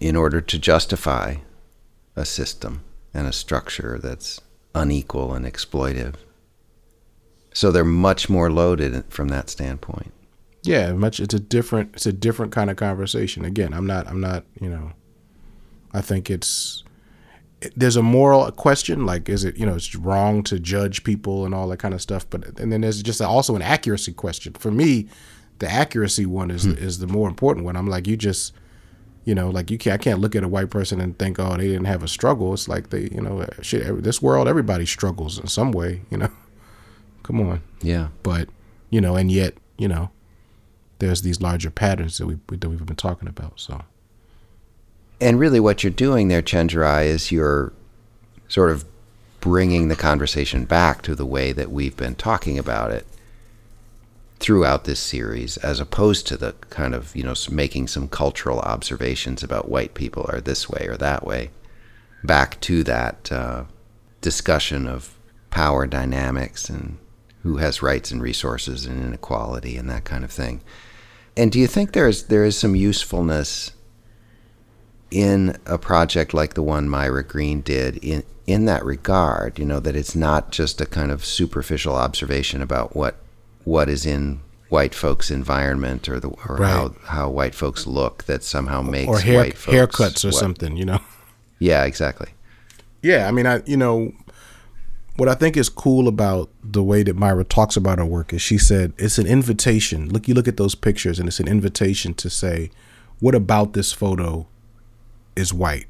in 0.00 0.16
order 0.16 0.40
to 0.40 0.58
justify 0.58 1.36
a 2.16 2.24
system 2.24 2.82
and 3.12 3.26
a 3.26 3.32
structure 3.32 3.98
that's 4.02 4.40
unequal 4.74 5.34
and 5.34 5.46
exploitive. 5.46 6.14
So 7.52 7.70
they're 7.70 7.84
much 7.84 8.28
more 8.28 8.50
loaded 8.50 9.04
from 9.08 9.28
that 9.28 9.48
standpoint. 9.48 10.12
Yeah, 10.64 10.92
much. 10.92 11.20
It's 11.20 11.34
a 11.34 11.38
different. 11.38 11.90
It's 11.94 12.06
a 12.06 12.12
different 12.12 12.52
kind 12.52 12.70
of 12.70 12.76
conversation. 12.76 13.44
Again, 13.44 13.72
I'm 13.72 13.86
not. 13.86 14.08
I'm 14.08 14.20
not. 14.20 14.44
You 14.60 14.70
know, 14.70 14.92
I 15.92 16.00
think 16.00 16.30
it's. 16.30 16.82
There's 17.76 17.96
a 17.96 18.02
moral 18.02 18.50
question, 18.50 19.06
like 19.06 19.28
is 19.28 19.42
it 19.42 19.56
you 19.56 19.64
know 19.64 19.76
it's 19.76 19.94
wrong 19.94 20.42
to 20.44 20.58
judge 20.58 21.02
people 21.02 21.46
and 21.46 21.54
all 21.54 21.68
that 21.68 21.78
kind 21.78 21.94
of 21.94 22.02
stuff, 22.02 22.28
but 22.28 22.58
and 22.58 22.70
then 22.70 22.82
there's 22.82 23.02
just 23.02 23.22
also 23.22 23.56
an 23.56 23.62
accuracy 23.62 24.12
question. 24.12 24.52
For 24.54 24.70
me, 24.70 25.08
the 25.60 25.70
accuracy 25.70 26.26
one 26.26 26.50
is 26.50 26.64
hmm. 26.64 26.72
is 26.72 26.98
the 26.98 27.06
more 27.06 27.28
important 27.28 27.64
one. 27.64 27.76
I'm 27.76 27.86
like 27.86 28.06
you 28.06 28.16
just 28.16 28.52
you 29.24 29.34
know, 29.34 29.48
like 29.50 29.70
you 29.70 29.78
can't, 29.78 29.94
I 29.94 30.02
can't 30.02 30.20
look 30.20 30.36
at 30.36 30.44
a 30.44 30.48
white 30.48 30.70
person 30.70 31.00
and 31.00 31.18
think, 31.18 31.38
oh, 31.38 31.56
they 31.56 31.68
didn't 31.68 31.86
have 31.86 32.02
a 32.02 32.08
struggle. 32.08 32.52
It's 32.52 32.68
like 32.68 32.90
they, 32.90 33.08
you 33.12 33.20
know, 33.20 33.46
shit. 33.62 34.02
This 34.02 34.20
world, 34.20 34.48
everybody 34.48 34.86
struggles 34.86 35.38
in 35.38 35.46
some 35.46 35.72
way, 35.72 36.02
you 36.10 36.18
know. 36.18 36.30
Come 37.22 37.40
on. 37.40 37.62
Yeah. 37.80 38.08
But 38.22 38.48
you 38.90 39.00
know, 39.00 39.16
and 39.16 39.32
yet 39.32 39.54
you 39.78 39.88
know, 39.88 40.10
there's 40.98 41.22
these 41.22 41.40
larger 41.40 41.70
patterns 41.70 42.18
that 42.18 42.26
we 42.26 42.36
that 42.56 42.68
we've 42.68 42.84
been 42.84 42.96
talking 42.96 43.28
about. 43.28 43.60
So. 43.60 43.82
And 45.20 45.38
really, 45.38 45.60
what 45.60 45.82
you're 45.82 45.92
doing 45.92 46.28
there, 46.28 46.42
Chenjerai, 46.42 47.06
is 47.06 47.32
you're 47.32 47.72
sort 48.48 48.70
of 48.70 48.84
bringing 49.40 49.88
the 49.88 49.96
conversation 49.96 50.64
back 50.64 51.02
to 51.02 51.14
the 51.14 51.26
way 51.26 51.52
that 51.52 51.70
we've 51.70 51.96
been 51.96 52.14
talking 52.14 52.58
about 52.58 52.90
it 52.90 53.06
throughout 54.44 54.84
this 54.84 55.00
series, 55.00 55.56
as 55.56 55.80
opposed 55.80 56.26
to 56.26 56.36
the 56.36 56.52
kind 56.68 56.94
of, 56.94 57.16
you 57.16 57.22
know, 57.22 57.32
making 57.50 57.88
some 57.88 58.06
cultural 58.06 58.58
observations 58.60 59.42
about 59.42 59.70
white 59.70 59.94
people 59.94 60.26
are 60.28 60.38
this 60.38 60.68
way 60.68 60.86
or 60.86 60.98
that 60.98 61.26
way, 61.26 61.50
back 62.22 62.60
to 62.60 62.84
that 62.84 63.32
uh, 63.32 63.64
discussion 64.20 64.86
of 64.86 65.14
power 65.48 65.86
dynamics 65.86 66.68
and 66.68 66.98
who 67.42 67.56
has 67.56 67.80
rights 67.80 68.10
and 68.10 68.20
resources 68.20 68.84
and 68.84 69.02
inequality 69.02 69.78
and 69.78 69.88
that 69.88 70.04
kind 70.04 70.22
of 70.24 70.30
thing. 70.30 70.60
And 71.38 71.50
do 71.50 71.58
you 71.58 71.66
think 71.66 71.92
there 71.92 72.06
is 72.06 72.24
there 72.24 72.44
is 72.44 72.58
some 72.58 72.76
usefulness 72.76 73.72
in 75.10 75.56
a 75.64 75.78
project 75.78 76.34
like 76.34 76.52
the 76.52 76.62
one 76.62 76.86
Myra 76.86 77.24
Greene 77.24 77.62
did 77.62 77.96
in 78.04 78.22
in 78.46 78.66
that 78.66 78.84
regard? 78.84 79.58
You 79.58 79.64
know 79.64 79.80
that 79.80 79.96
it's 79.96 80.14
not 80.14 80.52
just 80.52 80.82
a 80.82 80.86
kind 80.86 81.10
of 81.10 81.24
superficial 81.24 81.94
observation 81.94 82.60
about 82.60 82.94
what 82.94 83.23
what 83.64 83.88
is 83.88 84.06
in 84.06 84.40
white 84.68 84.94
folks' 84.94 85.30
environment 85.30 86.08
or 86.08 86.18
the 86.20 86.28
or 86.28 86.56
right. 86.56 86.70
how 86.70 86.94
how 87.04 87.30
white 87.30 87.54
folks 87.54 87.86
look 87.86 88.24
that 88.24 88.42
somehow 88.42 88.82
makes 88.82 89.08
or 89.08 89.20
hair, 89.20 89.38
white 89.38 89.56
folks 89.56 89.76
haircuts 89.76 90.24
or 90.24 90.28
what, 90.28 90.34
something. 90.34 90.76
You 90.76 90.84
know. 90.84 91.00
Yeah, 91.58 91.84
exactly. 91.84 92.28
Yeah, 93.02 93.28
I 93.28 93.30
mean, 93.30 93.46
I 93.46 93.62
you 93.66 93.76
know 93.76 94.12
what 95.16 95.28
I 95.28 95.34
think 95.34 95.56
is 95.56 95.68
cool 95.68 96.08
about 96.08 96.50
the 96.62 96.82
way 96.82 97.02
that 97.04 97.14
Myra 97.14 97.44
talks 97.44 97.76
about 97.76 97.98
her 97.98 98.04
work 98.04 98.32
is 98.32 98.42
she 98.42 98.58
said 98.58 98.92
it's 98.98 99.18
an 99.18 99.26
invitation. 99.26 100.08
Look, 100.08 100.26
you 100.26 100.34
look 100.34 100.48
at 100.48 100.56
those 100.56 100.74
pictures, 100.74 101.18
and 101.18 101.28
it's 101.28 101.40
an 101.40 101.48
invitation 101.48 102.14
to 102.14 102.28
say, 102.28 102.70
what 103.20 103.34
about 103.34 103.74
this 103.74 103.92
photo 103.92 104.46
is 105.36 105.54
white 105.54 105.86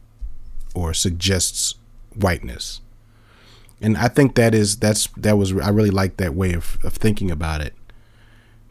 or 0.74 0.92
suggests 0.92 1.74
whiteness? 2.14 2.80
And 3.84 3.98
I 3.98 4.08
think 4.08 4.34
that 4.36 4.54
is 4.54 4.76
that's 4.76 5.08
that 5.16 5.36
was 5.36 5.52
I 5.52 5.68
really 5.68 5.90
like 5.90 6.16
that 6.16 6.34
way 6.34 6.54
of, 6.54 6.78
of 6.82 6.94
thinking 6.94 7.30
about 7.30 7.60
it 7.60 7.74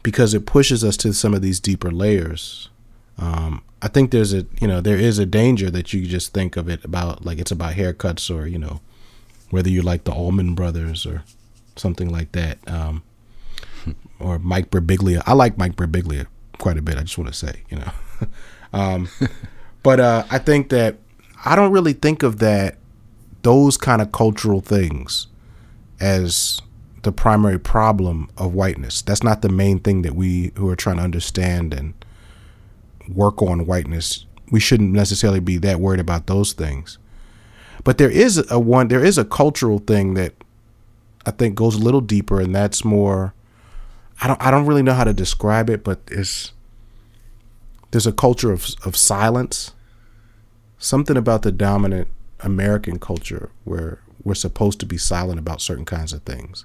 because 0.02 0.34
it 0.34 0.44
pushes 0.44 0.82
us 0.84 0.96
to 0.98 1.12
some 1.14 1.34
of 1.34 1.40
these 1.42 1.60
deeper 1.60 1.90
layers 1.90 2.68
Um, 3.18 3.62
I 3.80 3.88
think 3.88 4.10
there's 4.10 4.32
a 4.32 4.46
you 4.60 4.66
know 4.66 4.80
there 4.80 4.96
is 4.96 5.18
a 5.18 5.26
danger 5.26 5.70
that 5.70 5.92
you 5.92 6.06
just 6.06 6.32
think 6.32 6.56
of 6.56 6.68
it 6.68 6.84
about 6.84 7.24
like 7.24 7.38
it's 7.38 7.52
about 7.52 7.74
haircuts 7.74 8.34
or 8.34 8.46
you 8.46 8.58
know 8.58 8.80
whether 9.50 9.68
you 9.70 9.82
like 9.82 10.04
the 10.04 10.12
Allman 10.12 10.54
Brothers 10.54 11.06
or 11.06 11.22
something 11.76 12.10
like 12.10 12.32
that, 12.32 12.58
um, 12.68 13.02
or 14.18 14.38
Mike 14.38 14.70
Birbiglia. 14.70 15.22
I 15.26 15.34
like 15.34 15.58
Mike 15.58 15.76
Birbiglia 15.76 16.26
quite 16.58 16.78
a 16.78 16.82
bit. 16.82 16.96
I 16.96 17.02
just 17.02 17.18
want 17.18 17.28
to 17.28 17.34
say, 17.38 17.62
you 17.70 17.78
know, 17.78 17.92
um, 18.72 19.08
but 19.82 20.00
uh, 20.00 20.24
I 20.30 20.38
think 20.38 20.70
that 20.70 20.96
I 21.44 21.54
don't 21.56 21.72
really 21.72 21.92
think 21.92 22.22
of 22.22 22.38
that 22.38 22.78
those 23.44 23.76
kind 23.76 24.02
of 24.02 24.10
cultural 24.10 24.60
things 24.60 25.28
as 26.00 26.60
the 27.02 27.12
primary 27.12 27.58
problem 27.58 28.28
of 28.36 28.54
whiteness. 28.54 29.02
That's 29.02 29.22
not 29.22 29.42
the 29.42 29.50
main 29.50 29.78
thing 29.78 30.02
that 30.02 30.16
we 30.16 30.52
who 30.56 30.68
are 30.70 30.76
trying 30.76 30.96
to 30.96 31.02
understand 31.02 31.72
and 31.72 31.94
work 33.08 33.40
on 33.42 33.66
whiteness. 33.66 34.26
We 34.50 34.60
shouldn't 34.60 34.92
necessarily 34.92 35.40
be 35.40 35.58
that 35.58 35.78
worried 35.78 36.00
about 36.00 36.26
those 36.26 36.54
things. 36.54 36.98
But 37.84 37.98
there 37.98 38.10
is 38.10 38.50
a 38.50 38.58
one 38.58 38.88
there 38.88 39.04
is 39.04 39.18
a 39.18 39.24
cultural 39.24 39.78
thing 39.78 40.14
that 40.14 40.32
I 41.26 41.30
think 41.30 41.54
goes 41.54 41.74
a 41.74 41.84
little 41.84 42.00
deeper 42.00 42.40
and 42.40 42.54
that's 42.54 42.84
more 42.84 43.34
I 44.22 44.26
don't 44.26 44.40
I 44.42 44.50
don't 44.50 44.66
really 44.66 44.82
know 44.82 44.94
how 44.94 45.04
to 45.04 45.12
describe 45.12 45.68
it, 45.68 45.84
but 45.84 46.00
it's 46.10 46.52
there's 47.90 48.06
a 48.06 48.12
culture 48.12 48.52
of 48.52 48.68
of 48.86 48.96
silence. 48.96 49.72
Something 50.78 51.16
about 51.16 51.42
the 51.42 51.52
dominant 51.52 52.08
American 52.44 52.98
culture 52.98 53.50
where 53.64 54.00
we're 54.22 54.34
supposed 54.34 54.78
to 54.80 54.86
be 54.86 54.98
silent 54.98 55.38
about 55.38 55.60
certain 55.60 55.84
kinds 55.84 56.12
of 56.12 56.22
things. 56.22 56.64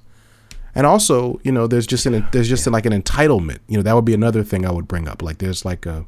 And 0.75 0.85
also, 0.85 1.39
you 1.43 1.51
know, 1.51 1.65
there's 1.67 1.87
just 1.87 2.05
an 2.05 2.27
there's 2.31 2.47
just 2.47 2.67
like 2.67 2.85
an 2.85 2.93
entitlement. 2.93 3.59
You 3.67 3.77
know, 3.77 3.83
that 3.83 3.95
would 3.95 4.05
be 4.05 4.13
another 4.13 4.43
thing 4.43 4.65
I 4.65 4.71
would 4.71 4.87
bring 4.87 5.07
up. 5.07 5.21
Like 5.21 5.39
there's 5.39 5.65
like 5.65 5.85
a 5.85 6.05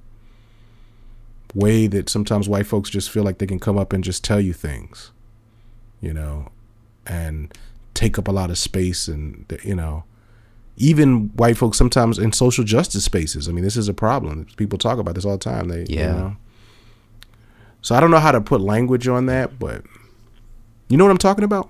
way 1.54 1.88
that 1.88 2.10
sometimes 2.10 2.48
white 2.48 2.68
folks 2.68 2.90
just 2.90 3.10
feel 3.10 3.24
like 3.24 3.40
they 3.40 3.48
can 3.48 3.60
come 3.60 3.78
up 3.78 3.92
and 3.92 4.04
just 4.04 4.24
tell 4.24 4.40
you 4.40 4.54
things, 4.54 5.12
you 6.00 6.14
know, 6.14 6.50
and 7.08 7.54
take 7.94 8.18
up 8.20 8.28
a 8.28 8.32
lot 8.32 8.52
of 8.52 8.58
space 8.58 9.08
and 9.08 9.46
you 9.64 9.76
know, 9.76 10.04
even 10.78 11.30
white 11.36 11.58
folks 11.58 11.78
sometimes 11.78 12.20
in 12.20 12.32
social 12.32 12.64
justice 12.64 13.04
spaces. 13.04 13.50
I 13.50 13.52
mean, 13.52 13.64
this 13.64 13.78
is 13.78 13.88
a 13.88 13.94
problem. 13.94 14.46
People 14.58 14.78
talk 14.78 15.00
about 15.00 15.16
this 15.16 15.26
all 15.26 15.34
the 15.34 15.38
time. 15.38 15.70
They 15.70 15.86
Yeah. 15.90 16.00
You 16.00 16.20
know? 16.20 16.38
So 17.82 17.96
I 17.96 18.00
don't 18.00 18.12
know 18.12 18.20
how 18.20 18.32
to 18.32 18.42
put 18.42 18.62
language 18.62 19.08
on 19.08 19.26
that, 19.26 19.60
but 19.60 19.84
you 20.88 20.98
know 20.98 21.04
what 21.04 21.12
I'm 21.12 21.18
talking 21.18 21.44
about? 21.44 21.70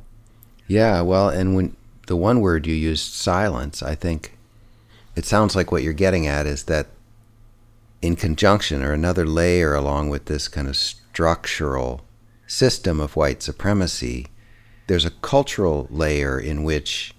Yeah, 0.68 1.02
well, 1.02 1.30
and 1.30 1.56
when 1.56 1.76
the 2.08 2.16
one 2.16 2.42
word 2.42 2.68
you 2.68 2.74
used, 2.74 3.14
silence, 3.14 3.82
I 3.82 3.96
think 3.96 4.38
it 5.16 5.26
sounds 5.26 5.56
like 5.56 5.72
what 5.72 5.84
you're 5.84 5.94
getting 5.94 6.28
at 6.28 6.46
is 6.46 6.64
that 6.64 6.88
in 8.02 8.16
conjunction 8.16 8.82
or 8.82 8.94
another 8.94 9.26
layer 9.26 9.74
along 9.74 10.10
with 10.10 10.26
this 10.26 10.48
kind 10.48 10.68
of 10.68 10.76
structural 10.76 12.02
system 12.48 13.00
of 13.00 13.16
white 13.16 13.42
supremacy, 13.42 14.28
there's 14.88 15.06
a 15.06 15.12
cultural 15.12 15.88
layer 15.90 16.40
in 16.40 16.64
which 16.64 17.14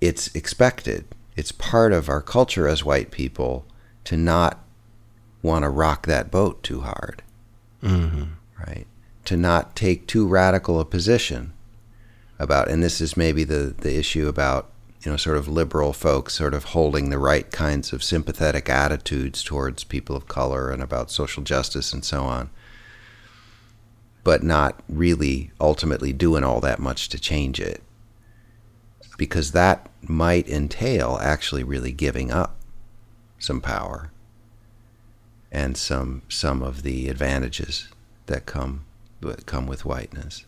it's 0.00 0.32
expected, 0.34 1.04
it's 1.36 1.50
part 1.50 1.92
of 1.92 2.08
our 2.08 2.20
culture 2.20 2.68
as 2.68 2.84
white 2.84 3.10
people 3.10 3.66
to 4.04 4.16
not 4.16 4.60
want 5.42 5.62
to 5.62 5.68
rock 5.68 6.06
that 6.06 6.30
boat 6.30 6.62
too 6.62 6.82
hard. 6.82 7.22
Mm-hmm. 7.84 8.24
Right? 8.58 8.86
To 9.26 9.36
not 9.36 9.76
take 9.76 10.06
too 10.06 10.26
radical 10.26 10.80
a 10.80 10.84
position 10.84 11.52
about, 12.38 12.68
and 12.68 12.82
this 12.82 13.00
is 13.00 13.16
maybe 13.16 13.44
the, 13.44 13.74
the 13.78 13.96
issue 13.96 14.26
about, 14.26 14.70
you 15.02 15.10
know, 15.10 15.16
sort 15.16 15.36
of 15.36 15.48
liberal 15.48 15.92
folks 15.92 16.34
sort 16.34 16.54
of 16.54 16.64
holding 16.64 17.10
the 17.10 17.18
right 17.18 17.50
kinds 17.50 17.92
of 17.92 18.02
sympathetic 18.02 18.68
attitudes 18.68 19.42
towards 19.42 19.84
people 19.84 20.16
of 20.16 20.26
color 20.26 20.70
and 20.70 20.82
about 20.82 21.10
social 21.10 21.42
justice 21.42 21.92
and 21.92 22.04
so 22.04 22.22
on, 22.22 22.50
but 24.24 24.42
not 24.42 24.82
really 24.88 25.50
ultimately 25.60 26.12
doing 26.12 26.42
all 26.42 26.60
that 26.60 26.78
much 26.78 27.08
to 27.10 27.18
change 27.18 27.60
it. 27.60 27.82
Because 29.18 29.52
that 29.52 29.90
might 30.02 30.48
entail 30.48 31.18
actually 31.20 31.62
really 31.62 31.92
giving 31.92 32.32
up 32.32 32.56
some 33.38 33.60
power 33.60 34.10
and 35.54 35.76
some 35.76 36.22
some 36.28 36.62
of 36.62 36.82
the 36.82 37.08
advantages 37.08 37.88
that 38.26 38.44
come 38.46 38.84
come 39.46 39.66
with 39.66 39.84
whiteness. 39.84 40.44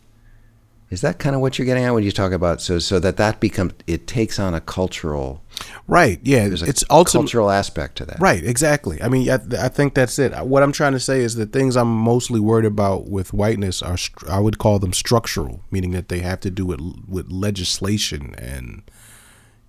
Is 0.89 1.01
that 1.01 1.19
kind 1.19 1.35
of 1.35 1.41
what 1.41 1.57
you're 1.59 1.65
getting 1.65 1.83
at 1.83 1.93
when 1.93 2.03
you 2.05 2.11
talk 2.11 2.31
about 2.31 2.61
so 2.61 2.79
so 2.79 2.99
that 2.99 3.17
that 3.17 3.39
becomes 3.41 3.73
it 3.87 4.07
takes 4.07 4.39
on 4.39 4.53
a 4.53 4.61
cultural 4.61 5.41
Right. 5.87 6.19
Yeah. 6.23 6.47
there's 6.47 6.61
a 6.61 6.67
It's 6.67 6.83
ultimately 6.89 7.25
cultural 7.25 7.49
aspect 7.49 7.97
to 7.97 8.05
that. 8.05 8.19
Right, 8.19 8.43
exactly. 8.43 9.01
I 9.01 9.09
mean, 9.09 9.27
I, 9.29 9.39
I 9.59 9.69
think 9.69 9.95
that's 9.95 10.19
it. 10.19 10.31
What 10.45 10.61
I'm 10.63 10.71
trying 10.71 10.93
to 10.93 10.99
say 10.99 11.21
is 11.21 11.33
the 11.35 11.45
things 11.47 11.75
I'm 11.75 11.91
mostly 11.91 12.39
worried 12.39 12.65
about 12.65 13.09
with 13.09 13.33
whiteness 13.33 13.81
are, 13.81 13.97
I 14.29 14.39
would 14.39 14.59
call 14.59 14.77
them 14.79 14.93
structural, 14.93 15.61
meaning 15.71 15.91
that 15.91 16.09
they 16.09 16.19
have 16.19 16.39
to 16.41 16.51
do 16.51 16.65
with 16.65 16.79
with 17.07 17.31
legislation 17.31 18.35
and, 18.37 18.83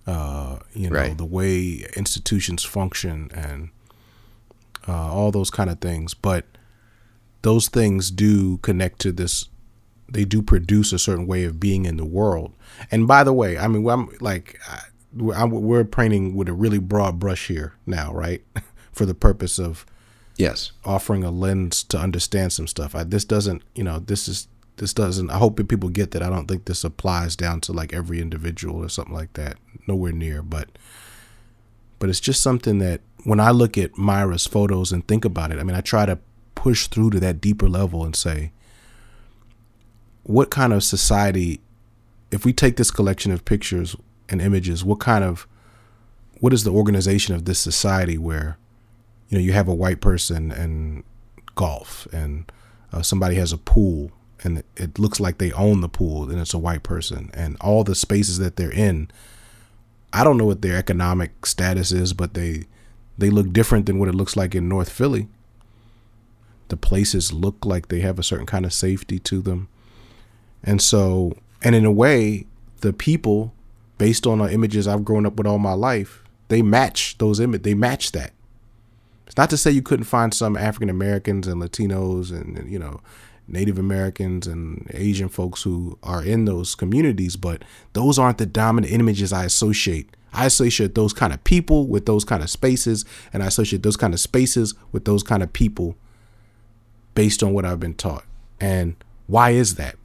uh, 0.05 0.59
you 0.73 0.89
know, 0.89 0.95
Right. 0.99 1.17
the 1.17 1.25
way 1.25 1.85
institutions 1.97 2.63
function 2.63 3.29
and 3.33 3.69
uh, 4.89 5.13
all 5.13 5.31
those 5.31 5.49
kind 5.51 5.69
of 5.69 5.79
things. 5.79 6.13
But 6.13 6.45
those 7.41 7.69
things 7.69 8.11
do 8.11 8.57
connect 8.57 8.99
to 9.01 9.11
this. 9.11 9.47
They 10.11 10.25
do 10.25 10.41
produce 10.41 10.91
a 10.91 10.99
certain 10.99 11.27
way 11.27 11.43
of 11.43 11.59
being 11.59 11.85
in 11.85 11.97
the 11.97 12.05
world. 12.05 12.53
And 12.91 13.07
by 13.07 13.23
the 13.23 13.33
way, 13.33 13.57
I 13.57 13.67
mean, 13.67 13.87
I'm 13.87 14.09
like, 14.19 14.59
I- 14.67 14.81
we're, 15.15 15.33
I'm, 15.35 15.49
we're 15.49 15.85
painting 15.85 16.35
with 16.35 16.47
a 16.49 16.53
really 16.53 16.77
broad 16.79 17.17
brush 17.19 17.47
here 17.47 17.73
now, 17.87 18.13
right? 18.13 18.43
For 18.91 19.05
the 19.07 19.13
purpose 19.15 19.57
of 19.59 19.85
Yes. 20.37 20.71
offering 20.85 21.23
a 21.23 21.31
lens 21.31 21.83
to 21.85 21.97
understand 21.99 22.53
some 22.53 22.67
stuff. 22.67 22.95
I, 22.95 23.03
this 23.03 23.25
doesn't, 23.25 23.61
you 23.75 23.83
know, 23.83 23.99
this 23.99 24.27
is 24.27 24.47
this 24.77 24.93
doesn't. 24.93 25.29
I 25.29 25.37
hope 25.37 25.57
that 25.57 25.67
people 25.67 25.89
get 25.89 26.11
that. 26.11 26.23
I 26.23 26.29
don't 26.29 26.47
think 26.47 26.63
this 26.65 26.83
applies 26.85 27.35
down 27.35 27.59
to 27.61 27.73
like 27.73 27.91
every 27.93 28.21
individual 28.21 28.77
or 28.83 28.87
something 28.87 29.13
like 29.13 29.33
that. 29.33 29.57
Nowhere 29.87 30.13
near, 30.13 30.41
but 30.41 30.69
but 31.99 32.09
it's 32.09 32.19
just 32.19 32.41
something 32.41 32.79
that 32.79 33.01
when 33.25 33.39
I 33.39 33.51
look 33.51 33.77
at 33.77 33.97
Myra's 33.97 34.47
photos 34.47 34.91
and 34.91 35.05
think 35.07 35.25
about 35.25 35.51
it, 35.51 35.59
I 35.59 35.63
mean, 35.63 35.75
I 35.75 35.81
try 35.81 36.05
to 36.05 36.17
push 36.55 36.87
through 36.87 37.11
to 37.11 37.19
that 37.19 37.41
deeper 37.41 37.69
level 37.69 38.03
and 38.03 38.15
say, 38.15 38.51
what 40.23 40.49
kind 40.49 40.73
of 40.73 40.83
society, 40.83 41.59
if 42.31 42.45
we 42.45 42.53
take 42.53 42.77
this 42.77 42.91
collection 42.91 43.31
of 43.31 43.45
pictures 43.45 43.95
and 44.29 44.41
images, 44.41 44.83
what 44.83 44.99
kind 44.99 45.23
of, 45.23 45.47
what 46.39 46.53
is 46.53 46.63
the 46.63 46.71
organization 46.71 47.35
of 47.35 47.45
this 47.45 47.59
society 47.59 48.17
where, 48.17 48.57
you 49.27 49.37
know, 49.37 49.43
you 49.43 49.51
have 49.51 49.67
a 49.67 49.73
white 49.73 50.01
person 50.01 50.51
and 50.51 51.03
golf 51.55 52.07
and 52.13 52.51
uh, 52.93 53.01
somebody 53.01 53.35
has 53.35 53.51
a 53.51 53.57
pool 53.57 54.11
and 54.43 54.63
it 54.77 54.97
looks 54.97 55.19
like 55.19 55.37
they 55.37 55.51
own 55.51 55.81
the 55.81 55.89
pool 55.89 56.29
and 56.29 56.39
it's 56.39 56.53
a 56.53 56.57
white 56.57 56.83
person 56.83 57.29
and 57.33 57.57
all 57.59 57.83
the 57.83 57.95
spaces 57.95 58.37
that 58.37 58.55
they're 58.55 58.71
in 58.71 59.09
I 60.11 60.23
don't 60.23 60.37
know 60.37 60.45
what 60.45 60.61
their 60.61 60.77
economic 60.77 61.45
status 61.45 61.91
is, 61.91 62.13
but 62.13 62.33
they 62.33 62.65
they 63.17 63.29
look 63.29 63.51
different 63.51 63.85
than 63.85 63.99
what 63.99 64.09
it 64.09 64.15
looks 64.15 64.35
like 64.35 64.55
in 64.55 64.69
North 64.69 64.89
Philly. 64.89 65.27
The 66.69 66.77
places 66.77 67.33
look 67.33 67.65
like 67.65 67.87
they 67.87 67.99
have 67.99 68.17
a 68.17 68.23
certain 68.23 68.45
kind 68.45 68.65
of 68.65 68.73
safety 68.73 69.19
to 69.19 69.41
them. 69.41 69.67
And 70.63 70.81
so, 70.81 71.33
and 71.61 71.75
in 71.75 71.83
a 71.83 71.91
way, 71.91 72.45
the 72.81 72.93
people, 72.93 73.53
based 73.97 74.25
on 74.25 74.39
the 74.39 74.51
images 74.51 74.87
I've 74.87 75.03
grown 75.03 75.25
up 75.25 75.35
with 75.35 75.47
all 75.47 75.59
my 75.59 75.73
life, 75.73 76.23
they 76.47 76.61
match 76.61 77.17
those 77.17 77.39
image. 77.39 77.63
They 77.63 77.73
match 77.73 78.11
that. 78.13 78.31
It's 79.27 79.37
not 79.37 79.49
to 79.51 79.57
say 79.57 79.71
you 79.71 79.81
couldn't 79.81 80.05
find 80.05 80.33
some 80.33 80.57
African 80.57 80.89
Americans 80.89 81.47
and 81.47 81.61
Latinos 81.61 82.31
and 82.31 82.71
you 82.71 82.79
know 82.79 83.01
Native 83.51 83.77
Americans 83.77 84.47
and 84.47 84.89
Asian 84.93 85.29
folks 85.29 85.63
who 85.63 85.97
are 86.03 86.23
in 86.23 86.45
those 86.45 86.75
communities, 86.75 87.35
but 87.35 87.63
those 87.93 88.19
aren't 88.19 88.37
the 88.37 88.45
dominant 88.45 88.93
images 88.93 89.33
I 89.33 89.45
associate. 89.45 90.15
I 90.31 90.45
associate 90.45 90.95
those 90.95 91.13
kind 91.13 91.33
of 91.33 91.43
people 91.43 91.87
with 91.87 92.05
those 92.05 92.23
kind 92.23 92.43
of 92.43 92.49
spaces, 92.49 93.05
and 93.33 93.41
I 93.41 93.47
associate 93.47 93.83
those 93.83 93.97
kind 93.97 94.13
of 94.13 94.19
spaces 94.19 94.75
with 94.91 95.05
those 95.05 95.23
kind 95.23 95.41
of 95.41 95.51
people 95.53 95.95
based 97.15 97.41
on 97.41 97.53
what 97.53 97.65
I've 97.65 97.79
been 97.79 97.95
taught. 97.95 98.25
And 98.59 98.95
why 99.27 99.51
is 99.51 99.75
that? 99.75 99.95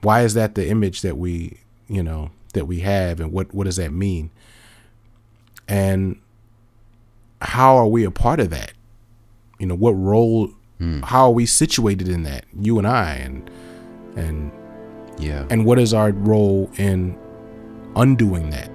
Why 0.00 0.22
is 0.22 0.34
that 0.34 0.54
the 0.54 0.68
image 0.68 1.02
that 1.02 1.16
we, 1.16 1.60
you 1.88 2.02
know, 2.02 2.30
that 2.54 2.66
we 2.66 2.80
have, 2.80 3.20
and 3.20 3.32
what 3.32 3.54
what 3.54 3.64
does 3.64 3.76
that 3.76 3.92
mean? 3.92 4.30
And 5.68 6.20
how 7.40 7.76
are 7.76 7.86
we 7.86 8.04
a 8.04 8.10
part 8.10 8.40
of 8.40 8.50
that? 8.50 8.72
You 9.58 9.66
know, 9.66 9.74
what 9.74 9.92
role? 9.92 10.50
Hmm. 10.82 11.00
How 11.04 11.26
are 11.26 11.30
we 11.30 11.46
situated 11.46 12.08
in 12.08 12.24
that? 12.24 12.44
You 12.60 12.76
and 12.78 12.88
I, 12.88 13.14
and 13.14 13.48
and 14.16 14.50
Yeah. 15.16 15.46
and 15.48 15.64
what 15.64 15.78
is 15.78 15.94
our 15.94 16.10
role 16.10 16.68
in 16.76 17.16
undoing 17.94 18.50
that? 18.50 18.68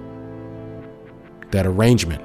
That 1.50 1.66
arrangement. 1.66 2.22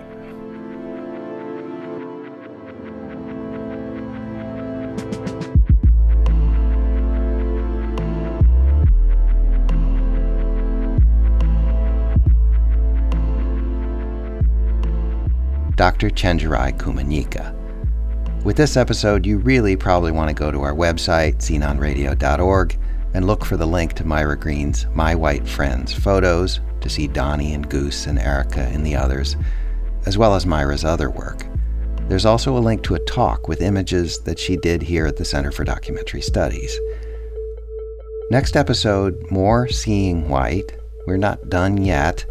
Dr. 15.76 16.10
Chenjerai 16.12 16.78
Kumanyika, 16.78 17.54
With 18.44 18.58
this 18.58 18.76
episode, 18.76 19.26
you 19.26 19.38
really 19.38 19.78
probably 19.78 20.12
want 20.12 20.28
to 20.28 20.34
go 20.34 20.52
to 20.52 20.64
our 20.64 20.74
website, 20.74 21.38
sceneonradio.org, 21.38 22.78
and 23.14 23.26
look 23.26 23.46
for 23.46 23.56
the 23.56 23.66
link 23.66 23.94
to 23.94 24.06
Myra 24.06 24.38
Greene's 24.38 24.86
My 24.94 25.16
White 25.16 25.48
Friends 25.48 25.94
photos 25.94 26.60
to 26.82 26.90
see 26.90 27.08
Donnie 27.08 27.54
and 27.54 27.70
Goose 27.70 28.06
and 28.06 28.20
Erica 28.20 28.60
and 28.60 28.86
the 28.86 28.98
others, 28.98 29.38
as 30.06 30.18
well 30.18 30.36
as 30.36 30.46
Myra's 30.46 30.84
other 30.84 31.10
work. 31.10 31.46
There's 32.10 32.26
also 32.26 32.58
a 32.58 32.60
link 32.60 32.84
to 32.84 32.96
a 32.96 33.06
talk 33.06 33.48
with 33.48 33.62
images 33.62 34.20
that 34.24 34.38
she 34.38 34.58
did 34.58 34.82
here 34.82 35.06
at 35.06 35.16
the 35.16 35.24
Center 35.24 35.54
for 35.54 35.64
Documentary 35.64 36.22
Studies. 36.22 36.78
Next 38.30 38.58
episode, 38.58 39.32
more 39.32 39.70
Seeing 39.70 40.28
White. 40.28 40.74
We're 41.08 41.16
not 41.16 41.48
done 41.48 41.78
yet. 41.78 42.26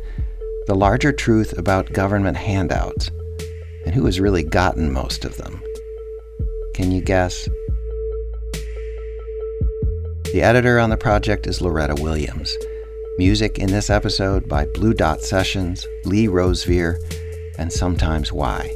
The 0.67 0.75
larger 0.75 1.11
truth 1.11 1.57
about 1.57 1.95
government 1.95 2.37
handouts 2.37 3.11
and 3.87 3.95
who 3.95 4.05
has 4.05 4.21
really 4.21 4.43
gotten 4.43 4.93
most 4.93 5.25
of 5.25 5.39
them. 5.39 5.63
Can 6.75 6.91
you 6.91 7.03
guess? 7.03 7.49
The 10.33 10.41
editor 10.41 10.79
on 10.79 10.89
the 10.89 10.97
project 10.97 11.47
is 11.47 11.61
Loretta 11.61 11.95
Williams. 12.01 12.57
Music 13.19 13.59
in 13.59 13.71
this 13.71 13.91
episode 13.91 14.49
by 14.49 14.65
Blue 14.65 14.95
Dot 14.95 15.21
Sessions, 15.21 15.87
Lee 16.07 16.29
Rosevere, 16.29 16.99
and 17.59 17.71
Sometimes 17.71 18.33
Why. 18.33 18.75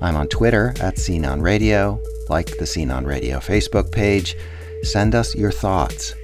I'm 0.00 0.14
on 0.14 0.28
Twitter 0.28 0.72
at 0.80 0.98
Scene 0.98 1.24
on 1.24 1.42
Radio, 1.42 2.00
like 2.28 2.58
the 2.58 2.66
Scene 2.66 2.92
on 2.92 3.04
Radio 3.04 3.38
Facebook 3.38 3.90
page. 3.90 4.36
Send 4.84 5.16
us 5.16 5.34
your 5.34 5.50
thoughts 5.50 6.14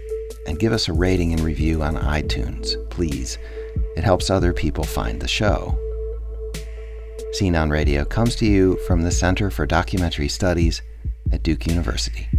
and 0.47 0.61
give 0.61 0.73
us 0.73 0.89
a 0.89 0.93
rating 0.93 1.33
and 1.33 1.41
review 1.41 1.83
on 1.83 1.97
iTunes, 1.97 2.77
please. 2.91 3.39
It 3.97 4.05
helps 4.05 4.31
other 4.31 4.53
people 4.53 4.85
find 4.85 5.21
the 5.21 5.27
show. 5.27 5.77
Scene 7.33 7.55
on 7.55 7.71
Radio 7.71 8.05
comes 8.05 8.35
to 8.37 8.47
you 8.47 8.77
from 8.87 9.03
the 9.03 9.11
Center 9.11 9.51
for 9.51 9.65
Documentary 9.65 10.29
Studies 10.29 10.83
at 11.33 11.43
Duke 11.43 11.67
University. 11.67 12.30